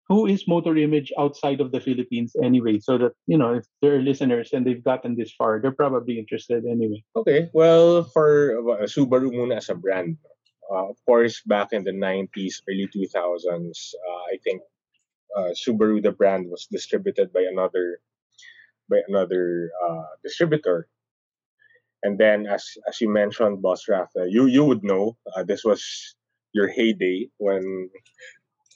who 0.09 0.25
is 0.25 0.47
Motor 0.47 0.75
Image 0.75 1.13
outside 1.17 1.61
of 1.61 1.71
the 1.71 1.79
Philippines 1.79 2.35
anyway? 2.43 2.79
So 2.79 2.97
that 2.97 3.13
you 3.27 3.37
know, 3.37 3.53
if 3.53 3.65
there 3.81 3.95
are 3.95 4.01
listeners 4.01 4.51
and 4.51 4.65
they've 4.65 4.83
gotten 4.83 5.15
this 5.15 5.31
far, 5.31 5.61
they're 5.61 5.71
probably 5.71 6.17
interested 6.17 6.65
anyway. 6.65 7.03
Okay, 7.15 7.49
well, 7.53 8.03
for 8.03 8.57
uh, 8.73 8.89
Subaru 8.89 9.29
muna 9.29 9.57
as 9.57 9.69
a 9.69 9.75
brand, 9.75 10.17
uh, 10.73 10.89
of 10.89 10.97
course, 11.05 11.41
back 11.45 11.69
in 11.71 11.83
the 11.83 11.93
90s, 11.93 12.61
early 12.67 12.89
2000s, 12.89 13.93
uh, 13.93 14.23
I 14.33 14.37
think 14.43 14.61
uh, 15.37 15.53
Subaru, 15.53 16.01
the 16.01 16.11
brand, 16.11 16.49
was 16.49 16.67
distributed 16.71 17.31
by 17.31 17.45
another 17.45 18.01
by 18.89 18.97
another 19.07 19.69
uh, 19.77 20.09
distributor. 20.23 20.89
And 22.01 22.17
then, 22.17 22.47
as 22.47 22.65
as 22.87 22.99
you 22.99 23.09
mentioned, 23.09 23.61
Boss 23.61 23.85
Rafa, 23.87 24.25
you 24.27 24.47
you 24.49 24.65
would 24.65 24.83
know 24.83 25.17
uh, 25.35 25.43
this 25.43 25.63
was 25.63 25.85
your 26.51 26.67
heyday 26.67 27.29
when 27.37 27.89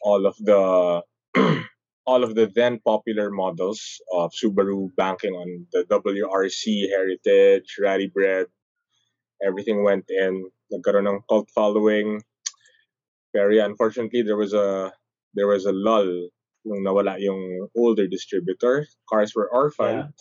all 0.04 0.28
of 0.28 0.38
the 0.38 1.02
all 2.06 2.24
of 2.24 2.36
the 2.36 2.52
then 2.54 2.80
popular 2.86 3.32
models 3.32 4.02
of 4.12 4.32
Subaru 4.32 4.90
banking 4.96 5.34
on 5.34 5.68
the 5.72 5.84
WRC 5.86 6.90
Heritage, 6.90 7.76
Rally 7.80 8.08
Bread, 8.08 8.48
everything 9.42 9.84
went 9.84 10.06
in. 10.10 10.50
Nagkaroon 10.72 11.08
ng 11.08 11.22
cult 11.30 11.50
following. 11.54 12.22
Very 13.34 13.60
unfortunately, 13.60 14.22
there 14.22 14.38
was 14.38 14.54
a 14.54 14.92
there 15.34 15.48
was 15.48 15.66
a 15.66 15.74
lull 15.74 16.30
nung 16.66 16.82
nawala 16.82 17.20
yung 17.20 17.68
older 17.76 18.08
distributor. 18.08 18.88
Cars 19.10 19.36
were 19.36 19.50
orphaned. 19.52 20.14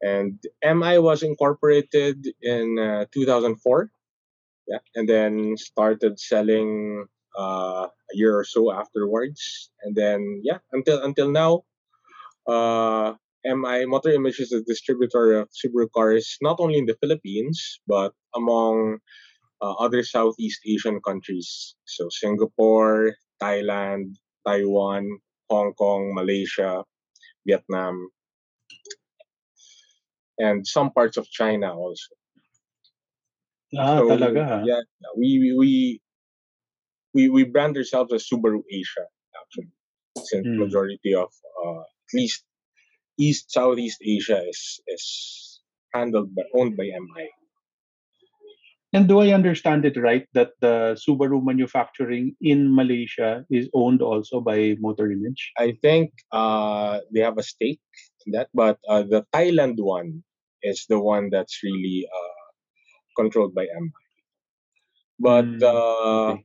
And 0.00 0.38
MI 0.62 0.98
was 1.02 1.22
incorporated 1.26 2.22
in 2.40 2.78
uh, 2.78 3.06
2004. 3.10 3.90
Yeah, 4.68 4.84
and 4.94 5.08
then 5.08 5.56
started 5.56 6.20
selling 6.20 7.08
uh, 7.38 7.86
a 7.86 8.14
year 8.14 8.36
or 8.36 8.44
so 8.44 8.72
afterwards. 8.72 9.70
And 9.82 9.94
then 9.94 10.42
yeah, 10.42 10.58
until 10.72 11.02
until 11.02 11.30
now, 11.30 11.62
uh, 12.48 13.14
MI 13.46 13.86
Motor 13.86 14.10
Image 14.10 14.40
is 14.40 14.52
a 14.52 14.62
distributor 14.62 15.40
of 15.40 15.48
Subaru 15.54 15.86
cars 15.94 16.36
not 16.42 16.58
only 16.58 16.78
in 16.78 16.86
the 16.86 16.98
Philippines 17.00 17.80
but 17.86 18.12
among 18.34 18.98
uh, 19.62 19.74
other 19.78 20.02
Southeast 20.02 20.60
Asian 20.66 21.00
countries. 21.00 21.74
So 21.86 22.08
Singapore, 22.10 23.14
Thailand, 23.42 24.18
Taiwan, 24.46 25.18
Hong 25.50 25.72
Kong, 25.74 26.14
Malaysia, 26.14 26.84
Vietnam, 27.46 28.10
and 30.38 30.66
some 30.66 30.90
parts 30.92 31.16
of 31.16 31.26
China 31.30 31.74
also. 31.74 32.14
Ah, 33.76 33.98
So, 34.00 34.08
talaga. 34.08 34.64
Yeah, 34.64 34.80
we 35.16 35.54
we 35.58 36.00
we 37.14 37.28
we, 37.28 37.44
brand 37.44 37.76
ourselves 37.76 38.12
as 38.12 38.26
Subaru 38.28 38.62
Asia 38.70 39.06
actually, 39.40 39.72
since 40.24 40.46
Hmm. 40.46 40.58
majority 40.58 41.14
of 41.14 41.30
uh, 41.64 41.80
at 41.80 42.10
least 42.14 42.44
East 43.18 43.50
Southeast 43.52 43.98
Asia 44.04 44.40
is 44.48 44.80
is 44.88 45.04
handled 45.94 46.34
by 46.34 46.44
owned 46.54 46.76
by 46.76 46.84
MI. 46.84 47.28
And 48.92 49.06
do 49.06 49.20
I 49.20 49.32
understand 49.32 49.84
it 49.84 49.96
right 49.98 50.26
that 50.32 50.52
the 50.60 50.96
Subaru 50.96 51.44
manufacturing 51.44 52.34
in 52.40 52.74
Malaysia 52.74 53.44
is 53.50 53.68
owned 53.74 54.00
also 54.00 54.40
by 54.40 54.76
Motor 54.80 55.10
Image? 55.12 55.52
I 55.58 55.76
think 55.82 56.12
uh, 56.32 57.00
they 57.12 57.20
have 57.20 57.36
a 57.38 57.42
stake 57.42 57.80
in 58.26 58.32
that, 58.32 58.48
but 58.54 58.78
uh, 58.88 59.02
the 59.02 59.26
Thailand 59.34 59.76
one 59.78 60.24
is 60.62 60.86
the 60.88 60.98
one 60.98 61.28
that's 61.30 61.60
really 61.62 62.08
uh, 62.08 62.42
controlled 63.22 63.54
by 63.54 63.64
MI. 63.64 63.92
But 65.18 65.62
uh, 65.62 66.36
okay. 66.36 66.44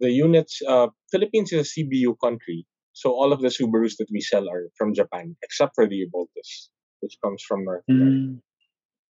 The 0.00 0.10
units, 0.10 0.60
uh, 0.66 0.88
Philippines 1.10 1.52
is 1.52 1.60
a 1.66 1.68
CBU 1.80 2.16
country, 2.22 2.66
so 2.92 3.10
all 3.12 3.32
of 3.32 3.40
the 3.40 3.48
Subarus 3.48 3.96
that 3.98 4.08
we 4.10 4.20
sell 4.20 4.48
are 4.48 4.68
from 4.76 4.94
Japan, 4.94 5.36
except 5.42 5.74
for 5.74 5.86
the 5.86 6.06
Evoltus, 6.06 6.68
which 7.00 7.16
comes 7.22 7.42
from 7.46 7.64
North 7.64 7.84
America. 7.88 8.40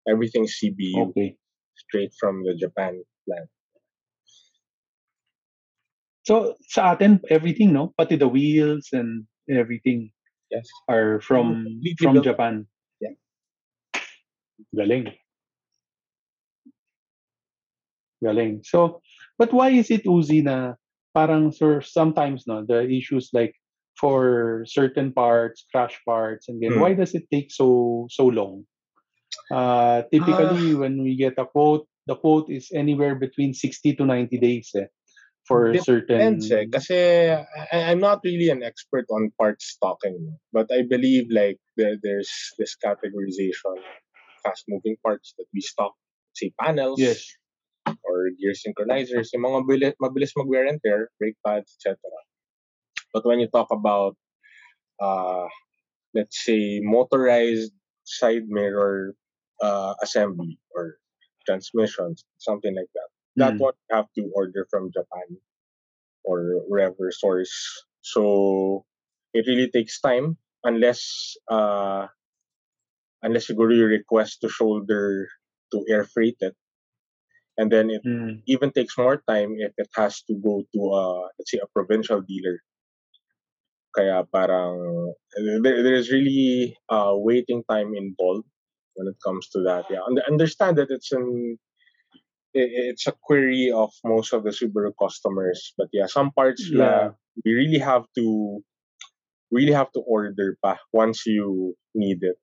Hmm, 0.07 0.13
Everything's 0.13 0.59
CBU, 0.63 1.11
okay. 1.11 1.37
straight 1.77 2.13
from 2.21 2.45
the 2.45 2.55
Japan 2.55 3.03
plant. 3.27 3.49
So 6.25 6.57
sa 6.73 6.93
atin 6.97 7.21
everything 7.29 7.73
no, 7.73 7.93
pati 7.97 8.17
the 8.17 8.29
wheels 8.29 8.89
and 8.93 9.29
everything 9.49 10.11
Yes. 10.51 10.69
are 10.89 11.21
from 11.21 11.65
Completely 11.65 12.05
from 12.05 12.13
built. 12.15 12.25
Japan. 12.25 12.55
Yeah. 13.01 13.17
Galing. 14.77 15.13
Galing. 18.23 18.63
So, 18.65 19.01
but 19.39 19.53
why 19.53 19.71
is 19.71 19.91
it 19.91 20.05
Uzi 20.05 20.43
na 20.43 20.75
parang 21.15 21.53
sir, 21.53 21.81
sometimes 21.81 22.47
no, 22.47 22.65
the 22.67 22.83
issues 22.89 23.31
like 23.33 23.55
for 23.99 24.65
certain 24.67 25.13
parts, 25.13 25.67
crash 25.71 26.01
parts, 26.05 26.49
and 26.49 26.61
then 26.63 26.75
Hmm. 26.75 26.81
why 26.83 26.93
does 26.95 27.15
it 27.15 27.31
take 27.31 27.51
so 27.53 28.07
so 28.11 28.27
long? 28.27 28.67
Uh, 29.51 30.03
typically, 30.11 30.75
when 30.75 31.03
we 31.03 31.17
get 31.17 31.39
a 31.39 31.47
quote, 31.47 31.87
the 32.07 32.17
quote 32.17 32.51
is 32.51 32.71
anywhere 32.75 33.15
between 33.15 33.55
60 33.55 33.95
to 33.97 34.05
90 34.07 34.39
days 34.39 34.71
eh, 34.75 34.89
for 35.47 35.75
certain. 35.79 36.39
Depends 36.39 36.51
eh. 36.51 36.65
Kasi 36.71 36.99
I, 37.31 37.93
I'm 37.93 38.01
not 38.01 38.21
really 38.25 38.51
an 38.51 38.63
expert 38.63 39.07
on 39.11 39.31
parts 39.39 39.77
stocking. 39.79 40.17
But 40.53 40.71
I 40.73 40.83
believe 40.83 41.29
like 41.31 41.59
there, 41.77 41.97
there's 42.03 42.31
this 42.59 42.77
categorization 42.83 43.79
fast 44.43 44.65
moving 44.69 44.97
parts 45.03 45.35
that 45.39 45.47
we 45.53 45.61
stock. 45.61 45.95
Say 46.35 46.53
panels 46.61 46.99
Yes. 46.99 47.23
Or 48.15 48.31
gear 48.39 48.55
synchronizers. 48.55 49.35
Yung 49.35 49.43
mga 49.43 49.59
mabilis, 49.67 49.95
mabilis 49.99 50.33
mag 50.39 50.47
wear 50.47 50.67
and 50.71 50.79
tear, 50.87 51.11
brake 51.19 51.39
pads, 51.47 51.75
etc. 51.75 51.99
But 53.13 53.27
when 53.27 53.41
you 53.41 53.49
talk 53.49 53.69
about 53.73 54.17
uh, 55.01 55.47
let's 56.15 56.45
say 56.45 56.81
motorized 56.83 57.73
side 58.05 58.49
mirror 58.49 59.15
uh, 59.63 59.95
assembly 60.03 60.59
or 60.75 60.99
transmissions, 61.47 62.25
something 62.39 62.75
like 62.75 62.91
that. 62.95 63.11
That 63.37 63.55
Mm. 63.57 63.61
one 63.61 63.75
you 63.91 63.97
have 63.97 64.09
to 64.17 64.31
order 64.35 64.67
from 64.71 64.93
Japan 64.93 65.39
or 66.25 66.63
wherever 66.69 67.11
source. 67.13 67.53
So 68.03 68.85
it 69.35 69.47
really 69.49 69.71
takes 69.71 70.01
time 70.01 70.39
unless 70.65 71.37
uh 71.51 72.09
unless 73.23 73.49
you 73.49 73.57
go 73.57 73.67
to 73.67 73.75
your 73.75 73.89
request 73.89 74.41
to 74.43 74.49
shoulder 74.49 75.29
to 75.73 75.85
air 75.89 76.05
freight 76.05 76.37
it. 76.41 76.55
And 77.57 77.71
then 77.71 77.91
it 77.91 78.03
Mm. 78.05 78.43
even 78.47 78.71
takes 78.75 78.99
more 78.99 79.23
time 79.31 79.55
if 79.59 79.73
it 79.79 79.89
has 79.95 80.23
to 80.27 80.35
go 80.35 80.63
to 80.75 80.81
uh 80.91 81.23
let's 81.39 81.51
say 81.51 81.63
a 81.63 81.71
provincial 81.71 82.21
dealer. 82.21 82.59
Kaya 83.95 84.27
parang 84.27 85.15
there, 85.63 85.83
there's 85.87 86.11
really 86.11 86.75
uh 86.91 87.15
waiting 87.15 87.63
time 87.71 87.95
involved 87.95 88.47
when 88.99 89.07
it 89.07 89.19
comes 89.23 89.49
to 89.55 89.63
that. 89.63 89.87
Yeah, 89.91 90.03
and 90.07 90.19
understand 90.27 90.79
that 90.83 90.91
it's 90.91 91.13
an 91.15 91.59
it's 92.55 93.07
a 93.07 93.15
query 93.23 93.71
of 93.75 93.91
most 94.05 94.33
of 94.33 94.43
the 94.43 94.51
Subaru 94.51 94.93
customers. 94.99 95.75
But 95.79 95.89
yeah, 95.93 96.07
some 96.07 96.31
parts 96.35 96.71
Yeah. 96.71 97.15
we 97.45 97.55
really 97.55 97.79
have 97.79 98.07
to 98.19 98.63
really 99.51 99.73
have 99.75 99.91
to 99.95 100.01
order 100.07 100.59
pa 100.63 100.79
once 100.93 101.27
you 101.27 101.75
need 101.95 102.23
it. 102.23 102.39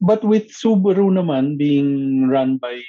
But 0.00 0.24
with 0.24 0.52
Subaru 0.52 1.08
naman 1.08 1.56
being 1.56 2.28
run 2.28 2.56
by 2.60 2.80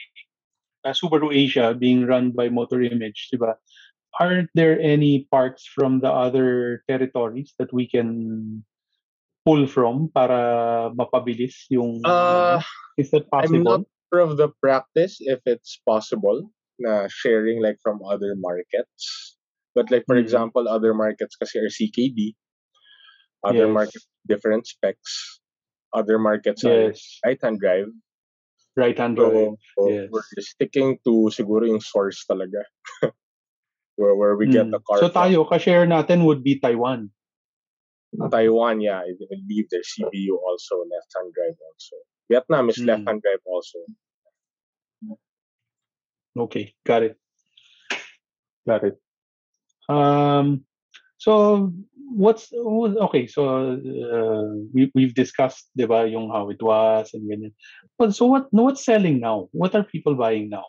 uh, 0.86 0.94
Subaru 0.94 1.34
Asia 1.34 1.74
being 1.74 2.06
run 2.06 2.32
by 2.32 2.48
Motor 2.48 2.82
Image, 2.86 3.30
diba? 3.34 3.58
Aren't 4.22 4.50
there 4.56 4.80
any 4.80 5.28
parts 5.28 5.66
from 5.68 6.00
the 6.00 6.08
other 6.08 6.86
territories 6.88 7.52
that 7.60 7.74
we 7.74 7.90
can 7.90 8.64
pull 9.44 9.68
from 9.68 10.08
para 10.14 10.90
mapabilis 10.96 11.68
yung 11.70 12.00
Uh, 12.06 12.62
is 12.96 13.12
that 13.12 13.28
possible? 13.28 13.60
I'm 13.60 13.64
not 13.66 13.84
sure 14.14 14.24
of 14.24 14.38
the 14.38 14.50
practice 14.64 15.18
if 15.20 15.44
it's 15.46 15.82
possible 15.84 16.48
na 16.80 17.08
sharing 17.12 17.60
like 17.60 17.82
from 17.84 18.00
other 18.08 18.38
markets. 18.40 19.36
But 19.76 19.92
like 19.92 20.08
for 20.08 20.16
Mhm. 20.16 20.24
example, 20.24 20.72
other 20.72 20.96
markets 20.96 21.36
kasi 21.36 21.60
are 21.60 21.68
CKD. 21.68 22.40
Other 23.44 23.68
Yes. 23.68 23.76
markets 23.76 24.08
different 24.26 24.64
specs. 24.66 25.44
Other 25.92 26.16
markets 26.18 26.64
are 26.64 26.96
Yes. 26.96 27.20
right 27.28 27.40
hand 27.44 27.60
drive. 27.60 27.92
Right-hand 28.76 29.16
So, 29.18 29.24
drive. 29.32 29.56
so 29.80 29.82
Yes. 29.88 30.08
we're 30.12 30.28
sticking 30.44 31.00
to 31.08 31.32
siguro 31.32 31.64
yung 31.64 31.80
source 31.80 32.28
talaga. 32.28 32.60
where 33.96 34.16
where 34.16 34.36
we 34.36 34.48
get 34.52 34.68
Mm. 34.68 34.76
the 34.76 34.82
car 34.84 35.00
So 35.00 35.08
from. 35.08 35.32
tayo, 35.32 35.48
ka-share 35.48 35.88
natin 35.88 36.28
would 36.28 36.44
be 36.44 36.60
Taiwan. 36.60 37.08
Taiwan, 38.32 38.80
yeah, 38.80 39.04
I 39.04 39.12
believe 39.16 39.68
their 39.72 39.84
CPU 39.84 40.40
also 40.40 40.84
left-hand 40.88 41.32
drive 41.36 41.56
also. 41.60 41.96
Vietnam 42.32 42.68
is 42.72 42.80
Mm. 42.80 42.88
left-hand 42.88 43.20
drive 43.24 43.44
also. 43.48 43.80
Okay, 46.36 46.76
got 46.84 47.04
it. 47.04 47.16
Got 48.68 48.84
it. 48.84 48.96
Um, 49.88 50.66
so 51.16 51.72
what's 52.14 52.50
what- 52.54 52.98
okay? 53.10 53.26
So 53.28 53.78
uh, 53.78 54.52
we 54.74 54.92
we've 54.94 55.14
discussed, 55.16 55.70
diba, 55.78 56.06
yung 56.12 56.30
how 56.30 56.50
it 56.50 56.62
was 56.62 57.14
and 57.14 57.26
ganyan. 57.30 57.54
Well, 57.98 58.12
so 58.12 58.26
what? 58.28 58.48
What's 58.52 58.86
selling 58.86 59.20
now? 59.20 59.50
What 59.52 59.74
are 59.76 59.84
people 59.84 60.16
buying 60.16 60.50
now? 60.50 60.66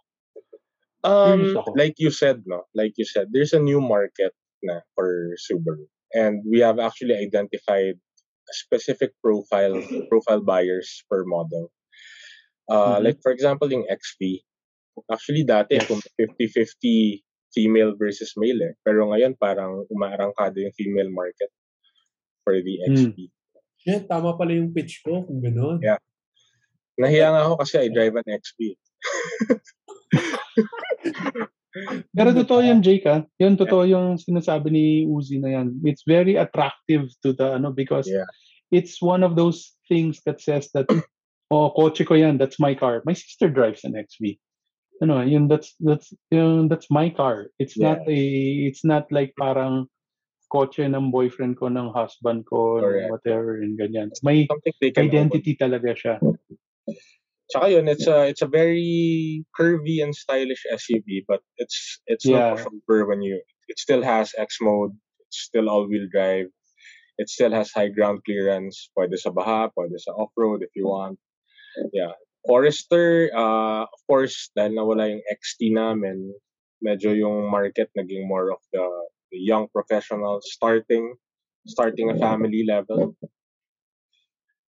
Um, 1.05 1.55
like 1.77 1.95
you 1.99 2.11
said, 2.11 2.43
no, 2.47 2.65
like 2.75 2.95
you 2.97 3.05
said, 3.05 3.29
there's 3.31 3.53
a 3.53 3.63
new 3.63 3.81
market 3.81 4.33
na 4.63 4.81
for 4.99 5.37
Subaru, 5.39 5.87
and 6.15 6.43
we 6.43 6.59
have 6.61 6.79
actually 6.83 7.15
identified 7.15 7.95
a 7.95 8.55
specific 8.55 9.13
profile 9.23 9.79
profile 10.11 10.43
buyers 10.43 11.05
per 11.11 11.23
model. 11.27 11.71
Uh, 12.67 12.99
Mhm. 12.99 13.05
Like 13.05 13.19
for 13.23 13.31
example, 13.31 13.71
yung 13.71 13.87
XV. 13.87 14.43
Actually, 15.13 15.45
dati 15.45 15.77
Yes. 15.79 15.87
kung 15.87 16.01
50-50 16.19 17.23
female 17.57 17.97
versus 17.97 18.37
male 18.37 18.61
eh. 18.61 18.77
Pero 18.85 19.09
ngayon 19.09 19.33
parang 19.41 19.89
umaarangkada 19.89 20.61
yung 20.61 20.77
female 20.77 21.09
market 21.09 21.49
for 22.45 22.61
the 22.61 22.77
Hmm. 22.85 23.17
XV. 23.17 23.33
Yeah, 23.89 24.05
tama 24.05 24.37
pala 24.37 24.53
yung 24.53 24.77
pitch 24.77 25.01
ko 25.01 25.25
kung 25.25 25.41
gano'n. 25.41 25.81
Yeah. 25.81 25.97
Nahiya 27.01 27.33
nga 27.33 27.49
ako 27.49 27.65
kasi 27.65 27.81
I 27.81 27.89
drive 27.89 28.21
an 28.21 28.29
XV. 28.29 28.59
Pero 32.17 32.33
totoo 32.33 32.65
yun, 32.65 32.81
Jake, 32.81 33.05
ah. 33.05 33.21
Yun, 33.37 33.61
totoo 33.61 33.85
yung 33.85 34.17
sinasabi 34.17 34.73
ni 34.73 34.85
Uzi 35.05 35.37
na 35.37 35.61
yan. 35.61 35.77
It's 35.85 36.09
very 36.09 36.41
attractive 36.41 37.13
to 37.21 37.37
the, 37.37 37.61
ano, 37.61 37.69
because 37.71 38.09
Yeah. 38.09 38.25
it's 38.73 39.05
one 39.05 39.21
of 39.21 39.37
those 39.37 39.77
things 39.87 40.25
that 40.25 40.41
says 40.41 40.73
that, 40.73 40.89
oh, 41.53 41.69
kotse 41.77 42.03
ko 42.09 42.17
yan, 42.17 42.41
that's 42.41 42.59
my 42.59 42.73
car. 42.75 43.05
My 43.05 43.13
sister 43.13 43.53
drives 43.53 43.85
an 43.85 43.95
XV. 43.95 44.41
Ano, 45.03 45.21
yun, 45.21 45.49
that's, 45.49 45.75
that's, 45.81 46.13
yun, 46.31 46.69
that's 46.69 46.91
my 46.91 47.11
car. 47.11 47.49
It's 47.59 47.79
not 47.79 47.99
a, 48.09 48.21
it's 48.65 48.85
not 48.85 49.11
like 49.13 49.35
parang 49.39 49.87
kotse 50.53 50.81
ng 50.81 51.11
boyfriend 51.11 51.59
ko, 51.59 51.67
ng 51.69 51.93
husband 51.93 52.47
ko, 52.49 52.81
Correct. 52.81 53.11
whatever, 53.11 53.61
and 53.61 53.79
ganyan. 53.79 54.09
May 54.23 54.47
Something 54.47 54.73
they 54.81 54.91
can 54.91 55.05
own. 55.07 55.11
identity 55.11 55.57
talaga 55.61 55.93
siya. 55.93 56.17
Tsaka 57.51 57.71
yun, 57.71 57.87
it's 57.87 58.07
a 58.11 58.27
it's 58.27 58.43
a 58.43 58.51
very 58.51 59.45
curvy 59.55 60.03
and 60.03 60.11
stylish 60.11 60.67
SUV, 60.67 61.23
but 61.29 61.39
it's 61.63 62.03
it's 62.11 62.27
Yeah. 62.27 62.51
no 62.51 62.59
pushover 62.59 63.07
when 63.07 63.23
you 63.23 63.39
it 63.71 63.79
still 63.79 64.03
has 64.03 64.35
X 64.35 64.59
mode, 64.61 64.91
it's 65.23 65.47
still 65.47 65.71
all 65.71 65.87
wheel 65.87 66.11
drive, 66.11 66.51
it 67.19 67.29
still 67.31 67.53
has 67.55 67.71
high 67.71 67.87
ground 67.87 68.27
clearance, 68.27 68.91
pwede 68.99 69.15
sa 69.15 69.31
baha, 69.31 69.71
pwede 69.79 69.95
sa 69.99 70.11
off 70.19 70.35
road 70.35 70.67
if 70.67 70.75
you 70.75 70.91
want. 70.91 71.19
Yeah. 71.95 72.19
Forester, 72.47 73.31
uh, 73.35 73.83
of 73.85 74.01
course, 74.07 74.51
dahil 74.55 74.79
nawala 74.79 75.11
yung 75.11 75.23
XT 75.27 75.75
namin, 75.75 76.31
medyo 76.81 77.11
yung 77.13 77.51
market 77.51 77.91
naging 77.99 78.27
more 78.29 78.53
of 78.55 78.63
the, 78.73 78.85
the 79.33 79.41
young 79.41 79.67
professionals 79.75 80.47
starting 80.53 81.15
starting 81.67 82.11
a 82.11 82.17
family 82.17 82.63
level. 82.63 83.17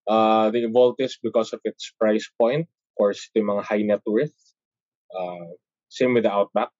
Uh, 0.09 0.49
the 0.51 0.67
Voltis 0.67 1.15
because 1.21 1.53
of 1.53 1.61
its 1.63 1.93
price 1.95 2.27
point, 2.35 2.65
of 2.67 2.91
course, 2.97 3.29
ito 3.29 3.39
yung 3.39 3.55
mga 3.55 3.63
high 3.63 3.85
net 3.85 4.03
worth. 4.03 4.35
Uh, 5.13 5.55
same 5.87 6.13
with 6.13 6.25
the 6.25 6.33
Outback. 6.33 6.73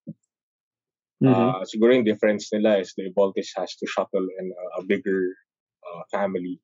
Mhm. 1.24 1.32
Uh, 1.36 1.62
siguro 1.68 1.96
yung 1.96 2.08
difference 2.08 2.48
nila 2.52 2.80
is 2.80 2.96
the 2.96 3.12
Voltis 3.16 3.52
has 3.56 3.76
to 3.76 3.86
shuttle 3.88 4.28
in 4.40 4.46
a, 4.52 4.64
a 4.80 4.82
bigger 4.88 5.36
uh, 5.84 6.04
family 6.12 6.60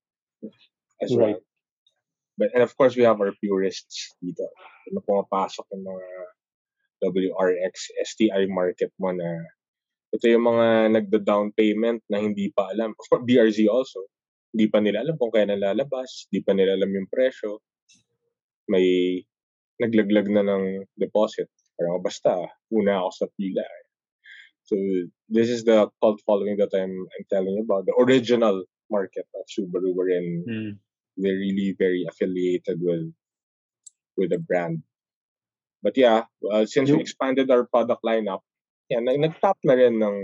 as 1.04 1.12
Right. 1.12 1.36
well. 1.36 1.40
But 2.36 2.52
and 2.52 2.64
of 2.64 2.76
course 2.76 3.00
we 3.00 3.08
have 3.08 3.20
our 3.20 3.32
purists 3.40 4.12
dito. 4.20 4.44
Na 4.92 5.00
pumapasok 5.04 5.66
yung 5.72 5.86
mga 5.88 6.08
WRX 7.06 7.96
STI 8.04 8.48
market 8.52 8.92
mo 9.00 9.12
na 9.16 9.28
ito 10.16 10.26
yung 10.32 10.48
mga 10.48 10.96
nagda-down 10.96 11.52
payment 11.56 12.00
na 12.08 12.24
hindi 12.24 12.48
pa 12.56 12.72
alam. 12.72 12.96
BRZ 13.12 13.68
also. 13.68 14.08
Hindi 14.56 14.72
pa 14.72 14.80
nila 14.80 15.04
alam 15.04 15.20
kung 15.20 15.32
kailan 15.36 15.60
lalabas. 15.60 16.32
Hindi 16.32 16.40
pa 16.44 16.56
nila 16.56 16.80
alam 16.80 16.88
yung 16.88 17.12
presyo. 17.12 17.60
May 18.72 19.20
naglaglag 19.84 20.32
na 20.32 20.48
ng 20.48 20.88
deposit. 20.96 21.52
Parang 21.76 22.00
basta, 22.00 22.32
una 22.72 23.04
ako 23.04 23.12
sa 23.12 23.28
pila. 23.36 23.68
So 24.66 24.80
this 25.28 25.52
is 25.52 25.68
the 25.68 25.92
cult 26.00 26.24
following 26.24 26.58
that 26.58 26.72
I'm 26.72 26.96
I'm 26.96 27.26
telling 27.28 27.54
you 27.54 27.68
about. 27.68 27.86
The 27.86 28.00
original 28.00 28.64
market 28.90 29.28
of 29.36 29.46
Subaru 29.52 29.92
wherein 29.94 30.26
Mm. 30.48 30.74
They're 31.18 31.40
really 31.40 31.76
very 31.78 32.06
affiliated 32.10 32.80
with 32.82 33.12
with 34.18 34.30
the 34.32 34.40
brand. 34.40 34.84
But 35.84 35.98
yeah, 35.98 36.26
uh, 36.52 36.66
since 36.66 36.90
we 36.90 37.00
expanded 37.00 37.52
our 37.52 37.66
product 37.68 38.02
lineup, 38.04 38.42
yeah, 38.90 39.00
nag 39.00 39.20
nag-tap 39.20 39.58
na 39.64 39.78
rin 39.78 40.02
ng 40.02 40.20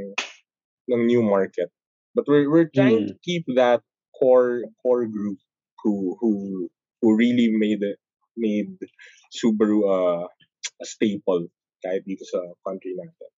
ng 0.90 1.02
new 1.06 1.22
market. 1.22 1.70
But 2.16 2.26
we're 2.28 2.50
we're 2.50 2.72
trying 2.74 3.08
to 3.08 3.16
keep 3.24 3.46
that 3.56 3.86
core 4.18 4.66
core 4.82 5.06
group 5.06 5.38
who 5.84 6.18
who 6.20 6.68
who 7.02 7.16
really 7.16 7.54
made 7.54 7.84
it 7.84 8.00
made 8.36 8.74
Subaru 9.32 9.86
uh, 9.86 10.26
a 10.82 10.86
staple 10.86 11.48
kahit 11.82 12.06
dito 12.06 12.26
sa 12.26 12.42
country 12.66 12.94
natin. 12.98 13.30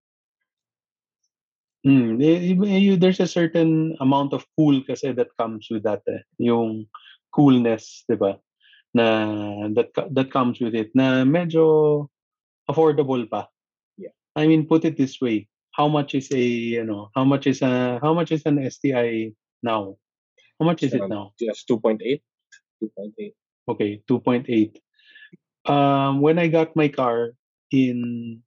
Mm, 1.84 3.00
there's 3.00 3.20
a 3.20 3.28
certain 3.28 3.92
amount 4.00 4.32
of 4.32 4.48
cool 4.56 4.80
kasi 4.88 5.12
that 5.12 5.36
comes 5.36 5.68
with 5.68 5.84
that 5.84 6.00
eh. 6.08 6.24
Yung 6.40 6.88
coolness, 7.34 8.06
'di 8.08 8.16
ba? 8.16 8.38
Na 8.94 9.68
that 9.74 9.90
that 10.14 10.30
comes 10.30 10.62
with 10.62 10.76
it 10.78 10.94
na 10.94 11.26
medyo 11.26 12.06
affordable 12.70 13.26
pa. 13.30 13.50
Yeah. 13.98 14.14
I 14.38 14.46
mean, 14.48 14.68
put 14.70 14.86
it 14.86 14.98
this 14.98 15.20
way. 15.20 15.50
How 15.74 15.88
much 15.90 16.14
is 16.14 16.30
a, 16.32 16.38
you 16.40 16.86
know, 16.86 17.10
how 17.18 17.26
much 17.26 17.48
is 17.50 17.62
a 17.66 17.98
how 18.02 18.14
much 18.14 18.32
is 18.32 18.46
an 18.46 18.62
STI 18.62 19.34
now? 19.66 19.98
How 20.62 20.66
much 20.70 20.84
is 20.86 20.94
it 20.94 21.02
now? 21.10 21.34
Just 21.42 21.66
2.8? 21.68 22.22
2.8. 22.82 23.34
Okay, 23.68 24.02
2.8. 24.06 24.78
Um, 25.66 26.22
when 26.22 26.38
I 26.38 26.46
got 26.48 26.76
my 26.76 26.90
car 26.94 27.34
in 27.72 28.44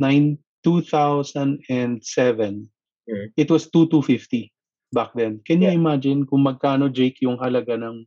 nine, 0.00 0.38
2007, 0.64 2.70
Mm. 3.10 3.32
it 3.36 3.50
was 3.50 3.68
2,250 3.70 4.52
back 4.92 5.14
then. 5.14 5.40
Can 5.46 5.62
you 5.62 5.70
Yeah. 5.70 5.78
imagine 5.78 6.26
kung 6.26 6.42
magkano, 6.44 6.90
Jake, 6.90 7.22
yung 7.22 7.38
halaga 7.38 7.78
ng 7.78 8.06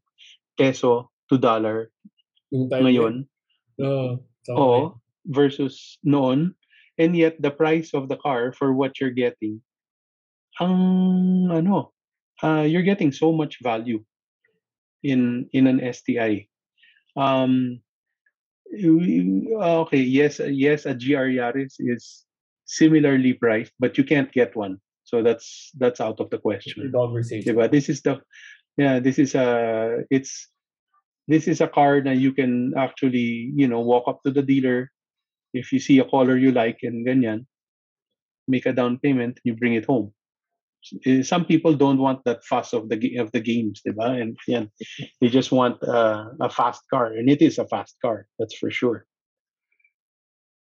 peso 0.59 1.09
to 1.31 1.39
dollar 1.39 1.89
ngayon? 2.51 3.25
Oo. 3.79 4.19
So, 4.43 4.51
Oo, 4.59 4.79
versus 5.31 5.97
noon. 6.03 6.51
And 6.99 7.15
yet, 7.15 7.39
the 7.41 7.49
price 7.49 7.95
of 7.95 8.11
the 8.11 8.19
car 8.19 8.51
for 8.53 8.75
what 8.75 8.99
you're 8.99 9.15
getting, 9.15 9.63
ang 10.59 11.49
ano, 11.49 11.95
uh, 12.43 12.67
you're 12.67 12.85
getting 12.85 13.09
so 13.09 13.31
much 13.31 13.63
value 13.63 14.03
in 15.01 15.47
in 15.55 15.65
an 15.65 15.79
STI. 15.81 16.45
Um, 17.15 17.79
you- 18.69 19.57
uh, 19.57 19.87
okay, 19.87 20.03
yes, 20.03 20.43
yes, 20.43 20.85
a 20.85 20.93
GR 20.93 21.31
Yaris 21.31 21.79
is 21.79 22.27
similarly 22.67 23.33
priced, 23.33 23.73
but 23.79 23.97
you 23.97 24.03
can't 24.03 24.29
get 24.35 24.53
one. 24.53 24.82
So 25.13 25.21
that's 25.21 25.69
that's 25.77 26.01
out 26.01 26.17
of 26.17 26.33
the 26.33 26.41
question. 26.41 26.89
Diba? 27.45 27.69
This 27.69 27.85
is 27.85 28.01
the 28.01 28.17
yeah, 28.81 28.97
this 28.97 29.21
is 29.21 29.37
a 29.37 30.01
it's 30.09 30.49
this 31.29 31.45
is 31.45 31.61
a 31.61 31.69
car 31.69 32.01
that 32.01 32.17
you 32.17 32.33
can 32.33 32.73
actually, 32.73 33.53
you 33.53 33.69
know, 33.69 33.85
walk 33.85 34.09
up 34.09 34.25
to 34.25 34.33
the 34.33 34.41
dealer 34.41 34.89
if 35.53 35.71
you 35.71 35.77
see 35.77 35.99
a 35.99 36.09
color 36.09 36.35
you 36.35 36.51
like 36.51 36.79
and 36.81 37.05
ganyan, 37.05 37.45
make 38.47 38.65
a 38.65 38.73
down 38.73 38.97
payment, 38.97 39.39
you 39.45 39.53
bring 39.53 39.77
it 39.77 39.85
home. 39.85 40.11
Eh, 41.05 41.21
Some 41.21 41.45
people 41.45 41.77
don't 41.77 42.01
want 42.01 42.25
that 42.25 42.43
fuss 42.43 42.73
of 42.73 42.89
the 42.89 42.97
of 43.21 43.31
the 43.31 43.39
games, 43.39 43.85
diba? 43.85 44.17
And 44.19 44.33
yan, 44.49 44.73
they 45.21 45.29
just 45.29 45.53
want 45.53 45.77
uh, 45.85 46.33
a 46.41 46.49
fast 46.49 46.81
car, 46.89 47.13
and 47.13 47.29
it 47.29 47.45
is 47.45 47.61
a 47.61 47.69
fast 47.69 48.01
car, 48.01 48.25
that's 48.41 48.57
for 48.57 48.73
sure. 48.73 49.05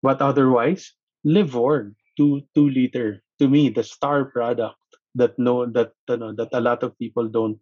But 0.04 0.20
otherwise, 0.22 0.92
Livord 1.24 1.96
two 2.20 2.44
two 2.54 2.68
liter 2.70 3.24
to 3.42 3.50
me 3.50 3.74
the 3.74 3.82
star 3.82 4.30
product 4.30 4.78
that 5.18 5.34
no 5.42 5.66
that 5.66 5.98
ano, 6.06 6.32
that 6.38 6.54
a 6.54 6.62
lot 6.62 6.86
of 6.86 6.94
people 7.02 7.26
don't 7.26 7.58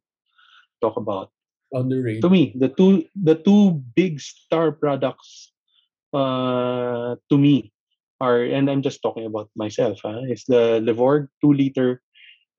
talk 0.84 1.00
about 1.00 1.32
Underrated. 1.72 2.22
to 2.22 2.30
me 2.30 2.52
the 2.60 2.68
two 2.68 3.08
the 3.16 3.40
two 3.40 3.80
big 3.96 4.20
star 4.20 4.76
products 4.76 5.56
uh 6.12 7.16
to 7.32 7.36
me 7.40 7.72
are 8.20 8.44
and 8.44 8.68
i'm 8.68 8.84
just 8.84 9.00
talking 9.00 9.26
about 9.26 9.48
myself 9.56 10.04
huh, 10.04 10.28
is 10.28 10.44
the 10.52 10.84
Livord 10.84 11.32
2 11.40 11.54
liter 11.56 12.04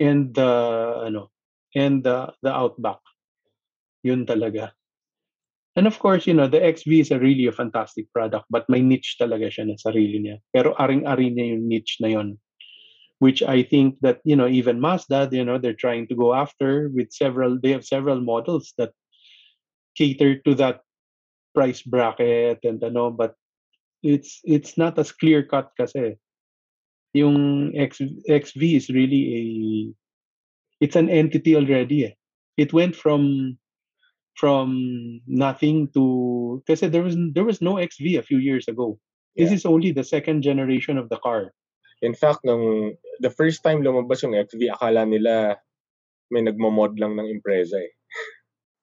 and 0.01 0.33
the 0.33 0.53
ano 1.05 1.29
and 1.77 2.01
the 2.03 2.33
the 2.41 2.51
outback 2.51 3.05
yun 4.01 4.25
talaga 4.25 4.73
And 5.77 5.87
of 5.87 5.99
course, 5.99 6.27
you 6.27 6.35
know, 6.35 6.49
the 6.49 6.59
XV 6.59 6.93
is 6.93 7.11
a 7.11 7.19
really 7.19 7.47
a 7.47 7.53
fantastic 7.53 8.11
product, 8.13 8.47
but 8.51 8.67
may 8.69 8.83
niche 8.83 9.17
talaga 9.21 9.47
siya 9.47 9.71
na 9.71 9.79
sarili 9.79 10.19
niya. 10.19 10.37
Pero 10.51 10.75
aring-ari 10.75 11.31
niya 11.31 11.55
yung 11.55 11.65
niche 11.71 12.03
na 12.03 12.11
yon. 12.11 12.29
Which 13.21 13.43
I 13.43 13.63
think 13.63 14.01
that, 14.01 14.21
you 14.25 14.35
know, 14.35 14.49
even 14.49 14.81
Mazda, 14.81 15.29
you 15.31 15.45
know, 15.45 15.59
they're 15.59 15.77
trying 15.77 16.09
to 16.09 16.17
go 16.17 16.35
after 16.35 16.91
with 16.93 17.13
several, 17.13 17.61
they 17.61 17.71
have 17.71 17.85
several 17.85 18.21
models 18.21 18.73
that 18.79 18.93
cater 19.97 20.41
to 20.41 20.55
that 20.57 20.81
price 21.55 21.83
bracket 21.83 22.61
and 22.65 22.83
ano, 22.83 23.11
but 23.11 23.35
it's 24.03 24.41
it's 24.45 24.79
not 24.79 24.99
as 24.99 25.13
clear 25.13 25.43
cut 25.45 25.71
kasi 25.77 26.17
yung 27.13 27.73
X, 27.77 28.01
XV 28.29 28.63
is 28.77 28.89
really 28.89 29.23
a 29.37 29.43
it's 30.81 30.97
an 30.97 31.11
entity 31.11 31.57
already 31.57 32.07
eh. 32.07 32.15
It 32.57 32.73
went 32.73 32.97
from 32.97 33.59
from 34.37 35.21
nothing 35.27 35.89
to 35.93 36.63
kasi 36.67 36.89
there 36.89 37.03
was 37.03 37.17
there 37.35 37.45
was 37.45 37.61
no 37.61 37.77
XV 37.77 38.17
a 38.17 38.23
few 38.25 38.39
years 38.39 38.69
ago. 38.69 38.99
This 39.37 39.53
is 39.53 39.67
only 39.67 39.93
the 39.93 40.05
second 40.05 40.43
generation 40.43 40.99
of 40.99 41.09
the 41.09 41.19
car. 41.19 41.53
In 42.01 42.17
fact, 42.17 42.45
nung 42.45 42.97
the 43.21 43.29
first 43.29 43.61
time 43.61 43.85
lumabas 43.85 44.25
yung 44.25 44.33
XV, 44.33 44.73
akala 44.73 45.05
nila 45.05 45.61
may 46.33 46.41
nagmo-mod 46.41 46.97
lang 46.97 47.19
ng 47.19 47.29
Impreza 47.29 47.77
eh. 47.81 47.93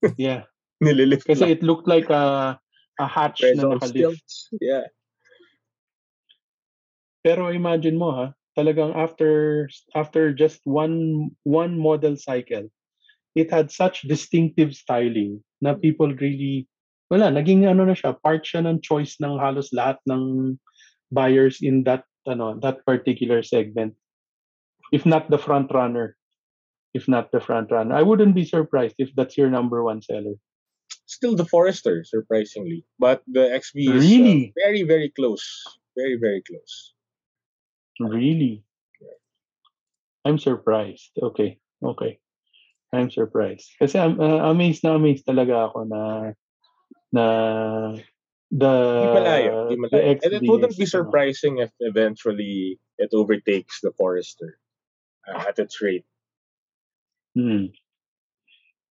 Yeah. 0.22 0.45
Nililift 0.78 1.26
Kasi 1.26 1.49
lang. 1.49 1.53
it 1.57 1.61
looked 1.65 1.89
like 1.89 2.13
a 2.13 2.53
a 3.01 3.07
hatch 3.09 3.41
Impreza 3.41 3.65
na 3.65 3.74
nakalift. 3.78 4.30
Yeah. 4.61 4.86
Pero 7.26 7.49
imagine 7.49 7.97
mo 7.97 8.13
ha, 8.13 8.28
talagang 8.53 8.93
after 8.93 9.65
after 9.97 10.30
just 10.34 10.61
one 10.65 11.30
one 11.41 11.78
model 11.78 12.13
cycle, 12.18 12.70
it 13.34 13.49
had 13.49 13.74
such 13.74 14.05
distinctive 14.05 14.78
styling 14.78 15.41
na 15.61 15.74
people 15.74 16.13
really 16.22 16.70
wala 17.09 17.32
naging 17.32 17.65
ano 17.65 17.88
na 17.88 17.95
siya, 17.95 18.18
part 18.20 18.43
siya 18.43 18.65
ng 18.65 18.84
choice 18.84 19.18
ng 19.22 19.39
halos 19.39 19.72
lahat 19.72 19.97
ng 20.09 20.55
buyers 21.09 21.63
in 21.63 21.86
that 21.88 22.03
ano 22.28 22.59
that 22.61 22.86
particular 22.86 23.41
segment. 23.41 23.95
If 24.91 25.05
not 25.05 25.28
the 25.32 25.39
front 25.39 25.71
runner. 25.73 26.15
If 26.95 27.07
not 27.07 27.32
the 27.32 27.43
front 27.43 27.71
runner. 27.71 27.95
I 27.95 28.03
wouldn't 28.03 28.36
be 28.36 28.45
surprised 28.45 28.95
if 28.97 29.11
that's 29.15 29.38
your 29.38 29.49
number 29.51 29.84
one 29.84 30.01
seller. 30.01 30.36
Still 31.07 31.36
the 31.36 31.45
Forester, 31.45 32.03
surprisingly. 32.03 32.84
But 32.99 33.23
the 33.28 33.51
XV 33.51 33.75
is 33.75 33.89
uh, 33.91 33.99
Really? 33.99 34.53
very, 34.55 34.84
very 34.84 35.09
close. 35.11 35.43
Very, 35.95 36.15
very 36.15 36.41
close. 36.43 36.93
Really? 37.99 38.63
I'm 40.28 40.38
surprised. 40.39 41.11
Okay. 41.21 41.59
Okay. 41.84 42.19
I'm 42.91 43.11
surprised. 43.11 43.71
Kasi 43.80 43.99
I'm 43.99 44.19
uh, 44.19 44.47
amazed 44.51 44.84
na 44.84 44.95
amazed 44.95 45.28
talaga 45.28 45.71
ako 45.71 45.88
na 45.88 46.01
na 47.11 47.25
the 48.51 48.73
Di 49.03 49.07
malayo. 49.11 49.69
Di 49.69 49.75
the 49.75 49.81
malayo. 49.81 50.19
And 50.23 50.33
it 50.33 50.43
wouldn't 50.47 50.77
be 50.77 50.85
surprising 50.85 51.59
if 51.59 51.71
eventually 51.79 52.79
it 52.97 53.11
overtakes 53.13 53.79
the 53.81 53.91
Forester 53.97 54.59
uh, 55.27 55.45
at 55.47 55.59
its 55.59 55.81
rate. 55.81 56.05
hmm. 57.35 57.73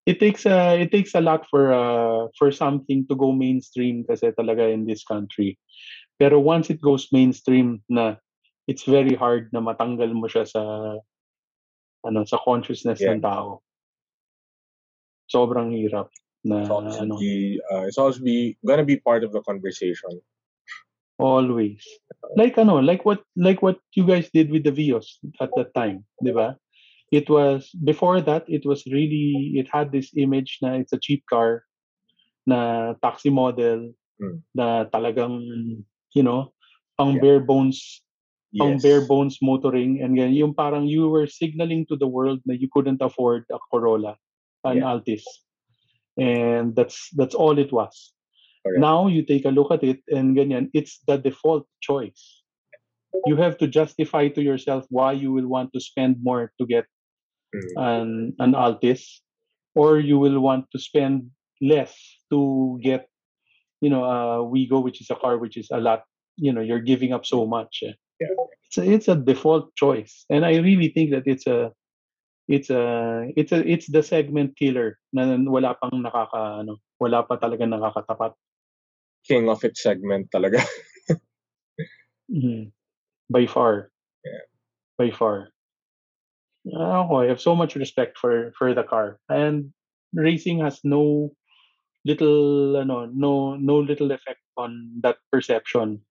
It 0.06 0.20
takes 0.22 0.46
a 0.46 0.78
it 0.78 0.94
takes 0.94 1.18
a 1.18 1.20
lot 1.20 1.50
for 1.50 1.74
uh 1.74 2.30
for 2.38 2.54
something 2.54 3.06
to 3.10 3.14
go 3.18 3.34
mainstream 3.34 4.06
kasi 4.06 4.30
talaga 4.38 4.70
in 4.70 4.86
this 4.86 5.02
country. 5.02 5.58
Pero 6.14 6.38
once 6.38 6.70
it 6.70 6.78
goes 6.78 7.10
mainstream 7.10 7.82
na 7.90 8.14
it's 8.70 8.86
very 8.86 9.18
hard 9.18 9.50
na 9.50 9.58
matanggal 9.58 10.14
mo 10.14 10.30
siya 10.30 10.46
sa 10.46 10.62
ano 12.06 12.22
sa 12.22 12.38
consciousness 12.38 13.02
Yeah. 13.02 13.18
ng 13.18 13.26
tao. 13.26 13.66
Sobrang 15.26 15.74
hirap 15.74 16.14
na 16.46 16.62
It's 16.62 16.70
always, 16.70 16.96
ano 17.02 17.18
be, 17.18 17.58
uh, 17.66 17.82
it's 17.90 17.98
always 17.98 18.22
be 18.22 18.54
gonna 18.62 18.86
be 18.86 19.02
part 19.02 19.26
of 19.26 19.34
the 19.34 19.42
conversation. 19.42 20.22
always. 21.18 21.82
Like 22.36 22.58
ano, 22.58 22.78
like 22.78 23.02
what 23.04 23.24
like 23.34 23.62
what 23.64 23.80
you 23.98 24.06
guys 24.06 24.28
did 24.30 24.50
with 24.52 24.62
the 24.64 24.72
Vios 24.72 25.18
at 25.40 25.50
that 25.56 25.74
time, 25.74 26.04
'di 26.22 26.32
ba? 26.36 26.54
It 27.10 27.30
was 27.30 27.70
before 27.86 28.20
that 28.22 28.44
it 28.46 28.66
was 28.66 28.84
really 28.90 29.56
it 29.58 29.66
had 29.70 29.90
this 29.90 30.12
image 30.14 30.58
na 30.62 30.76
it's 30.78 30.92
a 30.92 31.00
cheap 31.00 31.24
car 31.30 31.64
na 32.46 32.94
taxi 33.02 33.30
model 33.30 33.90
Mm. 34.16 34.40
na 34.56 34.88
talagang 34.88 35.44
you 36.16 36.24
know, 36.24 36.48
pang 36.96 37.20
Yeah. 37.20 37.20
bare 37.20 37.42
bones 37.44 38.00
pang 38.56 38.80
Yes. 38.80 38.82
bare 38.82 39.04
bones 39.04 39.36
motoring 39.44 40.00
and 40.00 40.16
ganyan. 40.16 40.32
Yung 40.40 40.54
parang 40.56 40.88
you 40.88 41.12
were 41.12 41.28
signaling 41.28 41.84
to 41.92 42.00
the 42.00 42.08
world 42.08 42.40
na 42.48 42.56
you 42.56 42.68
couldn't 42.72 43.04
afford 43.04 43.44
a 43.52 43.60
Corolla, 43.68 44.16
an 44.64 44.80
Yeah. 44.80 44.88
Altis. 44.96 45.24
And 46.18 46.74
that's 46.74 47.10
that's 47.12 47.34
all 47.34 47.58
it 47.58 47.72
was. 47.72 48.12
Correct. 48.66 48.80
Now 48.80 49.06
you 49.06 49.22
take 49.22 49.44
a 49.44 49.50
look 49.54 49.70
at 49.70 49.84
it 49.84 50.00
and 50.08 50.36
ganyan, 50.36 50.70
it's 50.74 51.00
the 51.06 51.16
default 51.18 51.66
choice. 51.80 52.42
You 53.26 53.36
have 53.36 53.56
to 53.58 53.66
justify 53.66 54.28
to 54.28 54.42
yourself 54.42 54.84
why 54.90 55.12
you 55.12 55.32
will 55.32 55.46
want 55.48 55.72
to 55.72 55.80
spend 55.80 56.16
more 56.22 56.52
to 56.60 56.66
get 56.66 56.86
Mm. 57.54 57.72
an 57.78 58.08
an 58.40 58.54
Altis 58.54 59.22
or 59.74 59.98
you 60.00 60.18
will 60.18 60.40
want 60.40 60.66
to 60.72 60.78
spend 60.78 61.30
less 61.62 61.94
to 62.30 62.78
get 62.82 63.08
you 63.80 63.88
know 63.88 64.04
a 64.04 64.42
Wigo 64.44 64.82
which 64.82 65.00
is 65.00 65.08
a 65.10 65.14
car 65.16 65.38
which 65.38 65.56
is 65.56 65.70
a 65.70 65.78
lot 65.80 66.02
you 66.36 66.52
know 66.52 66.60
you're 66.60 66.82
giving 66.82 67.12
up 67.12 67.24
so 67.24 67.46
much. 67.46 67.82
Yeah. 67.86 67.94
it's 68.66 68.78
a, 68.78 68.82
it's 68.82 69.08
a 69.08 69.14
default 69.16 69.74
choice 69.76 70.24
and 70.28 70.44
I 70.44 70.56
really 70.58 70.88
think 70.88 71.10
that 71.12 71.22
it's 71.26 71.46
a 71.46 71.70
it's 72.48 72.70
a 72.70 73.26
it's 73.36 73.52
a 73.52 73.60
it's 73.66 73.86
the 73.90 74.02
segment 74.02 74.56
killer 74.56 74.98
na 75.12 75.36
wala 75.50 75.74
pang 75.78 76.02
nakaka 76.02 76.62
ano 76.62 76.78
wala 77.02 77.22
pa 77.26 77.36
talaga 77.38 77.66
nakakatapat. 77.66 78.32
King 79.26 79.48
of 79.50 79.62
its 79.64 79.82
segment 79.82 80.30
talaga. 80.30 80.62
Mhm. 82.30 82.72
by 83.30 83.46
far. 83.46 83.90
Yeah. 84.24 84.46
by 84.98 85.10
far. 85.10 85.50
Ako 86.74 87.22
I 87.22 87.26
have 87.30 87.40
so 87.40 87.54
much 87.54 87.76
respect 87.76 88.18
for 88.18 88.50
for 88.58 88.74
the 88.74 88.82
car. 88.82 89.18
And 89.30 89.70
racing 90.14 90.58
has 90.66 90.80
no 90.82 91.30
little 92.06 92.76
ano 92.78 93.06
no 93.12 93.56
no 93.56 93.78
little 93.80 94.12
effect 94.12 94.42
on 94.56 95.00
that 95.02 95.18
perception. 95.32 96.02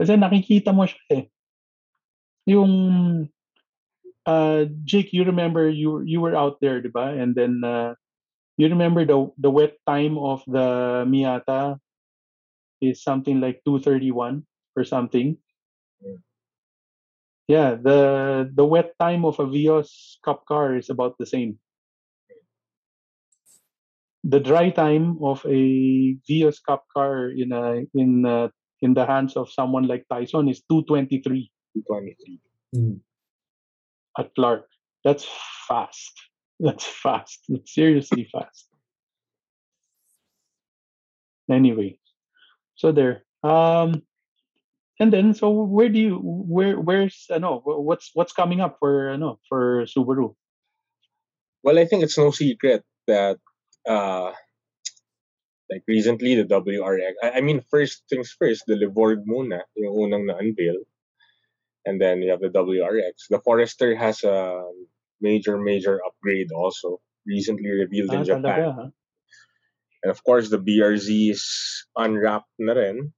Kasi 0.00 0.16
nakikita 0.18 0.74
mo 0.74 0.86
siya 0.86 1.02
eh. 1.12 1.24
Yung 2.50 2.72
uh 4.26 4.66
Jake 4.84 5.12
you 5.12 5.24
remember 5.24 5.68
you 5.68 6.02
you 6.02 6.20
were 6.20 6.36
out 6.36 6.60
there 6.60 6.80
diba 6.80 7.18
and 7.18 7.34
then 7.34 7.62
uh, 7.64 7.94
you 8.56 8.68
remember 8.68 9.04
the 9.04 9.30
the 9.38 9.50
wet 9.50 9.74
time 9.86 10.18
of 10.18 10.42
the 10.46 11.02
Miata 11.08 11.78
is 12.80 13.02
something 13.02 13.40
like 13.40 13.62
231 13.64 14.46
or 14.76 14.84
something 14.84 15.36
Mm. 16.02 16.18
yeah 17.46 17.78
the 17.78 18.50
the 18.50 18.66
wet 18.66 18.90
time 18.98 19.22
of 19.24 19.38
a 19.38 19.46
Vios 19.46 20.18
cup 20.26 20.42
car 20.50 20.74
is 20.74 20.90
about 20.90 21.14
the 21.18 21.26
same 21.26 21.62
the 24.24 24.40
dry 24.40 24.70
time 24.70 25.18
of 25.22 25.44
a 25.46 26.14
Vios 26.26 26.58
cup 26.62 26.86
car 26.94 27.30
in 27.30 27.52
a 27.52 27.86
in 27.94 28.26
uh, 28.26 28.48
in 28.82 28.94
the 28.94 29.06
hands 29.06 29.36
of 29.36 29.50
someone 29.50 29.86
like 29.86 30.06
Tyson 30.10 30.48
is 30.48 30.62
223 30.66 31.50
223. 31.74 32.40
Mm. 32.74 33.00
At 34.18 34.34
Clark. 34.34 34.66
That's 35.04 35.26
fast. 35.68 36.12
That's 36.60 36.84
fast. 36.84 37.40
That's 37.48 37.74
seriously 37.74 38.28
fast. 38.32 38.68
Anyway, 41.50 41.98
so 42.76 42.92
there. 42.92 43.24
Um, 43.42 44.02
and 45.00 45.12
then 45.12 45.34
so 45.34 45.50
where 45.50 45.88
do 45.88 45.98
you 45.98 46.14
where 46.22 46.78
where's 46.78 47.26
ano 47.28 47.60
what's 47.64 48.10
what's 48.14 48.32
coming 48.32 48.60
up 48.60 48.76
for 48.78 49.10
ano 49.10 49.40
for 49.48 49.84
Subaru? 49.90 50.34
Well, 51.64 51.78
I 51.78 51.86
think 51.86 52.04
it's 52.04 52.18
no 52.18 52.30
secret 52.30 52.84
that 53.08 53.38
uh 53.88 54.30
like 55.70 55.82
recently 55.88 56.36
the 56.36 56.44
WRX 56.44 57.18
I, 57.22 57.38
I 57.38 57.40
mean 57.40 57.64
first 57.68 58.04
things 58.08 58.30
first, 58.38 58.64
the 58.66 58.76
Livord 58.76 59.26
muna, 59.26 59.66
yung 59.74 59.96
unang 59.96 60.26
na-unveil. 60.30 60.86
And 61.84 62.00
then 62.00 62.22
you 62.22 62.30
have 62.30 62.40
the 62.40 62.48
WRX. 62.50 63.26
The 63.30 63.40
Forester 63.40 63.94
has 63.96 64.22
a 64.24 64.62
major, 65.20 65.58
major 65.58 66.00
upgrade 66.06 66.52
also. 66.54 67.00
Recently 67.26 67.70
revealed 67.70 68.10
Ah, 68.10 68.18
in 68.18 68.24
Japan. 68.24 68.42
talaga? 68.42 68.92
And 70.02 70.10
of 70.10 70.22
course, 70.24 70.50
the 70.50 70.58
BRZ 70.58 71.30
is 71.30 71.44
unwrapped 71.96 72.50
na 72.58 72.72
rin. 72.74 73.12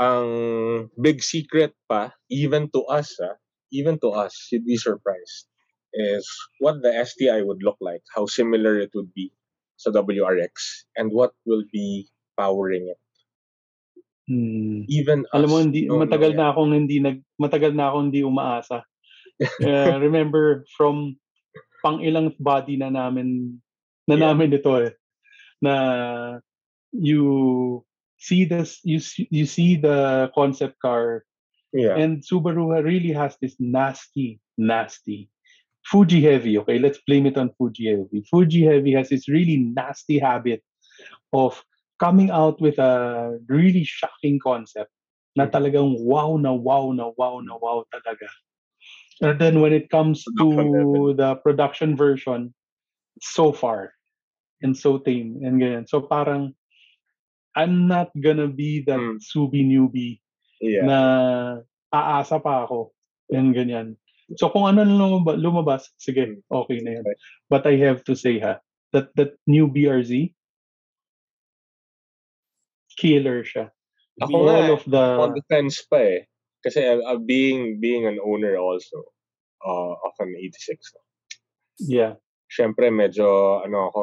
Ang 0.00 0.90
big 1.00 1.22
secret 1.22 1.72
pa, 1.88 2.12
even 2.32 2.70
to 2.72 2.84
us, 2.88 3.16
ah, 3.20 3.36
even 3.72 4.00
to 4.00 4.08
us, 4.16 4.32
you'd 4.52 4.64
be 4.64 4.76
surprised, 4.76 5.48
is 5.92 6.24
what 6.60 6.80
the 6.82 6.92
STI 6.92 7.42
would 7.42 7.60
look 7.62 7.76
like, 7.80 8.00
how 8.14 8.24
similar 8.24 8.78
it 8.80 8.90
would 8.94 9.12
be 9.12 9.32
sa 9.76 9.90
WRX, 9.92 10.84
and 10.96 11.12
what 11.12 11.32
will 11.44 11.64
be 11.72 12.08
powering 12.36 12.88
it. 12.88 13.00
Hmm. 14.30 14.86
Even 14.86 15.26
us, 15.26 15.34
Alam 15.34 15.48
mo 15.50 15.58
hindi 15.58 15.90
know 15.90 15.98
matagal 15.98 16.32
yet. 16.32 16.38
na 16.38 16.54
akong 16.54 16.70
hindi 16.70 17.02
nag 17.02 17.18
matagal 17.34 17.74
na 17.74 17.90
akong 17.90 18.14
hindi 18.14 18.22
umaasa. 18.22 18.86
Uh, 19.42 19.98
remember 19.98 20.62
from 20.78 21.18
pang 21.82 21.98
ilang 21.98 22.30
body 22.38 22.78
na 22.78 22.94
namin 22.94 23.58
na 24.06 24.14
Yeah. 24.14 24.30
namin 24.30 24.54
ito 24.54 24.70
eh. 24.86 24.92
na 25.58 25.74
you 26.92 27.82
see 28.20 28.44
this 28.46 28.78
you 28.86 29.00
see, 29.02 29.26
you 29.32 29.48
see 29.48 29.74
the 29.80 30.30
concept 30.36 30.76
car 30.78 31.24
Yeah. 31.72 31.96
and 31.98 32.20
Subaru 32.22 32.70
really 32.82 33.14
has 33.14 33.34
this 33.40 33.56
nasty 33.58 34.38
nasty 34.58 35.30
Fuji 35.88 36.20
Heavy 36.20 36.58
okay 36.60 36.76
let's 36.82 36.98
blame 37.06 37.24
it 37.30 37.38
on 37.38 37.50
Fuji 37.56 37.88
Heavy 37.90 38.20
Fuji 38.28 38.62
Heavy 38.66 38.92
has 38.92 39.08
this 39.08 39.26
really 39.30 39.56
nasty 39.56 40.18
habit 40.20 40.60
of 41.32 41.56
coming 42.00 42.32
out 42.32 42.56
with 42.60 42.80
a 42.80 43.36
really 43.46 43.84
shocking 43.84 44.40
concept 44.40 44.90
na 45.36 45.46
talagang 45.46 46.00
wow 46.00 46.34
na 46.40 46.50
wow 46.50 46.90
na 46.90 47.12
wow 47.14 47.38
na 47.44 47.54
wow 47.60 47.84
talaga 47.92 48.26
and 49.20 49.38
then 49.38 49.60
when 49.60 49.72
it 49.72 49.92
comes 49.92 50.24
to 50.40 51.14
the 51.14 51.36
production 51.44 51.94
version 51.94 52.50
so 53.20 53.52
far 53.52 53.92
and 54.62 54.76
so 54.76 54.98
tame 54.98 55.40
and 55.44 55.60
ganyan. 55.60 55.88
So 55.88 56.00
parang 56.00 56.56
I'm 57.56 57.88
not 57.88 58.10
gonna 58.16 58.48
be 58.48 58.80
that 58.86 59.00
Mm. 59.00 59.18
Subi 59.20 59.66
newbie 59.66 60.20
yeah. 60.60 60.86
na 60.86 60.98
aasa 61.92 62.40
pa 62.40 62.64
ako 62.64 62.92
and 63.32 63.52
ganyan. 63.52 63.96
So 64.38 64.48
kung 64.48 64.70
ano 64.70 64.86
lumabas, 64.86 65.36
lumabas 65.42 65.82
sige, 65.98 66.38
okay 66.48 66.78
na. 66.80 67.02
Okay. 67.02 67.16
But 67.50 67.66
I 67.66 67.74
have 67.82 68.06
to 68.06 68.14
say 68.14 68.38
ha, 68.38 68.62
that 68.94 69.10
that 69.18 69.34
new 69.50 69.66
BRZ 69.66 70.32
killer 73.00 73.40
siya. 73.40 73.72
Ako 74.20 74.36
All 74.36 74.46
nga, 74.52 74.56
eh. 74.68 74.74
of 74.76 74.82
the 74.84 75.04
on 75.16 75.32
the 75.32 75.44
fence 75.48 75.80
pa 75.88 75.96
eh. 75.96 76.20
Kasi 76.60 76.84
uh, 76.84 77.00
uh, 77.00 77.16
being 77.16 77.80
being 77.80 78.04
an 78.04 78.20
owner 78.20 78.60
also 78.60 79.00
uh, 79.64 79.96
of 79.96 80.12
an 80.20 80.36
86. 80.36 80.76
yeah. 81.88 82.20
Siyempre 82.52 82.92
medyo 82.92 83.64
ano 83.64 83.88
ako 83.88 84.02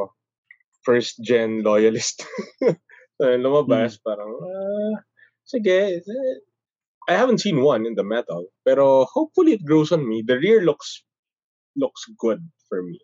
first 0.82 1.22
gen 1.22 1.62
loyalist. 1.62 2.26
so 3.22 3.24
lumabas 3.38 4.02
parang 4.02 4.34
ah, 4.42 4.98
sige. 5.46 6.02
eh, 6.02 6.38
I 7.08 7.14
haven't 7.14 7.40
seen 7.40 7.62
one 7.62 7.86
in 7.86 7.96
the 7.96 8.04
metal, 8.04 8.52
pero 8.66 9.06
hopefully 9.06 9.54
it 9.54 9.64
grows 9.64 9.94
on 9.94 10.04
me. 10.04 10.26
The 10.26 10.42
rear 10.42 10.66
looks 10.66 11.06
looks 11.78 12.04
good 12.20 12.42
for 12.68 12.84
me. 12.84 13.00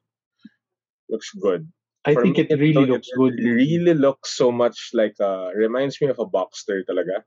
Looks 1.08 1.32
good. 1.40 1.70
I 2.06 2.14
For 2.14 2.24
think 2.24 2.38
me, 2.38 2.44
it 2.50 2.52
really 2.60 2.86
lo- 2.86 3.00
looks 3.00 3.10
good. 3.16 3.36
really 3.40 3.94
looks 3.96 4.36
so 4.36 4.52
much 4.52 4.92
like 4.94 5.16
uh 5.24 5.52
reminds 5.56 6.00
me 6.02 6.08
of 6.12 6.20
a 6.20 6.28
Boxster 6.28 6.84
talaga. 6.88 7.24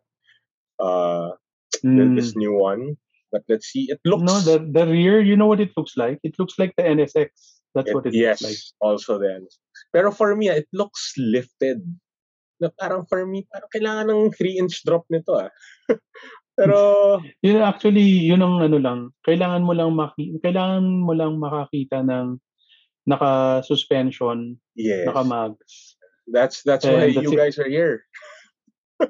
Uh 0.80 1.32
Mm. 1.84 2.16
this 2.16 2.32
new 2.36 2.56
one. 2.56 2.96
But 3.32 3.44
let's 3.52 3.68
see. 3.68 3.88
It 3.92 4.00
looks 4.06 4.24
No, 4.24 4.40
the 4.40 4.56
the 4.64 4.86
rear, 4.88 5.20
you 5.20 5.36
know 5.36 5.46
what 5.46 5.60
it 5.60 5.72
looks 5.76 5.96
like? 5.98 6.16
It 6.24 6.38
looks 6.40 6.56
like 6.58 6.72
the 6.76 6.84
NSX. 6.88 7.28
That's 7.76 7.90
it- 7.90 7.94
what 7.94 8.06
it 8.08 8.14
yes, 8.16 8.40
looks 8.40 8.44
like. 8.48 8.60
also 8.80 9.18
then. 9.20 9.44
Pero 9.92 10.08
for 10.10 10.32
me, 10.36 10.48
it 10.48 10.64
looks 10.72 11.12
lifted. 11.20 11.84
Na 12.62 12.72
parang 12.80 13.04
for 13.12 13.26
me, 13.28 13.44
parang 13.52 13.68
kailangan 13.68 14.06
ng 14.08 14.32
3-inch 14.32 14.80
drop 14.88 15.04
nito 15.12 15.36
ah. 15.36 15.52
Pero 16.56 16.76
Yun 17.44 17.60
actually, 17.60 18.06
yun 18.24 18.40
ang 18.40 18.64
ano 18.64 18.78
lang, 18.80 19.00
kailangan 19.28 19.60
mo 19.66 19.76
lang 19.76 19.92
maki 19.92 20.40
kailangan 20.40 20.84
mo 21.04 21.12
lang 21.12 21.36
makakita 21.36 22.00
ng 22.00 22.40
naka-suspension, 23.06 24.58
yes, 24.74 25.06
naka-mags. 25.06 25.96
that's 26.28 26.62
that's 26.62 26.84
And 26.84 26.94
why 26.94 27.12
that's 27.12 27.22
you 27.22 27.32
it. 27.32 27.36
guys 27.36 27.58
are 27.58 27.68
here. 27.68 28.04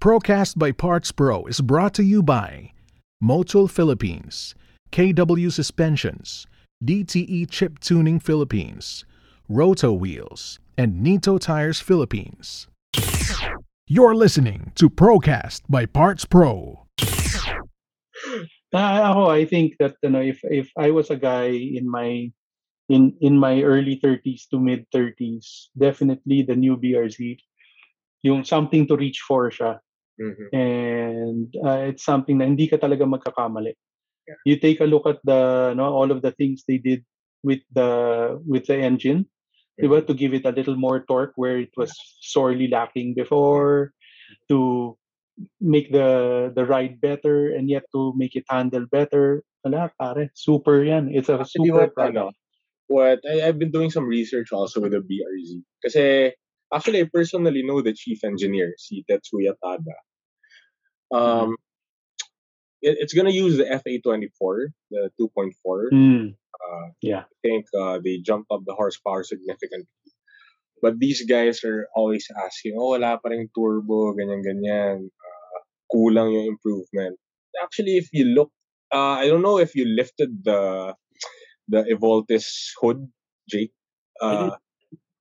Procast 0.00 0.58
by 0.58 0.72
Parts 0.72 1.12
Pro 1.12 1.44
is 1.46 1.60
brought 1.60 1.94
to 1.94 2.02
you 2.04 2.22
by 2.22 2.72
Motul 3.22 3.70
Philippines, 3.70 4.54
KW 4.92 5.50
Suspensions, 5.50 6.46
DTE 6.84 7.48
Chip 7.50 7.78
Tuning 7.80 8.20
Philippines, 8.20 9.04
Roto 9.48 9.92
Wheels, 9.92 10.58
and 10.76 11.02
Nito 11.02 11.38
Tires 11.38 11.80
Philippines. 11.80 12.66
You're 13.86 14.14
listening 14.14 14.72
to 14.76 14.90
Procast 14.90 15.62
by 15.68 15.86
Parts 15.86 16.24
Pro. 16.26 16.83
Ah, 18.74 19.14
ako, 19.14 19.30
I 19.30 19.46
think 19.46 19.78
that 19.78 19.94
you 20.02 20.10
know, 20.10 20.20
if 20.20 20.42
if 20.42 20.66
I 20.74 20.90
was 20.90 21.08
a 21.14 21.16
guy 21.16 21.54
in 21.54 21.86
my 21.86 22.26
in 22.90 23.14
in 23.22 23.38
my 23.38 23.62
early 23.62 24.02
30s 24.02 24.50
to 24.50 24.58
mid 24.58 24.90
30s, 24.90 25.70
definitely 25.78 26.42
the 26.42 26.58
new 26.58 26.74
BRZ, 26.76 27.38
yung 28.26 28.42
something 28.42 28.84
to 28.90 28.98
reach 28.98 29.22
for 29.22 29.48
siya. 29.48 29.78
Mhm. 30.14 30.46
and 30.54 31.48
uh, 31.66 31.90
it's 31.90 32.06
something 32.06 32.38
na 32.38 32.46
hindi 32.46 32.70
ka 32.70 32.78
talaga 32.78 33.02
magkakamali. 33.02 33.74
You 34.46 34.56
take 34.62 34.78
a 34.78 34.86
look 34.86 35.10
at 35.10 35.18
the 35.26 35.74
no 35.74 35.90
all 35.90 36.14
of 36.14 36.22
the 36.22 36.30
things 36.30 36.62
they 36.62 36.78
did 36.78 37.02
with 37.42 37.66
the 37.74 38.38
with 38.46 38.70
the 38.70 38.78
engine, 38.78 39.26
diba, 39.82 40.06
to 40.06 40.14
give 40.14 40.32
it 40.32 40.46
a 40.46 40.54
little 40.54 40.78
more 40.78 41.02
torque 41.02 41.34
where 41.34 41.58
it 41.58 41.74
was 41.76 41.90
sorely 42.22 42.70
lacking 42.70 43.18
before, 43.18 43.90
to 44.48 44.94
make 45.60 45.90
the 45.92 46.52
the 46.54 46.64
ride 46.64 47.00
better 47.00 47.50
and 47.50 47.68
yet 47.68 47.84
to 47.92 48.12
make 48.16 48.36
it 48.36 48.44
handle 48.48 48.86
better. 48.90 49.42
Wala, 49.64 49.90
pare, 49.98 50.30
super 50.34 50.84
yan. 50.84 51.08
It's 51.12 51.28
a 51.28 51.40
Actually, 51.40 51.68
super 51.72 51.88
what, 51.88 51.94
product. 51.94 52.36
what 52.86 53.18
I, 53.24 53.48
I've 53.48 53.58
been 53.58 53.72
doing 53.72 53.90
some 53.90 54.04
research 54.06 54.52
also 54.52 54.80
with 54.80 54.92
the 54.92 55.00
BRZ. 55.00 55.62
Kasi 55.82 56.32
actually, 56.72 57.00
I 57.02 57.08
personally 57.12 57.62
know 57.64 57.80
the 57.80 57.94
chief 57.96 58.22
engineer, 58.24 58.74
si 58.76 59.04
Tetsuya 59.08 59.56
Tada. 59.62 59.96
Um, 61.12 61.56
it, 62.82 62.98
it's 63.00 63.14
gonna 63.14 63.30
use 63.34 63.56
the 63.56 63.64
FA24, 63.64 64.68
the 64.90 65.10
2.4. 65.20 65.52
Mm, 65.92 66.34
Uh, 66.64 66.86
yeah. 67.02 67.24
I 67.28 67.36
think 67.42 67.66
uh, 67.76 67.98
they 68.02 68.18
jumped 68.24 68.48
up 68.50 68.62
the 68.64 68.74
horsepower 68.74 69.24
significantly. 69.24 69.88
But 70.82 70.98
these 71.00 71.24
guys 71.24 71.64
are 71.64 71.88
always 71.96 72.28
asking, 72.30 72.76
oh, 72.76 72.92
wala 72.96 73.16
pa 73.20 73.32
rin 73.32 73.48
turbo, 73.56 74.12
ganyan-ganyan. 74.16 75.08
Kulang 75.94 76.34
yung 76.34 76.58
improvement. 76.58 77.14
Actually, 77.62 77.94
if 77.94 78.10
you 78.10 78.34
look, 78.34 78.50
uh, 78.90 79.14
I 79.14 79.30
don't 79.30 79.46
know 79.46 79.62
if 79.62 79.78
you 79.78 79.86
lifted 79.86 80.42
the 80.42 80.90
the 81.70 81.86
Evoltis 81.86 82.74
hood, 82.82 83.06
Jake. 83.46 83.70
Uh, 84.18 84.58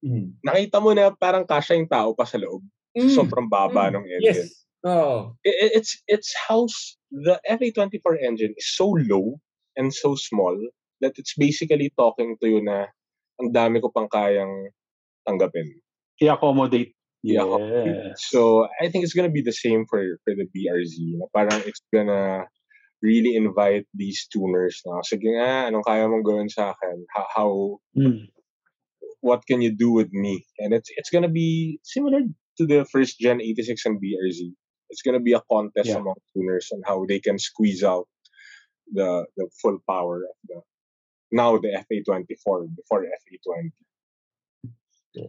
Mm. 0.03 0.36
nakita 0.43 0.84
mo 0.84 0.91
na 0.91 1.15
parang 1.15 1.47
kasya 1.47 1.80
yung 1.80 1.88
tao 1.88 2.11
pa 2.11 2.28
sa 2.28 2.36
loob. 2.36 2.59
Mm. 2.91 3.07
Sobrang 3.07 3.47
baba 3.47 3.88
Mm. 3.88 3.93
ng 3.95 4.05
engine. 4.19 4.49
Yes. 4.51 4.65
Oh. 4.84 5.32
I- 5.47 5.59
i- 5.63 5.74
it's 5.80 5.95
it's 6.11 6.36
how 6.36 6.67
the 7.07 7.39
FA24 7.47 8.19
engine 8.19 8.51
is 8.59 8.67
so 8.76 8.91
low 9.07 9.39
and 9.80 9.95
so 9.95 10.19
small 10.19 10.59
that 10.99 11.15
it's 11.15 11.39
basically 11.39 11.88
talking 11.95 12.36
to 12.43 12.51
you 12.51 12.59
na 12.59 12.91
ang 13.39 13.55
dami 13.55 13.80
ko 13.80 13.88
pang 13.95 14.11
kayang 14.11 14.76
tanggapin. 15.24 15.71
I-accommodate. 16.19 16.91
Yes. 17.24 18.19
So 18.34 18.67
I 18.80 18.91
think 18.91 19.03
it's 19.07 19.13
gonna 19.15 19.32
be 19.34 19.41
the 19.41 19.55
same 19.55 19.88
for 19.89 20.03
for 20.24 20.36
the 20.36 20.45
BRZ. 20.51 21.17
Na 21.17 21.26
parang 21.32 21.63
it's 21.65 21.82
gonna 21.95 22.45
really 23.03 23.36
invite 23.36 23.84
these 23.95 24.28
tuners 24.32 24.80
na 24.88 25.03
sige 25.03 25.28
nga 25.36 25.67
anong 25.67 25.84
kaya 25.84 26.07
mong 26.07 26.24
gawin 26.24 26.47
sa 26.47 26.71
akin 26.71 27.03
how, 27.11 27.26
how 27.36 27.49
Mm. 27.99 28.28
what 29.19 29.43
can 29.47 29.59
you 29.63 29.71
do 29.76 29.91
with 29.91 30.11
me 30.11 30.43
and 30.59 30.71
it's 30.76 30.88
it's 30.99 31.11
gonna 31.11 31.32
be 31.32 31.80
similar 31.84 32.24
to 32.59 32.63
the 32.67 32.84
first 32.91 33.19
gen 33.19 33.39
86 33.43 33.76
and 33.88 33.99
BRZ 33.99 34.51
it's 34.91 35.03
gonna 35.03 35.19
be 35.24 35.36
a 35.36 35.43
contest 35.51 35.91
Yeah. 35.91 35.99
among 35.99 36.15
tuners 36.32 36.71
on 36.71 36.80
how 36.88 37.03
they 37.07 37.19
can 37.19 37.36
squeeze 37.39 37.84
out 37.84 38.07
the 38.91 39.28
the 39.36 39.47
full 39.59 39.80
power 39.88 40.24
of 40.24 40.38
the 40.47 40.59
now 41.32 41.55
the 41.59 41.71
FA24 41.76 42.71
before 42.76 43.03
the 43.03 43.11
FA20 43.24 43.71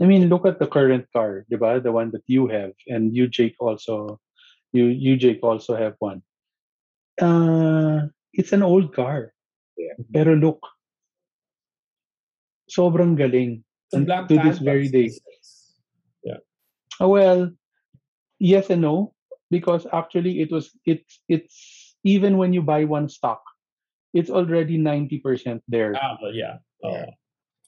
I 0.00 0.04
mean, 0.04 0.28
look 0.28 0.46
at 0.46 0.58
the 0.58 0.66
current 0.66 1.06
car, 1.12 1.44
diba? 1.52 1.82
The 1.82 1.92
one 1.92 2.10
that 2.12 2.24
you 2.26 2.48
have, 2.48 2.72
and 2.88 3.14
you, 3.14 3.28
Jake, 3.28 3.56
also, 3.60 4.18
you, 4.72 4.86
you, 4.86 5.16
Jake, 5.16 5.40
also 5.42 5.76
have 5.76 5.94
one. 5.98 6.22
Uh, 7.20 8.08
it's 8.32 8.52
an 8.52 8.62
old 8.62 8.94
car. 8.94 9.32
Yeah. 9.76 9.92
Pero 10.12 10.34
look, 10.34 10.60
sobrang 12.70 13.16
galing. 13.16 13.62
And 13.92 14.08
to 14.08 14.40
this 14.42 14.58
very 14.58 14.88
day. 14.88 15.12
Uh, 17.00 17.08
well, 17.08 17.50
yes 18.38 18.70
and 18.70 18.82
no, 18.82 19.14
because 19.50 19.86
actually 19.92 20.40
it 20.40 20.50
was 20.50 20.70
it's 20.86 21.20
it's 21.28 21.96
even 22.04 22.38
when 22.38 22.52
you 22.52 22.62
buy 22.62 22.84
one 22.84 23.08
stock, 23.08 23.42
it's 24.12 24.30
already 24.30 24.78
ninety 24.78 25.18
percent 25.18 25.62
there. 25.66 25.94
Ah, 25.96 26.16
but 26.20 26.34
yeah. 26.34 26.58
Oh. 26.84 27.04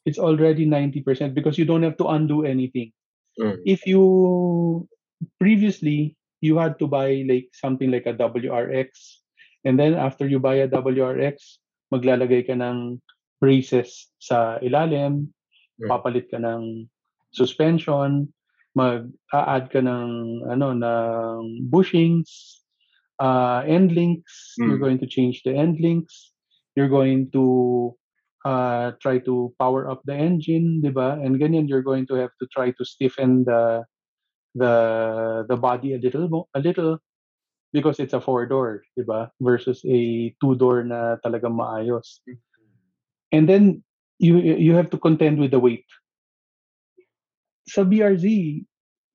It's 0.07 0.23
already 0.23 0.65
ninety 0.65 1.03
percent 1.03 1.35
because 1.35 1.59
you 1.59 1.67
don't 1.67 1.83
have 1.83 1.99
to 1.99 2.07
undo 2.15 2.47
anything. 2.47 2.95
Mm. 3.37 3.61
if 3.69 3.85
you 3.85 4.01
previously 5.37 6.17
you 6.41 6.57
had 6.57 6.79
to 6.81 6.87
buy 6.89 7.21
like 7.29 7.53
something 7.53 7.91
like 7.93 8.09
a 8.09 8.17
WRX 8.17 8.89
and 9.69 9.77
then 9.77 9.93
after 9.93 10.25
you 10.25 10.41
buy 10.41 10.65
a 10.65 10.69
WRX 10.69 11.61
maglalagay 11.93 12.49
ka 12.49 12.57
ng 12.57 12.97
braces 13.41 14.09
sa 14.17 14.57
ilalim 14.65 15.29
Mm. 15.77 15.93
papalit 15.93 16.33
ka 16.33 16.41
ng 16.41 16.89
suspension 17.37 18.25
mag-add 18.73 19.69
ka 19.69 19.85
ng 19.85 20.41
ano 20.49 20.73
ng 20.73 21.69
bushings 21.69 22.65
uh, 23.21 23.61
end 23.69 23.93
links 23.93 24.57
you're 24.57 24.81
Mm. 24.81 24.85
going 24.89 24.97
to 25.01 25.05
change 25.05 25.45
the 25.45 25.53
end 25.53 25.77
links 25.77 26.33
you're 26.73 26.89
going 26.89 27.29
to 27.37 27.45
uh, 28.47 28.95
try 29.03 29.19
to 29.19 29.51
power 29.59 29.91
up 29.91 30.07
the 30.07 30.15
engine, 30.15 30.79
di 30.81 30.95
ba? 30.95 31.19
And 31.19 31.35
ganyan, 31.43 31.67
you're 31.67 31.83
going 31.83 32.07
to 32.07 32.15
have 32.15 32.31
to 32.39 32.47
try 32.55 32.71
to 32.71 32.85
stiffen 32.87 33.43
the 33.43 33.83
the 34.55 35.45
the 35.51 35.59
body 35.59 35.93
a 35.93 36.01
little 36.01 36.49
a 36.55 36.61
little 36.63 37.03
because 37.75 37.99
it's 37.99 38.15
a 38.15 38.23
four 38.23 38.47
door, 38.47 38.87
di 38.95 39.03
ba? 39.03 39.35
Versus 39.43 39.83
a 39.83 40.31
two 40.39 40.55
door 40.55 40.87
na 40.87 41.19
talagang 41.27 41.59
maayos. 41.59 42.23
And 43.35 43.51
then 43.51 43.83
you 44.23 44.39
you 44.39 44.79
have 44.79 44.95
to 44.95 44.99
contend 45.03 45.43
with 45.43 45.51
the 45.51 45.59
weight. 45.59 45.91
Sa 47.67 47.83
BRZ, 47.83 48.23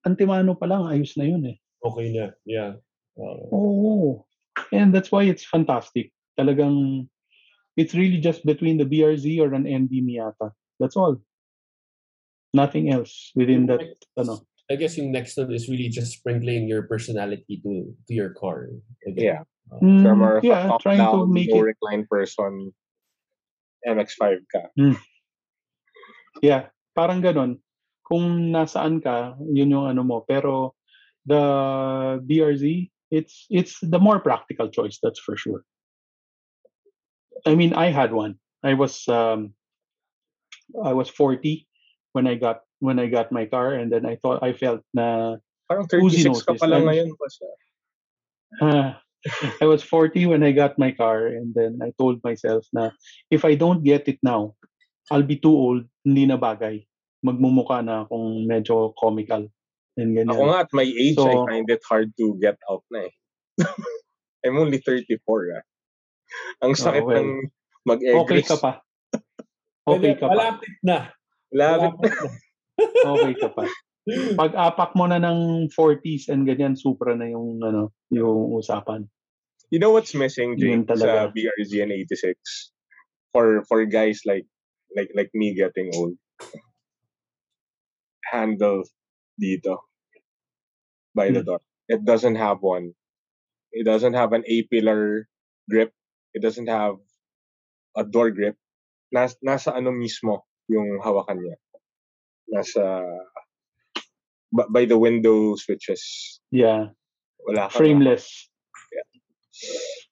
antimano 0.03 0.59
pa 0.59 0.67
lang 0.67 0.91
ayos 0.91 1.15
na 1.15 1.23
yun 1.23 1.55
eh. 1.55 1.57
Okay 1.87 2.11
na. 2.11 2.35
Yeah. 2.43 2.83
Uh, 3.15 3.47
Oo. 3.47 4.27
And 4.75 4.91
that's 4.91 5.07
why 5.07 5.23
it's 5.23 5.47
fantastic. 5.47 6.11
Talagang 6.35 7.07
it's 7.81 7.97
really 7.97 8.21
just 8.21 8.45
between 8.45 8.77
the 8.77 8.85
BRZ 8.85 9.41
or 9.41 9.57
an 9.57 9.65
MD 9.65 10.05
Miata. 10.05 10.53
That's 10.77 10.93
all. 10.93 11.17
Nothing 12.53 12.93
else 12.93 13.33
within 13.33 13.65
that 13.65 13.81
ano. 14.13 14.45
I 14.69 14.77
guess 14.77 14.95
yung 14.95 15.11
next 15.11 15.35
one 15.35 15.51
is 15.51 15.67
really 15.67 15.89
just 15.89 16.21
sprinkling 16.21 16.69
your 16.69 16.85
personality 16.85 17.57
to 17.65 17.89
to 18.07 18.11
your 18.13 18.37
car. 18.37 18.69
Again. 19.09 19.25
Yeah. 19.25 19.41
Mm, 19.81 20.03
From 20.03 20.21
our 20.21 20.39
yeah, 20.43 20.67
top 20.67 20.83
trying 20.83 20.99
to 20.99 21.25
make 21.25 21.49
no 21.49 21.63
it 21.63 21.75
recline 21.75 22.03
person, 22.05 22.75
MX-5 23.87 24.43
ka. 24.51 24.67
Yeah, 26.43 26.71
parang 26.91 27.23
ganon. 27.23 27.63
Kung 28.03 28.51
nasaan 28.51 28.99
ka, 28.99 29.39
yun 29.47 29.71
yung 29.71 29.87
ano 29.87 30.03
mo. 30.03 30.27
Pero 30.27 30.75
the 31.23 32.19
BRZ, 32.19 32.91
it's 33.15 33.47
it's 33.47 33.79
the 33.79 33.99
more 33.99 34.19
practical 34.19 34.67
choice, 34.67 34.99
that's 34.99 35.23
for 35.23 35.39
sure. 35.39 35.63
I 37.45 37.55
mean, 37.55 37.73
I 37.73 37.89
had 37.91 38.13
one. 38.13 38.35
I 38.63 38.73
was 38.73 39.07
um 39.07 39.53
I 40.77 40.93
was 40.93 41.09
40 41.09 41.67
when 42.13 42.27
I 42.27 42.35
got 42.35 42.61
when 42.79 42.99
I 42.99 43.07
got 43.07 43.31
my 43.31 43.45
car 43.45 43.73
and 43.73 43.91
then 43.91 44.05
I 44.05 44.17
thought 44.21 44.43
I 44.43 44.53
felt 44.53 44.81
na 44.93 45.37
Parang 45.69 45.87
Uzi 45.87 46.27
36 46.27 46.43
ka 46.43 46.51
notice, 46.53 46.61
pa 46.61 46.67
lang 46.67 46.81
I'm- 46.83 46.87
ngayon. 46.91 47.09
Basta. 47.15 47.45
Ah, 48.59 48.89
I 49.63 49.65
was 49.65 49.79
40 49.83 50.27
when 50.27 50.43
I 50.43 50.51
got 50.51 50.75
my 50.75 50.91
car 50.91 51.31
and 51.31 51.55
then 51.55 51.79
I 51.79 51.95
told 51.95 52.19
myself 52.25 52.67
na 52.75 52.91
if 53.31 53.45
I 53.47 53.55
don't 53.55 53.79
get 53.79 54.07
it 54.11 54.19
now, 54.19 54.59
I'll 55.07 55.23
be 55.23 55.39
too 55.39 55.55
old, 55.55 55.87
hindi 56.03 56.27
na 56.27 56.35
bagay. 56.35 56.83
Magmumukha 57.23 57.79
na 57.85 58.03
akong 58.03 58.43
medyo 58.49 58.91
comical. 58.99 59.47
And 59.95 60.15
ganyan. 60.17 60.35
Ako 60.35 60.43
nga 60.51 60.59
at 60.67 60.71
my 60.75 60.83
age, 60.87 61.15
I 61.15 61.31
So- 61.31 61.47
find 61.47 61.67
it 61.71 61.83
hard 61.87 62.11
to 62.19 62.35
get 62.43 62.59
out 62.67 62.83
na 62.91 63.07
eh. 63.07 63.13
I'm 64.43 64.57
only 64.59 64.81
34 64.83 65.15
ah. 65.55 65.63
Ang 66.63 66.73
sakit 66.77 67.03
well, 67.03 67.17
ng 67.19 67.29
mag-egress. 67.85 68.23
Okay 68.25 68.41
ka 68.45 68.57
pa. 68.57 68.71
Okay 69.87 70.13
ka 70.15 70.25
pa. 70.29 70.33
Malapit 70.35 70.73
na. 70.85 70.97
Lapit 71.51 71.93
Malapit 71.97 72.11
na. 72.13 72.29
Okay 73.01 73.33
ka 73.37 73.49
pa. 73.51 73.63
Pag 74.33 74.51
apak 74.57 74.91
mo 74.97 75.05
na 75.05 75.21
ng 75.21 75.69
40s 75.69 76.29
and 76.33 76.49
ganyan, 76.49 76.73
supra 76.73 77.13
na 77.13 77.29
yung 77.29 77.61
ano, 77.61 77.93
yung 78.09 78.49
usapan. 78.57 79.05
You 79.69 79.79
know 79.79 79.93
what's 79.93 80.11
missing, 80.17 80.57
Jake, 80.57 80.83
sa 80.89 80.99
talaga. 80.99 81.31
BRZ 81.31 81.71
and 81.85 81.93
86? 81.93 82.35
For 83.31 83.63
for 83.69 83.85
guys 83.87 84.27
like 84.27 84.43
like 84.97 85.07
like 85.15 85.31
me 85.31 85.55
getting 85.55 85.93
old. 85.95 86.19
Handle 88.27 88.83
dito 89.39 89.87
by 91.15 91.31
the 91.31 91.43
Hmm. 91.43 91.55
door. 91.55 91.61
It 91.87 92.03
doesn't 92.03 92.35
have 92.35 92.59
one. 92.63 92.95
It 93.71 93.83
doesn't 93.83 94.15
have 94.15 94.31
an 94.35 94.43
A-pillar 94.47 95.27
grip. 95.67 95.91
It 96.33 96.41
doesn't 96.41 96.67
have 96.67 96.95
a 97.95 98.03
door 98.03 98.31
grip. 98.31 98.55
Nas, 99.11 99.35
nasa 99.43 99.75
ano 99.75 99.91
mismo 99.91 100.47
yung 100.71 101.03
hawakan 101.03 101.43
niya. 101.43 101.57
Nasa 102.47 103.03
by 104.51 104.85
the 104.85 104.97
window 104.97 105.55
switches. 105.55 106.39
Yeah. 106.51 106.91
Wala 107.47 107.69
Frameless. 107.69 108.27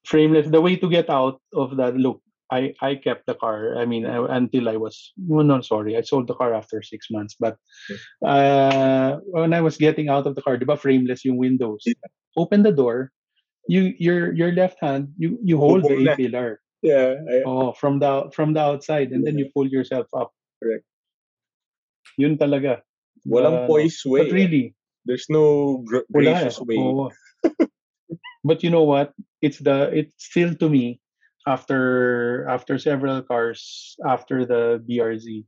Frameless. 0.04 0.48
The 0.48 0.60
way 0.60 0.76
to 0.76 0.88
get 0.88 1.08
out 1.08 1.40
of 1.54 1.76
that 1.76 1.96
look, 1.96 2.20
I, 2.50 2.74
I 2.80 2.96
kept 2.96 3.26
the 3.26 3.34
car. 3.34 3.78
I 3.78 3.86
mean, 3.86 4.06
I, 4.06 4.36
until 4.36 4.68
I 4.68 4.76
was, 4.76 5.12
well, 5.16 5.44
no, 5.44 5.60
sorry, 5.60 5.96
I 5.96 6.02
sold 6.02 6.26
the 6.26 6.34
car 6.34 6.54
after 6.54 6.82
six 6.82 7.06
months. 7.10 7.36
But 7.38 7.56
uh, 8.24 9.18
when 9.30 9.54
I 9.54 9.60
was 9.60 9.76
getting 9.76 10.08
out 10.08 10.26
of 10.26 10.34
the 10.34 10.42
car, 10.42 10.56
di 10.56 10.64
ba 10.64 10.76
frameless 10.76 11.24
yung 11.24 11.36
windows? 11.36 11.84
Open 12.36 12.62
the 12.62 12.72
door. 12.72 13.12
You 13.70 13.94
your 14.02 14.34
your 14.34 14.50
left 14.50 14.82
hand, 14.82 15.14
you 15.14 15.38
you 15.46 15.54
hold 15.54 15.86
the. 15.86 15.94
A 16.10 16.16
pillar. 16.18 16.58
Yeah, 16.82 17.22
I, 17.22 17.46
Oh, 17.46 17.70
from 17.76 18.02
the 18.02 18.32
from 18.34 18.50
the 18.56 18.60
outside, 18.60 19.12
and 19.14 19.22
then 19.22 19.38
you 19.38 19.52
pull 19.54 19.68
yourself 19.68 20.10
up. 20.10 20.34
Correct. 20.58 20.82
Yun 22.18 22.34
talaga. 22.34 22.82
walang 23.28 23.64
Uh, 23.64 23.66
poise 23.70 24.00
way. 24.02 24.26
But 24.26 24.32
really, 24.32 24.64
There's 25.04 25.26
no 25.30 25.78
gr- 25.84 26.08
gracious 26.12 26.60
eh. 26.60 26.64
way. 26.66 26.76
Oo. 26.76 27.08
but 28.44 28.62
you 28.62 28.70
know 28.70 28.84
what? 28.84 29.12
It's 29.40 29.58
the 29.58 29.88
it's 29.92 30.12
still 30.18 30.52
to 30.60 30.68
me 30.68 31.00
after 31.46 32.44
after 32.48 32.76
several 32.76 33.22
cars 33.24 33.96
after 34.04 34.44
the 34.44 34.82
BRZ 34.84 35.44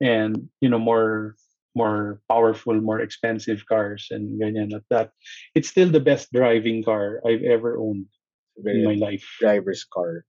and 0.00 0.48
you 0.60 0.68
know 0.72 0.80
more 0.80 1.36
more 1.74 2.22
powerful, 2.30 2.74
more 2.80 3.00
expensive 3.00 3.66
cars 3.66 4.08
and 4.10 4.40
ganyan 4.40 4.74
at 4.74 4.86
that. 4.90 5.10
It's 5.54 5.68
still 5.68 5.90
the 5.90 6.02
best 6.02 6.30
driving 6.32 6.82
car 6.82 7.20
I've 7.26 7.42
ever 7.42 7.78
owned 7.78 8.06
in 8.62 8.86
my 8.86 8.94
life 8.94 9.26
driver's 9.42 9.84
car. 9.84 10.24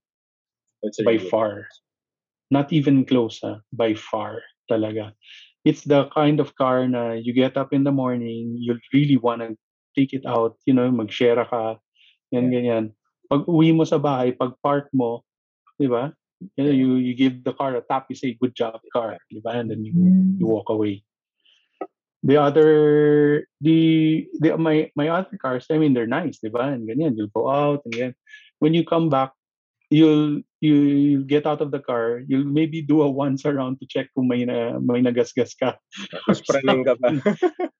That's 0.82 1.02
by 1.02 1.18
really- 1.18 1.30
far. 1.30 1.66
Not 2.50 2.70
even 2.70 3.02
close, 3.02 3.42
ah, 3.42 3.58
by 3.74 3.98
far 3.98 4.38
talaga. 4.70 5.10
It's 5.66 5.82
the 5.82 6.06
kind 6.14 6.38
of 6.38 6.54
car 6.54 6.86
na 6.86 7.18
you 7.18 7.34
get 7.34 7.58
up 7.58 7.74
in 7.74 7.82
the 7.82 7.90
morning, 7.90 8.54
you 8.54 8.78
really 8.94 9.18
want 9.18 9.42
to 9.42 9.58
take 9.98 10.14
it 10.14 10.22
out, 10.22 10.54
you 10.62 10.70
know, 10.70 10.86
mag-share 10.94 11.42
ka, 11.42 11.82
yan 12.30 12.54
ganyan. 12.54 12.84
Pag 13.26 13.50
uwi 13.50 13.74
mo 13.74 13.82
sa 13.82 13.98
bahay, 13.98 14.30
pag 14.30 14.54
park 14.62 14.86
mo, 14.94 15.26
di 15.74 15.90
ba? 15.90 16.14
You, 16.54 16.62
know, 16.62 16.70
you, 16.70 16.88
you 17.02 17.14
give 17.18 17.42
the 17.42 17.50
car 17.56 17.74
a 17.74 17.82
tap, 17.82 18.06
you 18.06 18.14
say, 18.14 18.38
good 18.38 18.54
job, 18.54 18.78
car, 18.94 19.18
di 19.26 19.42
ba? 19.42 19.58
And 19.58 19.70
then 19.72 19.82
you, 19.82 19.90
you 20.38 20.46
walk 20.46 20.70
away. 20.70 21.02
The 22.26 22.36
other, 22.42 23.46
the, 23.62 24.26
the 24.42 24.58
my 24.58 24.90
my 24.98 25.08
other 25.08 25.38
cars, 25.38 25.70
I 25.70 25.78
mean, 25.78 25.94
they're 25.94 26.10
nice, 26.10 26.42
di 26.42 26.50
ba? 26.50 26.74
And 26.74 26.82
ganyan, 26.82 27.14
you'll 27.14 27.30
go 27.30 27.46
out, 27.46 27.86
and 27.86 27.94
ganyan. 27.94 28.14
When 28.58 28.74
you 28.74 28.82
come 28.82 29.06
back, 29.06 29.30
you'll 29.90 30.42
you 30.60 31.22
get 31.24 31.46
out 31.46 31.62
of 31.62 31.70
the 31.70 31.78
car, 31.78 32.22
you'll 32.26 32.44
maybe 32.44 32.82
do 32.82 33.02
a 33.02 33.10
once 33.10 33.46
around 33.46 33.78
to 33.78 33.86
check 33.86 34.10
kung 34.14 34.26
may 34.26 34.44
na 34.44 34.78
may 34.82 34.98
nagasgas 34.98 35.54
ka. 35.54 35.78
Ka 36.26 36.94
pa. 36.98 37.10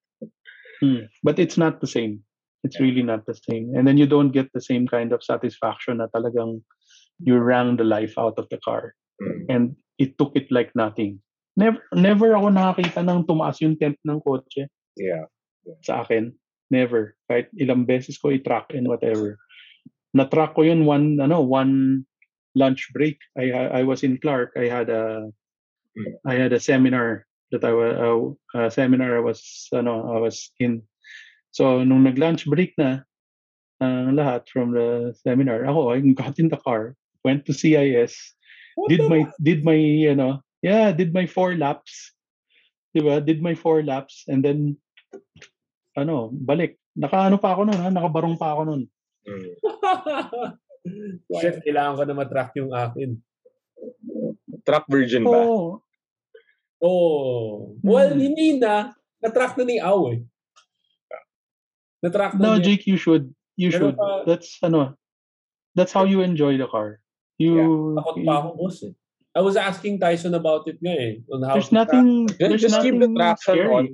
Hmm. 0.77 1.09
But 1.25 1.39
it's 1.39 1.57
not 1.57 1.81
the 1.81 1.89
same. 1.89 2.21
It's 2.63 2.79
really 2.79 3.01
not 3.01 3.25
the 3.25 3.33
same. 3.33 3.73
And 3.73 3.87
then 3.87 3.97
you 3.97 4.05
don't 4.05 4.29
get 4.29 4.53
the 4.53 4.61
same 4.61 4.85
kind 4.85 5.11
of 5.11 5.25
satisfaction 5.25 5.97
na 5.97 6.07
talagang 6.13 6.61
you 7.17 7.37
rang 7.41 7.77
the 7.77 7.83
life 7.83 8.13
out 8.13 8.37
of 8.37 8.45
the 8.49 8.61
car. 8.61 8.93
Mm. 9.17 9.45
And 9.49 9.63
it 9.97 10.17
took 10.21 10.37
it 10.37 10.51
like 10.51 10.69
nothing. 10.77 11.17
Never 11.57 11.81
never 11.97 12.37
ako 12.37 12.53
nakakita 12.53 13.01
ng 13.01 13.25
tumaas 13.25 13.57
yung 13.65 13.75
temp 13.81 13.97
ng 14.05 14.21
kotse 14.21 14.69
yeah. 14.93 15.25
sa 15.81 16.05
akin. 16.05 16.29
Never. 16.69 17.17
Kahit 17.25 17.49
ilang 17.57 17.89
beses 17.89 18.21
ko 18.21 18.29
i-track 18.29 18.77
and 18.77 18.85
whatever. 18.85 19.41
Na-track 20.13 20.53
ko 20.53 20.61
yun 20.61 20.85
one, 20.85 21.17
ano, 21.17 21.41
one 21.41 22.05
lunch 22.53 22.93
break. 22.93 23.17
I 23.33 23.81
I 23.81 23.81
was 23.81 24.05
in 24.05 24.21
Clark. 24.21 24.53
I 24.53 24.69
had 24.69 24.93
a 24.93 25.33
Mm. 25.97 26.13
I 26.25 26.35
had 26.37 26.53
a 26.53 26.61
seminar 26.61 27.25
that 27.51 27.63
I 27.65 27.73
was 27.73 28.37
uh, 28.53 28.69
a 28.69 28.71
seminar 28.71 29.17
I 29.17 29.23
was 29.23 29.41
ano 29.73 30.13
I 30.13 30.19
was 30.21 30.51
in. 30.61 30.85
So 31.51 31.81
nung 31.81 32.05
nag-lunch 32.05 32.45
break 32.45 32.77
na 32.77 33.01
ang 33.81 34.13
lahat 34.13 34.45
from 34.49 34.73
the 34.73 35.13
seminar, 35.25 35.65
ako 35.65 35.93
I 35.93 36.01
got 36.13 36.37
in 36.37 36.49
the 36.53 36.61
car, 36.61 36.93
went 37.25 37.45
to 37.49 37.53
CIS, 37.53 38.13
What 38.77 38.89
did 38.93 39.09
my 39.09 39.25
did 39.41 39.65
my 39.65 39.77
you 39.77 40.13
know 40.13 40.45
yeah 40.59 40.89
did 40.91 41.11
my 41.11 41.25
four 41.25 41.53
laps 41.53 42.13
diba 42.91 43.19
did 43.19 43.39
my 43.39 43.53
four 43.53 43.81
laps 43.81 44.25
and 44.27 44.41
then 44.41 44.73
ano 45.93 46.29
balik 46.31 46.75
nakaano 46.93 47.35
pa 47.35 47.53
ako 47.53 47.65
noon 47.65 47.79
ha 47.79 47.89
nakabarong 47.89 48.35
pa 48.35 48.53
ako 48.53 48.63
noon 48.65 48.83
Mm. 49.27 49.59
Shit, 51.43 51.59
kailangan 51.67 51.99
ko 51.99 52.03
na 52.07 52.15
matrack 52.15 52.55
yung 52.55 52.71
akin. 52.71 53.19
Truck 54.63 54.87
virgin 54.87 55.27
ba? 55.27 55.43
oh 55.43 55.83
Oh. 56.79 57.75
Well, 57.83 58.15
Hmm. 58.15 58.23
hindi 58.23 58.55
na. 58.55 58.95
Na-track 59.19 59.59
na 59.59 59.67
ni 59.67 59.83
Aw 59.83 59.99
eh. 60.15 60.23
Na-track 61.99 62.39
na 62.39 62.39
no 62.39 62.49
niya. 62.55 62.63
Jake 62.71 62.87
you 62.87 62.95
should 62.95 63.33
you 63.59 63.67
Pero 63.67 63.91
should 63.91 63.97
pa- 63.99 64.23
that's 64.23 64.61
ano 64.61 64.95
that's 65.75 65.91
how 65.91 66.07
you 66.07 66.21
enjoy 66.23 66.55
the 66.55 66.69
car 66.71 67.03
you, 67.35 67.57
Takot 67.99 68.15
you 68.15 68.23
pa 68.23 68.33
ako, 68.39 68.49
boss 68.55 68.77
eh. 68.85 68.93
I 69.37 69.41
was 69.45 69.53
asking 69.53 70.01
Tyson 70.01 70.33
about 70.33 70.65
it 70.65 70.81
nga 70.81 70.95
eh. 70.97 71.13
On 71.29 71.45
how 71.45 71.53
there's 71.61 71.69
nothing 71.69 72.25
Just- 72.25 72.39
there's 72.41 72.63
just 72.65 72.81
keep 72.81 72.97
nothing 72.97 73.13
the 73.13 73.19
traction 73.21 73.53
scary. 73.53 73.73
on. 73.77 73.85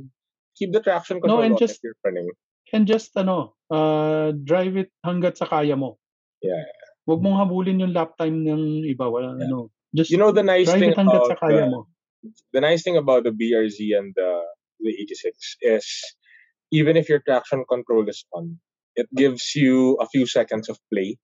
Keep 0.55 0.69
the 0.71 0.81
traction 0.87 1.15
No, 1.19 1.21
control 1.27 1.43
and 1.43 1.53
on 1.55 1.59
just- 1.59 1.77
if 1.77 1.83
you're 1.83 1.99
running. 2.07 2.27
and 2.73 2.87
just 2.89 3.11
ano 3.21 3.53
uh, 3.69 4.33
drive 4.33 4.73
it 4.81 4.89
hanggat 5.05 5.37
sa 5.37 5.45
kaya 5.45 5.75
mo 5.77 5.99
Yeah. 6.41 6.63
Huwag 7.07 7.19
mong 7.23 7.35
habulin 7.39 7.83
yung 7.83 7.91
lap 7.95 8.15
time 8.15 8.47
ng 8.47 8.87
iba. 8.87 9.07
Wala, 9.11 9.35
Yeah. 9.35 9.51
ano, 9.51 9.69
Just 9.93 10.09
You 10.09 10.17
know 10.17 10.31
the 10.33 10.41
nice 10.41 10.65
drive 10.71 10.79
thing 10.81 10.91
it 10.95 10.97
hanggat 10.97 11.21
about 11.21 11.29
sa 11.29 11.37
kaya 11.37 11.69
mo. 11.69 11.85
the 12.55 12.61
nice 12.63 12.81
thing 12.87 12.95
about 12.97 13.27
the 13.27 13.35
BRZ 13.35 13.93
and 13.99 14.15
the 14.15 14.29
the 14.81 14.91
86 14.95 15.59
is 15.61 15.85
even 16.73 16.95
if 16.97 17.07
your 17.11 17.19
traction 17.21 17.61
control 17.69 18.07
is 18.09 18.23
on, 18.33 18.57
it 18.97 19.05
gives 19.13 19.53
you 19.53 19.99
a 20.01 20.07
few 20.09 20.25
seconds 20.25 20.65
of 20.71 20.79
play. 20.89 21.19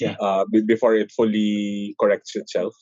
Yeah. 0.00 0.16
Uh, 0.20 0.44
be- 0.50 0.66
before 0.66 0.94
it 0.94 1.12
fully 1.12 1.94
corrects 2.00 2.36
itself. 2.36 2.74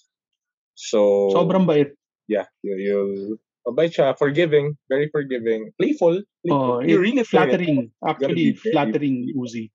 So 0.74 1.30
Sobrang 1.30 1.66
bait. 1.66 1.94
yeah, 2.26 2.50
you 2.66 2.74
you'll 2.78 3.38
mabait 3.64 3.94
siya, 3.94 4.18
forgiving, 4.18 4.76
very 4.90 5.08
forgiving, 5.08 5.70
playful. 5.78 6.20
playful. 6.42 6.80
Oh, 6.80 6.82
you 6.82 6.98
really 6.98 7.22
feel 7.24 7.46
it. 7.46 7.54
flattering. 7.54 7.90
Actually, 8.04 8.58
flattering 8.58 9.32
Uzi. 9.38 9.70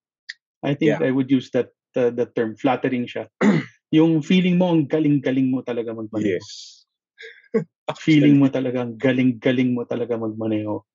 I 0.61 0.76
think 0.76 0.99
Yeah. 0.99 1.07
I 1.07 1.11
would 1.11 1.32
use 1.32 1.49
that 1.56 1.72
the, 1.95 2.11
the 2.11 2.28
term 2.28 2.56
flattering 2.60 3.07
siya. 3.07 3.32
yung 3.91 4.22
feeling 4.22 4.57
mo 4.61 4.70
ang 4.70 4.86
galing-galing 4.86 5.49
mo 5.49 5.66
talaga 5.66 5.95
magmaneho. 5.95 6.38
Yes. 6.38 6.86
Feeling 8.06 8.38
mo 8.38 8.53
talaga 8.53 8.86
ang 8.86 8.94
galing-galing 9.02 9.74
mo 9.74 9.82
talaga 9.82 10.14
magmaneho. 10.14 10.86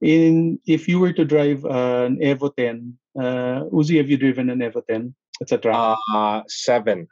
In 0.00 0.56
if 0.64 0.88
you 0.88 0.96
were 0.96 1.12
to 1.12 1.28
drive 1.28 1.60
uh, 1.68 2.08
an 2.08 2.16
Evo 2.24 2.48
10, 2.56 2.96
uh, 3.20 3.68
Uzi, 3.68 4.00
have 4.00 4.08
you 4.08 4.16
driven 4.16 4.48
an 4.48 4.64
Evo 4.64 4.80
10? 4.80 5.12
It's 5.40 5.52
a 5.52 5.58
track. 5.58 5.98
Uh, 6.12 6.42
seven. 6.48 7.08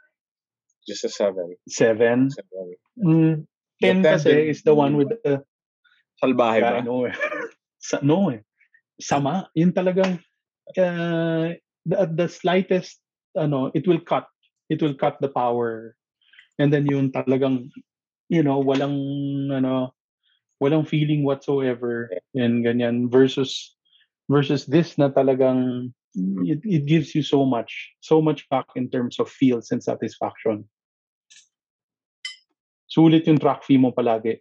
Just 0.87 1.05
a 1.05 1.09
seven. 1.09 1.57
Seven. 1.69 2.31
Seven. 2.31 2.67
Mm, 3.01 3.35
ten 3.81 4.03
The 4.03 4.09
10 4.09 4.15
kasi 4.17 4.35
is 4.49 4.63
the 4.63 4.75
one 4.75 4.97
with 4.97 5.09
the 5.09 5.45
Salbahe 6.23 6.61
ba? 6.61 6.83
No 6.83 7.05
eh. 7.05 7.15
Sa, 7.79 8.01
no 8.03 8.31
eh. 8.31 8.41
Sama. 9.01 9.49
Yun 9.55 9.73
talagang 9.73 10.21
uh, 10.77 11.57
the, 11.87 11.99
the 12.13 12.29
slightest 12.29 13.01
ano, 13.37 13.71
it 13.73 13.87
will 13.87 14.01
cut. 14.01 14.27
It 14.69 14.83
will 14.83 14.95
cut 14.95 15.17
the 15.21 15.33
power. 15.33 15.97
And 16.59 16.73
then 16.73 16.85
yun 16.87 17.13
talagang 17.13 17.71
you 18.29 18.45
know, 18.45 18.61
walang 18.61 19.49
ano 19.51 19.93
walang 20.61 20.87
feeling 20.87 21.25
whatsoever 21.25 22.13
and 22.35 22.65
ganyan 22.65 23.09
versus 23.09 23.75
versus 24.29 24.69
this 24.69 25.01
na 25.01 25.09
talagang 25.09 25.91
it, 26.45 26.61
it 26.65 26.87
gives 26.87 27.15
you 27.15 27.23
so 27.23 27.45
much 27.45 27.93
so 28.01 28.21
much 28.21 28.49
back 28.49 28.67
in 28.77 28.91
terms 28.91 29.19
of 29.19 29.29
feels 29.29 29.71
and 29.71 29.83
satisfaction. 29.83 30.69
Sulit 32.89 33.27
yung 33.27 33.39
track 33.39 33.65
fee 33.65 33.79
mo 33.79 33.93
palagi. 33.93 34.41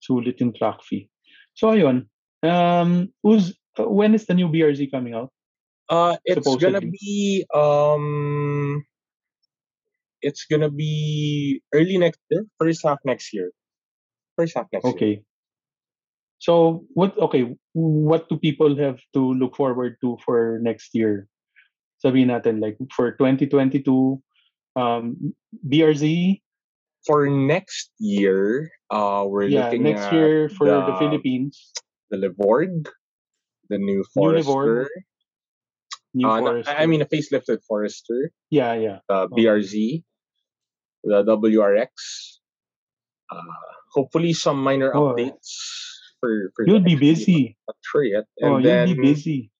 Sulit 0.00 0.40
yung 0.40 0.52
track 0.54 0.82
fee. 0.82 1.08
So 1.54 1.74
ayun 1.74 2.06
um 2.42 3.12
who's 3.22 3.54
uh, 3.78 3.88
when 3.88 4.14
is 4.14 4.26
the 4.26 4.34
new 4.34 4.48
BRZ 4.48 4.90
coming 4.90 5.14
out? 5.14 5.30
Uh, 5.88 6.16
it's 6.24 6.56
gonna 6.56 6.80
be 6.80 7.44
um, 7.54 8.82
it's 10.22 10.46
gonna 10.46 10.70
be 10.70 11.60
early 11.74 11.98
next 11.98 12.20
year, 12.30 12.46
first 12.58 12.80
half 12.84 12.98
next 13.04 13.34
year, 13.34 13.50
first 14.36 14.56
half 14.56 14.66
next 14.72 14.84
year. 14.84 14.94
Okay. 14.94 15.22
So 16.42 16.82
what 16.98 17.14
okay, 17.30 17.54
what 17.72 18.26
do 18.26 18.34
people 18.34 18.74
have 18.82 18.98
to 19.14 19.22
look 19.38 19.54
forward 19.54 19.94
to 20.02 20.18
for 20.26 20.58
next 20.58 20.90
year? 20.90 21.30
Sabihin 22.02 22.34
natin 22.34 22.58
like 22.58 22.74
for 22.90 23.14
2022 23.14 24.18
um 24.74 25.14
BRZ, 25.62 26.42
For 27.02 27.26
next 27.26 27.90
year, 27.98 28.70
uh, 28.90 29.26
we're 29.26 29.50
yeah, 29.50 29.66
looking 29.66 29.82
next 29.82 30.06
year 30.14 30.46
for 30.54 30.70
the, 30.70 30.86
the- 30.86 30.98
Philippines, 31.02 31.58
the 32.14 32.18
Livorg, 32.18 32.86
the 33.70 33.78
new 33.78 34.02
New 34.02 34.04
Forester. 34.14 34.86
Livorg, 34.86 34.90
New 36.14 36.28
uh, 36.30 36.38
Forester. 36.38 36.74
I 36.78 36.86
mean 36.86 37.02
a 37.02 37.06
facelifted 37.10 37.58
Forester, 37.66 38.30
yeah, 38.54 38.74
yeah. 38.78 38.98
the. 39.10 39.26
BRZ, 39.34 40.02
the 41.02 41.26
WRX. 41.26 41.90
Uh, 43.30 43.42
hopefully 43.90 44.32
some 44.32 44.62
minor 44.62 44.94
Oh. 44.94 45.10
updates 45.10 45.50
for 46.22 46.54
for 46.54 46.62
You'll 46.62 46.86
be 46.86 46.94
busy. 46.94 47.58
Not 47.66 47.76
sure 47.82 48.06
yet. 48.06 48.30
Oh, 48.38 48.56
And 48.56 48.62
then 48.62 48.86
you'll 48.86 49.02
be 49.02 49.10
busy. 49.18 49.50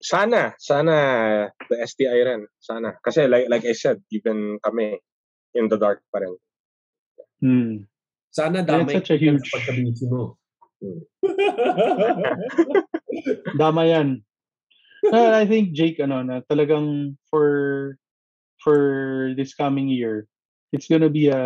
sana, 0.00 0.56
sana 0.58 0.96
the 1.68 1.76
STI 1.84 2.24
rin. 2.24 2.48
Sana. 2.58 2.96
Kasi 3.04 3.28
like 3.28 3.52
like 3.52 3.68
I 3.68 3.76
said, 3.76 4.00
even 4.08 4.56
kami 4.64 4.96
in 5.52 5.68
the 5.68 5.76
dark 5.76 6.00
pa 6.08 6.24
rin. 6.24 6.34
Hmm. 7.44 7.74
Sana 8.32 8.64
damay 8.64 8.88
it's 8.88 9.04
such 9.04 9.12
a 9.12 9.20
huge- 9.20 9.44
sa 9.44 9.60
pagkabisi 9.60 10.08
mo. 10.08 10.40
Hmm. 10.82 10.98
Dama 13.54 13.86
yan. 13.86 14.18
Uh, 15.06 15.30
I 15.30 15.46
think 15.46 15.78
Jake 15.78 16.02
ano 16.02 16.26
na 16.26 16.42
talagang 16.50 17.14
for 17.30 17.94
for 18.58 18.78
this 19.38 19.54
coming 19.54 19.86
year, 19.86 20.26
it's 20.74 20.90
gonna 20.90 21.06
be 21.06 21.30
a 21.30 21.38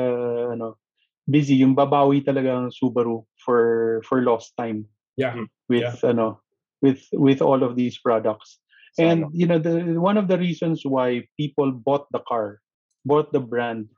ano 0.57 0.81
busy 1.29 1.61
yung 1.61 1.77
babawi 1.77 2.25
talaga 2.25 2.57
ang 2.57 2.73
Subaru 2.73 3.29
for 3.47 4.03
for 4.03 4.21
lost 4.27 4.51
time 4.59 4.91
yeah. 5.17 5.47
with 5.71 6.03
ano 6.03 6.43
with 6.83 7.07
with 7.15 7.41
all 7.41 7.63
of 7.63 7.79
these 7.79 7.97
products. 7.99 8.59
And 8.99 9.31
you 9.31 9.47
know 9.47 9.63
the 9.63 10.01
one 10.01 10.19
of 10.19 10.27
the 10.27 10.37
reasons 10.37 10.83
why 10.83 11.29
people 11.39 11.71
bought 11.71 12.11
the 12.11 12.25
car, 12.27 12.59
bought 13.07 13.31
the 13.31 13.41
brand 13.41 13.89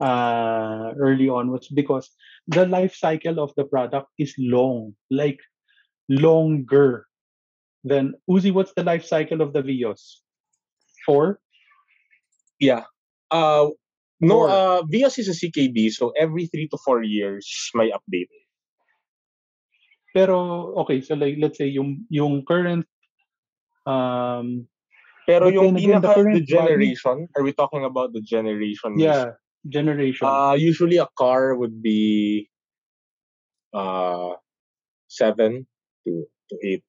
uh 0.00 0.96
early 0.96 1.28
on 1.28 1.52
was 1.52 1.68
because 1.68 2.08
the 2.48 2.66
life 2.66 2.96
cycle 2.96 3.38
of 3.38 3.54
the 3.56 3.64
product 3.64 4.08
is 4.18 4.34
long, 4.38 4.92
like 5.10 5.38
longer 6.08 7.06
than 7.84 8.14
Uzi. 8.28 8.52
What's 8.52 8.74
the 8.74 8.82
life 8.82 9.04
cycle 9.06 9.40
of 9.40 9.54
the 9.54 9.62
Vios? 9.62 10.20
Four. 11.06 11.38
Yeah. 12.58 12.84
Uh, 13.30 13.70
no, 14.20 14.44
Or- 14.44 14.50
uh, 14.50 14.82
Vios 14.82 15.18
is 15.18 15.28
a 15.28 15.36
CKD, 15.38 15.90
so 15.90 16.12
every 16.18 16.46
three 16.46 16.68
to 16.68 16.78
four 16.84 17.02
years 17.02 17.70
may 17.74 17.90
update. 17.90 18.28
Pero 20.10 20.36
okay, 20.82 21.00
so 21.00 21.14
like 21.14 21.36
let's 21.38 21.58
say 21.58 21.70
yung 21.70 22.04
yung 22.10 22.42
current 22.44 22.86
um 23.86 24.66
Pero 25.28 25.46
yung 25.46 25.76
again, 25.78 26.00
the 26.00 26.08
pinaka 26.10 26.14
the 26.18 26.42
body- 26.42 26.46
generation, 26.48 27.16
are 27.38 27.44
we 27.46 27.52
talking 27.54 27.84
about 27.86 28.10
the 28.10 28.20
generation? 28.22 28.98
yeah 28.98 29.38
generation. 29.68 30.26
Uh, 30.26 30.56
usually 30.58 30.96
a 30.96 31.06
car 31.14 31.54
would 31.54 31.78
be 31.84 32.48
uh 33.76 34.34
seven 35.06 35.68
to 36.02 36.26
to 36.50 36.54
eight. 36.64 36.82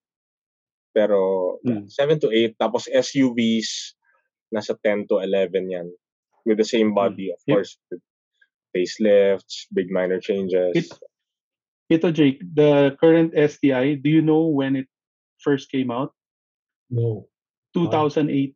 Pero 0.95 1.55
Hmm. 1.61 1.85
seven 1.87 2.17
to 2.19 2.31
eight. 2.33 2.57
Tapos 2.57 2.89
SUVs 2.89 3.93
nasa 4.49 4.73
ten 4.81 5.05
to 5.07 5.21
eleven 5.21 5.69
yan. 5.69 5.87
With 6.41 6.57
the 6.57 6.65
same 6.67 6.95
body, 6.97 7.29
of 7.29 7.37
Yep. 7.45 7.53
course. 7.53 7.77
With 7.93 8.01
facelifts, 8.73 9.69
big 9.69 9.91
minor 9.93 10.17
changes. 10.17 10.73
It- 10.73 10.95
Ito 11.91 12.07
Jake, 12.11 12.39
the 12.39 12.95
current 12.95 13.35
STI, 13.35 13.99
do 13.99 14.07
you 14.07 14.23
know 14.23 14.47
when 14.47 14.79
it 14.79 14.87
first 15.43 15.67
came 15.67 15.91
out? 15.91 16.15
No. 16.89 17.27
2008. 17.75 18.55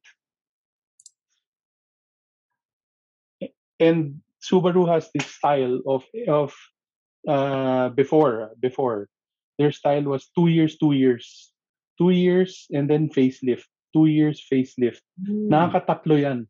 And 3.79 4.23
Subaru 4.39 4.87
has 4.87 5.11
this 5.11 5.27
style 5.27 5.83
of 5.83 6.07
of 6.31 6.55
uh 7.27 7.89
before 7.91 8.55
before 8.61 9.09
their 9.59 9.71
style 9.75 10.03
was 10.03 10.31
two 10.31 10.47
years, 10.47 10.77
two 10.77 10.93
years, 10.93 11.51
two 11.97 12.11
years, 12.11 12.67
and 12.71 12.87
then 12.87 13.09
facelift, 13.09 13.67
two 13.91 14.05
years 14.05 14.39
facelift. 14.39 15.03
Nakakatatlo 15.27 16.21
yan. 16.21 16.47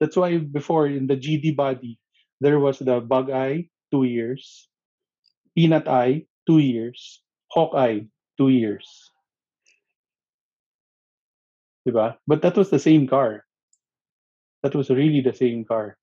That's 0.00 0.16
why 0.16 0.36
before 0.36 0.88
in 0.88 1.06
the 1.06 1.16
GD 1.16 1.56
body, 1.56 1.96
there 2.40 2.60
was 2.60 2.80
the 2.80 3.00
Bug 3.00 3.30
Eye, 3.30 3.70
two 3.92 4.04
years, 4.04 4.68
Peanut 5.56 5.88
Eye, 5.88 6.26
two 6.46 6.58
years, 6.58 7.22
Hawk 7.50 7.74
Eye, 7.74 8.06
two 8.38 8.48
years. 8.48 9.10
Diba? 11.86 12.16
But 12.26 12.42
that 12.42 12.56
was 12.56 12.70
the 12.70 12.78
same 12.78 13.06
car. 13.06 13.44
That 14.62 14.74
was 14.74 14.90
really 14.90 15.20
the 15.20 15.34
same 15.34 15.64
car. 15.64 15.98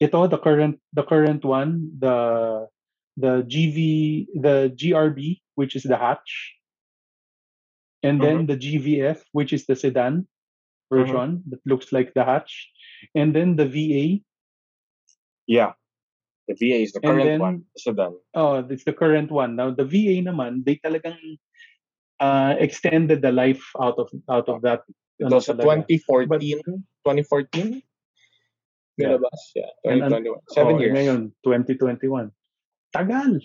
Ito, 0.00 0.26
the 0.26 0.38
current 0.38 0.78
the 0.92 1.02
current 1.02 1.44
one, 1.44 1.90
the 1.98 2.68
the 3.16 3.42
GV 3.46 4.26
the 4.34 4.72
GRB, 4.74 5.40
which 5.54 5.76
is 5.76 5.82
the 5.82 5.96
hatch, 5.96 6.54
and 8.02 8.20
then 8.20 8.44
uh-huh. 8.44 8.54
the 8.54 8.58
GVF, 8.58 9.22
which 9.32 9.52
is 9.52 9.66
the 9.66 9.74
sedan 9.74 10.26
uh-huh. 10.90 11.02
version 11.02 11.42
that 11.50 11.60
looks 11.66 11.92
like 11.92 12.14
the 12.14 12.24
hatch, 12.24 12.70
and 13.14 13.34
then 13.34 13.56
the 13.56 13.66
VA. 13.66 14.22
Yeah. 15.46 15.72
The 16.44 16.54
VA 16.60 16.78
is 16.84 16.92
the 16.92 17.00
And 17.00 17.08
current 17.08 17.24
then- 17.24 17.40
one. 17.40 17.56
Sedan. 17.76 18.12
Oh, 18.36 18.60
it's 18.68 18.84
the 18.84 18.92
current 18.92 19.32
one. 19.32 19.56
Now 19.56 19.72
the 19.72 19.84
VA 19.88 20.20
naman, 20.20 20.64
they 20.64 20.76
talagang 20.76 21.16
uh, 22.20 22.54
extended 22.60 23.22
the 23.24 23.32
life 23.32 23.64
out 23.80 23.96
of 23.96 24.12
out 24.28 24.48
of 24.52 24.60
that. 24.62 24.84
It 25.18 25.26
ano 25.30 25.40
was 25.40 25.48
a 25.48 25.54
talaga. 25.56 25.88
2014. 25.88 26.60
2014? 27.06 27.80
Yeah. 29.00 29.16
Nilabas? 29.16 29.40
Yeah. 29.56 29.70
And 29.88 30.04
an- 30.04 30.22
2021. 30.22 30.40
Seven 30.52 30.74
Oh, 30.76 30.80
years. 30.80 30.94
Ngayon, 30.94 31.20
2021. 31.42 32.28
Tagal. 32.94 33.40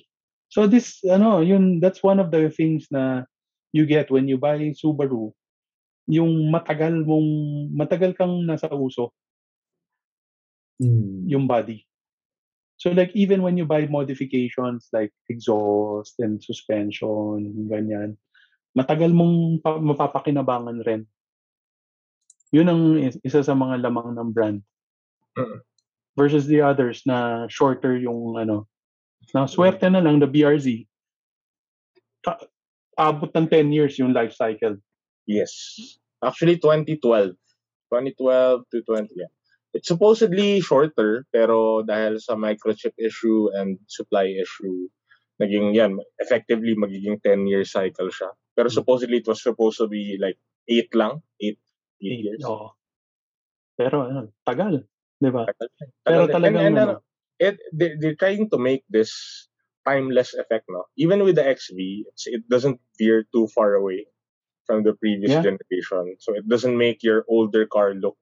So 0.50 0.66
this, 0.66 1.00
ano, 1.06 1.40
yun, 1.42 1.80
that's 1.80 2.02
one 2.02 2.20
of 2.20 2.30
the 2.34 2.50
things 2.50 2.86
na 2.92 3.24
you 3.72 3.86
get 3.86 4.10
when 4.12 4.28
you 4.28 4.38
buy 4.38 4.58
Subaru. 4.74 5.32
Yung 6.10 6.50
matagal 6.50 7.06
mong, 7.06 7.30
matagal 7.74 8.18
kang 8.18 8.44
nasa 8.50 8.70
uso. 8.74 9.14
Mm. 10.80 11.28
yung 11.28 11.44
body. 11.44 11.84
So 12.80 12.96
like 12.96 13.12
even 13.12 13.44
when 13.44 13.60
you 13.60 13.68
buy 13.68 13.92
modifications 13.92 14.88
like 14.96 15.12
exhaust 15.28 16.16
and 16.24 16.40
suspension, 16.40 17.68
ganyan, 17.68 18.16
matagal 18.72 19.12
mong 19.12 19.60
pa- 19.60 19.84
mapapakinabangan 19.84 20.80
rin. 20.88 21.04
Yun 22.56 22.72
ang 22.72 22.84
is- 22.96 23.20
isa 23.22 23.44
sa 23.44 23.52
mga 23.52 23.84
lamang 23.84 24.16
ng 24.16 24.32
brand. 24.32 24.60
Mm. 25.36 25.60
Versus 26.16 26.48
the 26.48 26.64
others 26.64 27.04
na 27.04 27.52
shorter 27.52 28.00
yung 28.00 28.40
ano. 28.40 28.64
Na 29.36 29.44
swerte 29.44 29.92
na 29.92 30.00
lang 30.00 30.24
the 30.24 30.28
BRZ. 30.28 30.88
Abot 32.96 33.32
ng 33.36 33.48
10 33.48 33.76
years 33.76 34.00
yung 34.00 34.16
life 34.16 34.32
cycle. 34.32 34.80
Yes. 35.28 35.52
Actually, 36.24 36.58
2012. 36.58 37.36
2012 37.92 38.64
to 38.72 38.78
20, 38.84 39.08
yeah. 39.16 39.32
It's 39.74 39.88
supposedly 39.88 40.62
shorter, 40.62 41.30
pero 41.30 41.86
dahil 41.86 42.18
sa 42.18 42.34
microchip 42.34 42.98
issue 42.98 43.54
and 43.54 43.78
supply 43.86 44.26
issue, 44.26 44.90
naging 45.38 45.78
yan, 45.78 46.02
effectively 46.18 46.74
magiging 46.74 47.22
10-year 47.22 47.64
cycle 47.64 48.10
siya. 48.10 48.34
Pero 48.58 48.68
supposedly 48.74 49.22
it 49.22 49.28
was 49.30 49.42
supposed 49.46 49.78
to 49.78 49.86
be 49.88 50.18
like 50.18 50.42
8 50.68 50.90
lang, 50.98 51.22
8, 51.38 51.54
8 52.02 52.26
years. 52.26 52.44
Oo. 52.50 52.74
Pero 53.78 54.10
ano, 54.10 54.34
tagal, 54.44 54.84
'di 55.22 55.30
ba? 55.32 55.48
Tagal- 55.48 55.72
Pero 56.04 56.22
tagal 56.28 56.34
talagang 56.34 56.66
And- 56.66 56.76
and, 56.76 56.78
ano, 56.78 56.96
it, 57.40 57.56
they, 57.72 57.96
they're 57.96 58.18
trying 58.20 58.50
to 58.52 58.58
make 58.60 58.84
this 58.92 59.14
timeless 59.88 60.34
effect, 60.36 60.66
no? 60.68 60.90
Even 61.00 61.24
with 61.24 61.38
the 61.40 61.46
XV, 61.46 62.04
it 62.28 62.44
doesn't 62.52 62.82
veer 63.00 63.24
too 63.32 63.48
far 63.56 63.78
away 63.80 64.10
from 64.68 64.84
the 64.84 64.98
previous 65.00 65.32
Yeah. 65.32 65.46
generation. 65.46 66.18
So 66.20 66.36
it 66.36 66.44
doesn't 66.50 66.76
make 66.76 67.00
your 67.06 67.24
older 67.32 67.64
car 67.66 67.96
look 67.96 68.18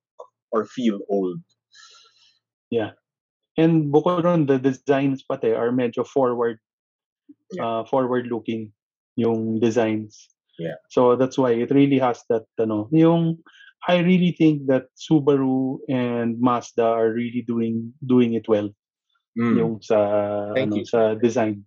or 0.51 0.65
feel 0.65 0.99
old. 1.09 1.39
And 3.57 3.89
bukod 3.91 4.23
ron, 4.23 4.45
the 4.45 4.59
designs 4.61 5.25
pati 5.25 5.49
are 5.51 5.73
medyo 5.73 6.05
forward, 6.05 6.59
Yeah. 7.51 7.65
uh, 7.65 7.81
forward 7.89 8.27
looking 8.29 8.71
yung 9.17 9.59
designs. 9.59 10.29
Yeah. 10.59 10.77
So 10.93 11.15
that's 11.17 11.37
why 11.37 11.57
it 11.57 11.71
really 11.73 11.97
has 11.97 12.21
that, 12.29 12.45
ano, 12.61 12.87
yung, 12.93 13.41
I 13.87 13.99
really 14.05 14.33
think 14.37 14.67
that 14.67 14.93
Subaru 14.97 15.79
and 15.89 16.37
Mazda 16.39 16.85
are 16.85 17.13
really 17.13 17.41
doing 17.45 17.93
doing 18.05 18.33
it 18.33 18.49
well 18.49 18.69
Mm. 19.37 19.57
yung 19.57 19.73
sa 19.85 19.97
Thank 20.57 20.73
ano 20.73 20.75
you. 20.81 20.85
sa 20.85 21.13
design. 21.13 21.61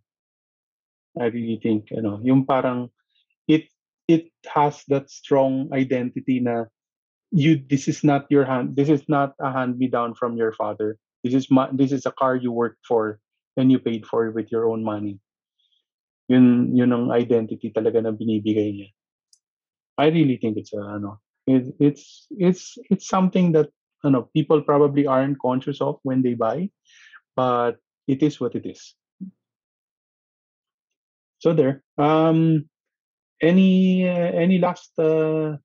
I 1.19 1.31
really 1.31 1.59
think 1.62 1.90
ano, 1.94 2.19
yung 2.23 2.47
parang 2.47 2.90
it 3.47 3.70
it 4.11 4.31
has 4.51 4.82
that 4.90 5.07
strong 5.11 5.70
identity 5.70 6.43
na 6.43 6.66
you 7.31 7.62
this 7.70 7.86
is 7.86 8.02
not 8.02 8.27
your 8.28 8.44
hand 8.44 8.74
this 8.74 8.90
is 8.90 9.07
not 9.07 9.35
a 9.40 9.51
hand 9.51 9.78
me 9.78 9.86
down 9.86 10.15
from 10.15 10.36
your 10.36 10.52
father. 10.52 10.98
This 11.23 11.35
is 11.35 11.51
ma- 11.51 11.70
this 11.73 11.93
is 11.93 12.07
a 12.07 12.15
car 12.15 12.35
you 12.35 12.51
worked 12.51 12.85
for 12.86 13.20
and 13.57 13.70
you 13.70 13.78
paid 13.78 14.07
for 14.07 14.27
it 14.27 14.35
with 14.35 14.51
your 14.51 14.69
own 14.69 14.82
money. 14.82 15.19
Yun 16.28 16.74
yun 16.74 16.93
ang 16.93 17.11
identity 17.11 17.70
talaga 17.70 18.02
na 18.02 18.11
binibigay 18.11 18.74
niya. 18.74 18.89
I 19.98 20.09
really 20.11 20.39
think 20.39 20.57
it's 20.57 20.73
a 20.73 20.82
ano 20.82 21.20
it, 21.47 21.70
it's 21.78 22.27
it's 22.35 22.78
it's 22.90 23.07
something 23.07 23.52
that 23.52 23.70
ano 24.02 24.31
people 24.35 24.62
probably 24.62 25.07
aren't 25.07 25.39
conscious 25.39 25.81
of 25.81 25.98
when 26.02 26.23
they 26.23 26.35
buy 26.35 26.70
but 27.36 27.77
it 28.07 28.23
is 28.23 28.40
what 28.40 28.55
it 28.55 28.66
is. 28.66 28.94
So 31.39 31.55
there. 31.55 31.82
Um, 31.97 32.69
any 33.40 34.07
uh, 34.09 34.32
any 34.36 34.59
last 34.59 34.93
uh, 34.98 35.57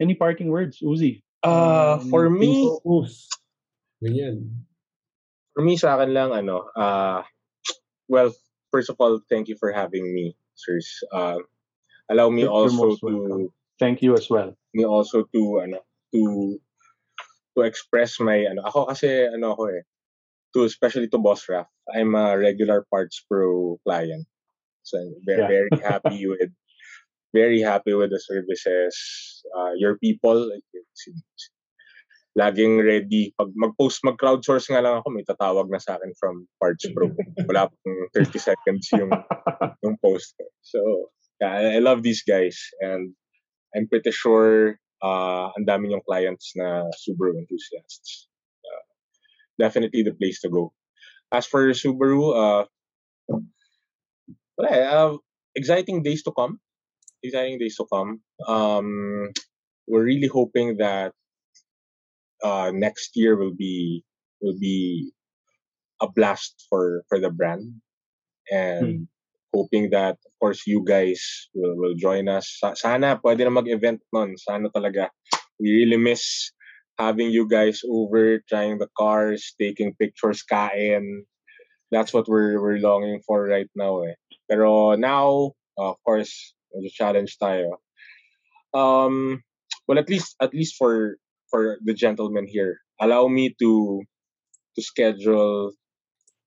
any 0.00 0.14
parting 0.14 0.48
words, 0.48 0.78
Uzi? 0.82 1.22
Uh, 1.42 1.98
for 2.10 2.28
me. 2.28 2.68
Ganyan. 4.02 4.50
for 5.56 5.64
me 5.64 5.76
sa 5.80 5.96
akin 5.96 6.12
lang 6.12 6.30
ano, 6.36 6.68
uh, 6.76 7.24
well, 8.08 8.28
first 8.70 8.92
of 8.92 8.96
all, 9.00 9.16
thank 9.32 9.48
you 9.48 9.56
for 9.56 9.72
having 9.72 10.04
me, 10.12 10.36
sirs. 10.52 11.00
Uh, 11.08 11.40
allow 12.12 12.28
me 12.28 12.44
You're- 12.44 12.52
also 12.52 12.92
to 13.00 13.06
welcome. 13.08 13.48
Thank 13.80 14.00
you 14.00 14.16
as 14.16 14.28
well. 14.28 14.56
me 14.76 14.84
also 14.84 15.24
to 15.32 15.42
ano 15.64 15.80
to 16.12 16.56
to 17.56 17.60
express 17.64 18.20
my 18.20 18.44
ano 18.44 18.60
ako 18.68 18.92
kasi 18.92 19.24
ano 19.24 19.56
ako 19.56 19.72
eh 19.72 19.84
to 20.52 20.64
especially 20.68 21.08
to 21.08 21.16
Boss 21.16 21.48
Raf 21.48 21.64
I'm 21.88 22.12
a 22.12 22.36
regular 22.36 22.84
Parts 22.92 23.24
Pro 23.24 23.80
client 23.88 24.28
so 24.84 25.00
I'm 25.00 25.16
very, 25.24 25.40
Yeah. 25.40 25.48
very 25.48 25.72
happy 25.80 26.20
with 26.32 26.52
very 27.36 27.60
happy 27.60 27.92
with 27.92 28.08
the 28.08 28.20
services 28.20 28.96
uh, 29.52 29.76
your 29.76 30.00
people 30.00 30.48
laging 32.36 32.80
ready 32.80 33.32
pag 33.36 33.52
mag-post 33.56 34.00
mag-crowdsource 34.08 34.72
nga 34.72 34.80
lang 34.80 35.00
ako 35.00 35.08
may 35.12 35.24
tatawag 35.28 35.68
na 35.68 35.80
sa 35.80 36.00
akin 36.00 36.12
from 36.16 36.48
Parts 36.56 36.88
Pro 36.96 37.12
wala 37.44 37.68
pang 37.68 37.98
30 38.16 38.40
seconds 38.40 38.88
yung 38.96 39.12
yung 39.84 39.96
post 40.00 40.32
so 40.64 40.80
yeah, 41.40 41.76
I, 41.76 41.78
love 41.78 42.02
these 42.02 42.22
guys 42.24 42.56
and 42.80 43.12
I'm 43.74 43.88
pretty 43.88 44.10
sure 44.10 44.78
uh, 45.02 45.52
ang 45.52 45.64
dami 45.68 45.92
yung 45.92 46.04
clients 46.04 46.52
na 46.56 46.88
Subaru 46.96 47.36
enthusiasts. 47.36 48.28
Uh, 48.64 48.84
definitely 49.60 50.02
the 50.02 50.16
place 50.16 50.40
to 50.40 50.48
go. 50.48 50.72
As 51.32 51.46
for 51.46 51.68
Subaru, 51.76 52.32
uh, 52.32 52.64
wala, 54.56 54.68
eh, 54.70 54.86
uh, 54.86 55.16
exciting 55.52 56.02
days 56.02 56.22
to 56.24 56.32
come. 56.32 56.60
Exciting 57.22 57.58
days 57.58 57.76
to 57.76 57.86
come. 57.92 58.20
Um, 58.46 59.30
we're 59.88 60.04
really 60.04 60.28
hoping 60.28 60.76
that 60.78 61.12
uh, 62.42 62.70
next 62.74 63.12
year 63.14 63.36
will 63.36 63.54
be 63.54 64.04
will 64.40 64.58
be 64.58 65.10
a 66.00 66.08
blast 66.08 66.66
for 66.68 67.02
for 67.08 67.18
the 67.18 67.30
brand. 67.30 67.80
And 68.50 69.08
hoping 69.54 69.90
that 69.90 70.20
of 70.20 70.32
course 70.40 70.66
you 70.66 70.84
guys 70.86 71.18
will, 71.54 71.74
will 71.76 71.94
join 71.94 72.28
us. 72.28 72.46
Sa- 72.60 72.74
sana 72.76 73.18
pwede 73.24 73.42
na 73.42 73.50
mag-event 73.50 74.04
nun. 74.12 74.36
Sana 74.36 74.68
talaga. 74.70 75.08
We 75.58 75.72
really 75.72 75.96
miss 75.96 76.52
having 76.98 77.30
you 77.30 77.48
guys 77.48 77.80
over 77.88 78.40
trying 78.48 78.78
the 78.78 78.88
cars 78.96 79.54
taking 79.60 79.96
pictures 79.96 80.42
kain. 80.44 81.24
That's 81.90 82.12
what 82.12 82.28
we're 82.28 82.60
we're 82.60 82.82
longing 82.82 83.22
for 83.24 83.46
right 83.46 83.70
now 83.74 84.02
eh. 84.04 84.16
Pero 84.48 84.94
now 84.94 85.56
uh, 85.78 85.96
of 85.96 85.98
course 86.04 86.55
medyo 86.74 86.90
challenge 86.92 87.36
tayo 87.38 87.78
um 88.74 89.42
well 89.88 89.98
at 89.98 90.08
least 90.10 90.34
at 90.40 90.52
least 90.54 90.74
for 90.78 91.16
for 91.50 91.78
the 91.84 91.94
gentlemen 91.94 92.46
here 92.46 92.78
allow 93.00 93.28
me 93.28 93.54
to 93.58 94.02
to 94.74 94.80
schedule 94.82 95.72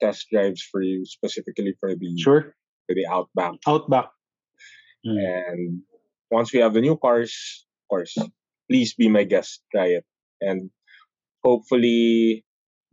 test 0.02 0.28
drives 0.32 0.62
for 0.64 0.82
you 0.82 1.04
specifically 1.06 1.76
for 1.80 1.96
the 1.96 2.12
Sure. 2.20 2.56
for 2.88 2.94
the 2.96 3.06
outback 3.08 3.56
Outback. 3.68 4.10
Mm. 5.06 5.16
and 5.20 5.62
once 6.32 6.52
we 6.54 6.60
have 6.60 6.74
the 6.76 6.82
new 6.84 6.98
cars 7.00 7.32
of 7.64 7.84
course 7.90 8.16
please 8.68 8.94
be 8.94 9.08
my 9.08 9.24
guest 9.24 9.64
try 9.72 9.96
it 10.00 10.06
and 10.44 10.70
hopefully 11.44 12.44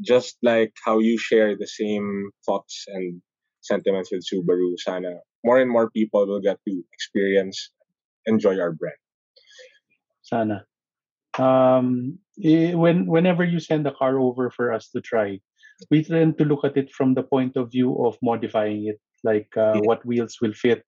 just 0.00 0.38
like 0.42 0.72
how 0.84 0.98
you 1.02 1.18
share 1.18 1.56
the 1.56 1.66
same 1.66 2.30
thoughts 2.46 2.84
and 2.88 3.20
sentiments 3.66 4.10
with 4.12 4.24
Subaru 4.26 4.78
sana 4.78 5.20
more 5.44 5.58
and 5.60 5.70
more 5.70 5.90
people 5.90 6.26
will 6.26 6.40
get 6.40 6.58
to 6.66 6.82
experience 6.92 7.70
enjoy 8.26 8.58
our 8.60 8.72
brand 8.72 8.98
Sana. 10.22 10.66
Um, 11.38 12.18
eh, 12.42 12.74
when 12.74 13.06
whenever 13.06 13.44
you 13.44 13.60
send 13.60 13.86
a 13.86 13.94
car 13.94 14.18
over 14.18 14.50
for 14.50 14.72
us 14.72 14.88
to 14.90 15.00
try, 15.00 15.38
we 15.90 16.02
tend 16.02 16.38
to 16.38 16.44
look 16.44 16.64
at 16.64 16.76
it 16.76 16.90
from 16.92 17.14
the 17.14 17.22
point 17.22 17.56
of 17.56 17.70
view 17.70 17.94
of 18.04 18.16
modifying 18.22 18.86
it, 18.88 18.98
like 19.22 19.48
uh, 19.56 19.78
Yeah. 19.78 19.86
what 19.86 20.04
wheels 20.04 20.38
will 20.40 20.54
fit, 20.54 20.82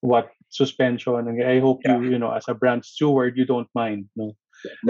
what 0.00 0.30
suspension. 0.50 1.40
I 1.42 1.58
hope 1.60 1.80
you, 1.86 2.02
you 2.04 2.18
know, 2.18 2.30
as 2.32 2.46
a 2.48 2.54
brand 2.54 2.84
steward, 2.84 3.36
you 3.36 3.46
don't 3.46 3.68
mind. 3.74 4.08
No. 4.16 4.36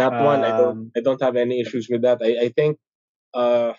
that 0.00 0.12
one 0.20 0.44
I 0.44 0.52
don't 0.56 0.80
Um, 0.80 0.92
I 0.96 1.00
don't 1.00 1.22
have 1.22 1.36
any 1.36 1.60
issues 1.60 1.88
with 1.92 2.02
that. 2.02 2.18
I 2.24 2.46
I 2.46 2.48
think 2.56 2.78
uh 3.34 3.72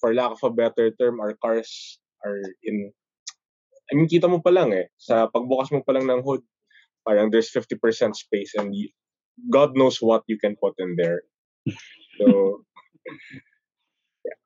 for 0.00 0.14
lack 0.14 0.32
of 0.32 0.42
a 0.42 0.50
better 0.50 0.90
term 0.90 1.20
our 1.20 1.34
cars 1.38 1.98
are 2.24 2.40
in 2.64 2.92
I 3.90 3.98
mean 3.98 4.06
kita 4.08 4.30
mo 4.30 4.38
pa 4.40 4.50
lang 4.54 4.70
eh 4.72 4.86
sa 4.96 5.26
pagbukas 5.28 5.70
mo 5.74 5.82
pa 5.82 5.92
lang 5.96 6.06
ng 6.06 6.22
hood 6.22 6.42
parang 7.02 7.30
there's 7.32 7.50
50% 7.50 7.80
space 8.14 8.54
and 8.60 8.70
y- 8.70 8.92
God 9.48 9.72
knows 9.74 9.98
what 10.04 10.22
you 10.28 10.36
can 10.36 10.52
put 10.60 10.76
in 10.78 11.00
there. 11.00 11.24
So 12.20 12.60
yeah. 14.24 14.38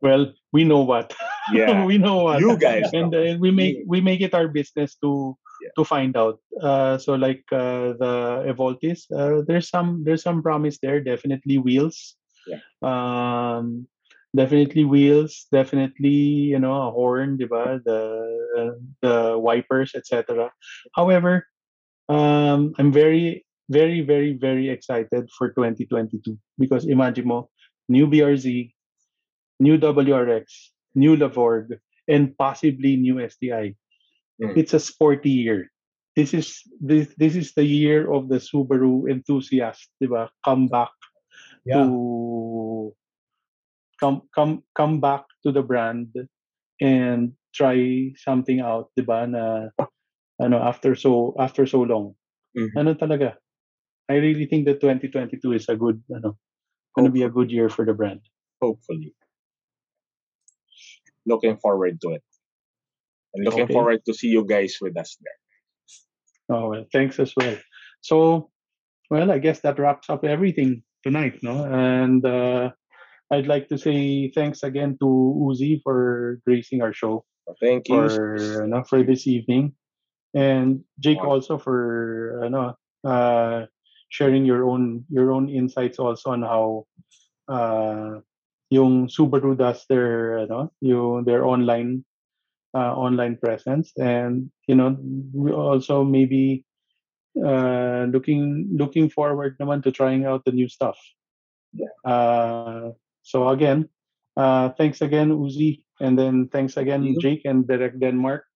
Well, 0.00 0.32
we 0.52 0.64
know 0.64 0.82
what. 0.82 1.12
yeah, 1.52 1.84
we 1.88 1.98
know 1.98 2.24
what. 2.24 2.40
you 2.40 2.56
guys 2.56 2.90
and 2.92 3.14
uh, 3.14 3.36
we 3.38 3.50
make 3.50 3.84
we 3.86 4.00
make 4.00 4.20
it 4.20 4.34
our 4.34 4.48
business 4.48 4.96
to 5.04 5.36
Yeah. 5.58 5.74
to 5.74 5.82
find 5.82 6.14
out 6.14 6.38
uh 6.62 7.02
so 7.02 7.18
like 7.18 7.42
uh 7.50 7.90
the 7.98 8.46
evoltis 8.46 9.10
uh, 9.10 9.42
there's 9.42 9.66
some 9.66 10.06
there's 10.06 10.22
some 10.22 10.38
promise 10.38 10.78
there 10.78 11.02
definitely 11.02 11.58
wheels 11.58 12.14
Yeah. 12.46 12.62
um 12.86 13.90
definitely 14.36 14.84
wheels 14.84 15.46
definitely 15.52 16.52
you 16.52 16.58
know 16.58 16.88
a 16.88 16.90
horn 16.90 17.38
diba? 17.38 17.82
the 17.84 18.76
the 19.02 19.38
wipers 19.38 19.94
etc 19.94 20.50
however 20.94 21.46
um 22.08 22.72
i'm 22.78 22.92
very 22.92 23.44
very 23.70 24.00
very 24.00 24.32
very 24.32 24.68
excited 24.68 25.28
for 25.36 25.48
2022 25.52 26.38
because 26.58 26.86
imagine 26.86 27.26
mo 27.26 27.48
new 27.88 28.06
brz 28.06 28.72
new 29.60 29.78
WRX, 29.78 30.44
new 30.94 31.16
Lavorg, 31.16 31.78
and 32.06 32.36
possibly 32.38 32.96
new 32.96 33.18
STI. 33.28 33.74
Mm. 34.42 34.56
It's 34.56 34.74
a 34.74 34.80
sporty 34.80 35.30
year. 35.30 35.70
This 36.16 36.34
is 36.34 36.62
this 36.80 37.08
this 37.16 37.36
is 37.36 37.54
the 37.54 37.64
year 37.64 38.10
of 38.10 38.28
the 38.28 38.36
Subaru 38.38 39.10
enthusiast, 39.10 39.90
diba? 40.02 40.28
Come 40.44 40.66
back 40.66 40.90
Yeah. 41.64 41.84
to 41.84 41.90
come 44.00 44.22
come 44.34 44.62
come 44.74 45.00
back 45.00 45.24
to 45.44 45.52
the 45.52 45.62
brand 45.62 46.14
and 46.80 47.32
try 47.54 48.10
something 48.16 48.60
out, 48.60 48.90
'di 48.96 49.04
ba? 49.06 49.26
Na 49.26 49.68
ano 50.40 50.56
after 50.62 50.94
so 50.94 51.34
after 51.38 51.66
so 51.66 51.82
long. 51.82 52.14
Mhm. 52.56 52.74
Ano 52.78 52.94
talaga? 52.94 53.36
I 54.08 54.16
really 54.22 54.46
think 54.46 54.66
that 54.66 54.80
2022 54.80 55.52
is 55.52 55.68
a 55.68 55.76
good 55.76 56.02
ano 56.14 56.38
going 56.96 57.06
to 57.06 57.12
be 57.12 57.22
a 57.22 57.30
good 57.30 57.50
year 57.50 57.68
for 57.68 57.84
the 57.86 57.94
brand. 57.94 58.20
Hopefully. 58.62 59.14
Looking 61.26 61.56
forward 61.58 62.00
to 62.02 62.12
it. 62.18 62.24
And 63.34 63.44
looking 63.44 63.64
Okay. 63.64 63.74
forward 63.74 64.00
to 64.06 64.14
see 64.14 64.28
you 64.28 64.44
guys 64.44 64.76
with 64.80 64.96
us 64.96 65.16
there. 65.20 65.38
Oh, 66.50 66.70
well, 66.70 66.84
thanks 66.92 67.20
as 67.20 67.34
well. 67.36 67.56
So, 68.00 68.50
well, 69.10 69.30
I 69.30 69.38
guess 69.38 69.60
that 69.60 69.78
wraps 69.78 70.08
up 70.10 70.24
everything 70.24 70.82
tonight, 71.04 71.42
no? 71.42 71.64
And 71.64 72.24
uh, 72.24 72.72
I'd 73.30 73.46
like 73.46 73.68
to 73.68 73.78
say 73.78 74.30
thanks 74.32 74.62
again 74.62 74.96
to 75.00 75.08
Uzi 75.08 75.80
for 75.82 76.40
gracing 76.46 76.80
our 76.80 76.92
show. 76.92 77.24
Thank 77.60 77.88
you. 77.88 77.96
for 77.96 78.64
ano, 78.68 78.84
for 78.84 79.00
this 79.02 79.24
evening 79.26 79.72
and 80.36 80.84
Jake 81.00 81.24
Wow. 81.24 81.40
also 81.40 81.56
for 81.56 82.44
ano 82.44 82.76
uh 83.04 83.64
sharing 84.12 84.44
your 84.44 84.68
own 84.68 85.04
your 85.08 85.32
own 85.32 85.48
insights 85.48 85.96
also 85.96 86.36
on 86.36 86.44
how 86.44 86.84
uh 87.48 88.20
yung 88.68 89.08
Subaru 89.08 89.56
does 89.56 89.88
their 89.88 90.44
ano 90.44 90.68
yung 90.84 91.24
their 91.24 91.48
online 91.48 92.04
uh, 92.76 92.92
online 92.92 93.40
presence 93.40 93.96
and 93.96 94.52
you 94.68 94.76
know 94.76 94.92
also 95.56 96.04
maybe 96.04 96.68
uh 97.40 98.04
looking 98.12 98.68
looking 98.76 99.08
forward 99.08 99.56
naman 99.56 99.80
to 99.80 99.88
trying 99.88 100.28
out 100.28 100.44
the 100.44 100.52
new 100.52 100.68
stuff 100.68 101.00
Yeah. 101.72 101.92
uh 102.04 102.92
so 103.28 103.52
again 103.52 103.84
uh 104.40 104.72
thanks 104.80 105.04
again 105.04 105.28
Uzi 105.36 105.84
and 106.00 106.16
then 106.16 106.48
thanks 106.48 106.80
again 106.80 107.04
you. 107.04 107.20
Jake 107.20 107.44
and 107.44 107.68
Derek 107.68 108.00
Denmark 108.00 108.48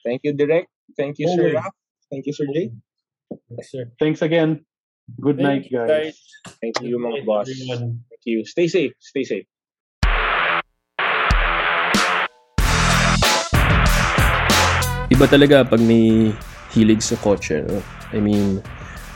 Thank 0.00 0.24
you, 0.24 0.32
Direct. 0.32 0.64
Thank 0.96 1.20
you, 1.20 1.28
Sir 1.28 1.52
Always. 1.52 1.76
Thank 2.08 2.24
you, 2.24 2.32
Sir 2.32 2.48
Jay. 2.56 2.72
Yes, 3.52 3.68
sir. 3.68 3.84
thanks 4.00 4.24
again 4.24 4.64
good 5.20 5.36
Thank 5.36 5.44
night 5.44 5.64
you, 5.68 5.76
guys. 5.76 6.16
Thank 6.64 6.80
you, 6.80 6.96
Good 6.96 7.04
mga 7.04 7.18
night, 7.20 7.26
boss. 7.28 7.46
everyone. 7.52 8.00
Thank 8.08 8.24
you. 8.24 8.38
Stay 8.48 8.66
safe. 8.68 8.96
Stay 8.96 9.24
safe. 9.28 9.46
Iba 15.10 15.26
talaga 15.28 15.68
pag 15.68 15.82
may 15.84 16.32
hilig 16.72 17.02
sa 17.04 17.18
kotse. 17.20 17.60
no? 17.60 17.82
I 18.16 18.18
mean, 18.24 18.64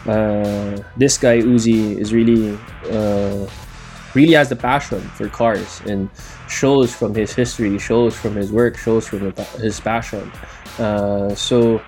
uh, 0.04 0.76
this 1.00 1.16
guy 1.16 1.40
Uzi 1.40 1.96
is 1.96 2.12
really, 2.12 2.54
uh, 2.92 3.46
really 4.14 4.34
has 4.34 4.48
the 4.48 4.56
passion 4.56 5.00
for 5.00 5.28
cars 5.28 5.80
and 5.86 6.08
shows 6.48 6.94
from 6.94 7.14
his 7.14 7.32
history, 7.32 7.78
shows 7.78 8.16
from 8.16 8.34
his 8.36 8.52
work, 8.52 8.76
shows 8.76 9.06
from 9.06 9.32
his 9.60 9.80
passion. 9.80 10.30
Uh, 10.78 11.34
so 11.34 11.80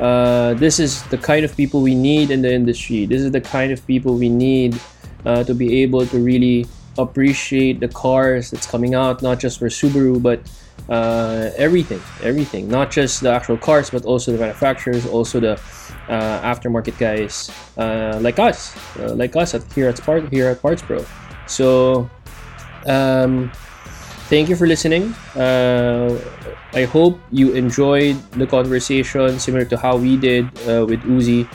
uh, 0.00 0.54
this 0.54 0.78
is 0.78 1.02
the 1.04 1.18
kind 1.18 1.44
of 1.44 1.56
people 1.56 1.82
we 1.82 1.94
need 1.94 2.30
in 2.30 2.42
the 2.42 2.52
industry. 2.52 3.06
This 3.06 3.22
is 3.22 3.30
the 3.30 3.40
kind 3.40 3.72
of 3.72 3.86
people 3.86 4.16
we 4.16 4.28
need 4.28 4.78
uh, 5.24 5.44
to 5.44 5.54
be 5.54 5.82
able 5.82 6.06
to 6.06 6.18
really 6.18 6.66
appreciate 6.98 7.80
the 7.80 7.88
cars 7.88 8.50
that's 8.50 8.66
coming 8.66 8.94
out, 8.94 9.22
not 9.22 9.38
just 9.38 9.58
for 9.58 9.68
Subaru, 9.68 10.22
but 10.22 10.40
uh, 10.88 11.50
everything, 11.56 12.00
everything, 12.22 12.68
not 12.68 12.90
just 12.90 13.20
the 13.22 13.30
actual 13.30 13.56
cars, 13.56 13.90
but 13.90 14.04
also 14.04 14.32
the 14.32 14.38
manufacturers, 14.38 15.06
also 15.06 15.40
the 15.40 15.52
uh, 16.08 16.54
aftermarket 16.54 16.98
guys, 16.98 17.50
uh, 17.78 18.18
like 18.20 18.38
us, 18.38 18.76
like 18.98 19.36
us 19.36 19.54
at, 19.54 19.62
here 19.72 19.88
at 19.88 19.96
Spark, 19.96 20.28
here 20.30 20.48
at 20.48 20.60
Parts 20.60 20.82
Pro. 20.82 21.04
So, 21.46 22.08
um, 22.86 23.50
thank 24.28 24.48
you 24.48 24.56
for 24.56 24.66
listening. 24.66 25.14
Uh, 25.36 26.18
I 26.72 26.84
hope 26.84 27.20
you 27.30 27.52
enjoyed 27.52 28.16
the 28.32 28.46
conversation, 28.46 29.38
similar 29.38 29.64
to 29.66 29.76
how 29.76 29.96
we 29.96 30.16
did 30.16 30.46
uh, 30.66 30.86
with 30.88 31.02
Uzi, 31.04 31.46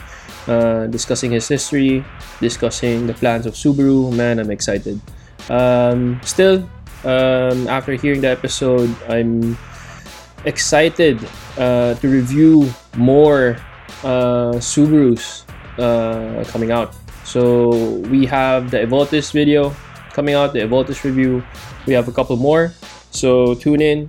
uh, 0.47 0.88
discussing 0.88 1.31
his 1.31 1.47
history, 1.47 2.05
discussing 2.39 3.07
the 3.07 3.14
plans 3.14 3.45
of 3.45 3.53
Subaru. 3.53 4.14
Man, 4.14 4.39
I'm 4.39 4.51
excited. 4.51 5.01
Um, 5.49 6.19
still, 6.23 6.69
um, 7.03 7.68
after 7.68 7.93
hearing 7.93 8.22
the 8.22 8.30
episode, 8.30 8.93
I'm 9.09 9.57
excited 10.45 11.19
uh, 11.57 11.95
to 11.95 12.07
review 12.07 12.69
more 12.95 13.57
uh, 14.03 14.61
Subarus 14.61 15.43
uh, 15.77 16.43
coming 16.45 16.72
out. 16.72 16.95
So 17.28 17.99
we 18.08 18.26
have 18.26 18.72
the 18.72 18.78
Evoltus 18.78 19.34
video 19.34 19.76
coming 20.14 20.34
out, 20.34 20.54
the 20.54 20.60
Evoltus 20.60 21.04
review. 21.04 21.44
We 21.86 21.91
have 21.91 22.08
a 22.08 22.12
couple 22.14 22.38
more. 22.38 22.72
So 23.12 23.54
tune 23.56 23.82
in 23.82 24.08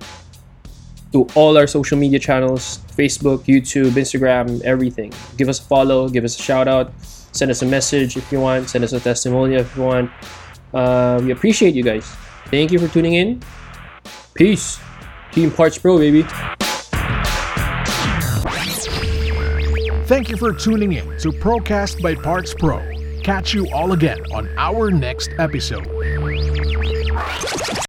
to 1.10 1.26
all 1.34 1.58
our 1.58 1.66
social 1.66 1.98
media 1.98 2.20
channels 2.20 2.78
Facebook, 2.96 3.42
YouTube, 3.46 3.98
Instagram, 3.98 4.62
everything. 4.62 5.12
Give 5.36 5.48
us 5.48 5.58
a 5.58 5.64
follow, 5.64 6.08
give 6.08 6.22
us 6.22 6.38
a 6.38 6.42
shout 6.42 6.68
out, 6.68 6.92
send 7.02 7.50
us 7.50 7.62
a 7.62 7.66
message 7.66 8.16
if 8.16 8.30
you 8.30 8.38
want, 8.38 8.70
send 8.70 8.84
us 8.84 8.92
a 8.92 9.00
testimonial 9.00 9.62
if 9.62 9.76
you 9.76 9.82
want. 9.82 10.10
Uh, 10.72 11.20
we 11.20 11.32
appreciate 11.32 11.74
you 11.74 11.82
guys. 11.82 12.06
Thank 12.46 12.70
you 12.70 12.78
for 12.78 12.86
tuning 12.86 13.14
in. 13.14 13.42
Peace. 14.34 14.78
Team 15.32 15.50
Parts 15.50 15.76
Pro, 15.76 15.98
baby. 15.98 16.22
Thank 20.06 20.30
you 20.30 20.36
for 20.36 20.52
tuning 20.52 20.92
in 20.92 21.04
to 21.18 21.32
Procast 21.32 22.00
by 22.00 22.14
Parts 22.14 22.54
Pro. 22.54 22.97
Catch 23.28 23.52
you 23.52 23.68
all 23.74 23.92
again 23.92 24.24
on 24.32 24.48
our 24.56 24.90
next 24.90 25.28
episode. 25.38 25.97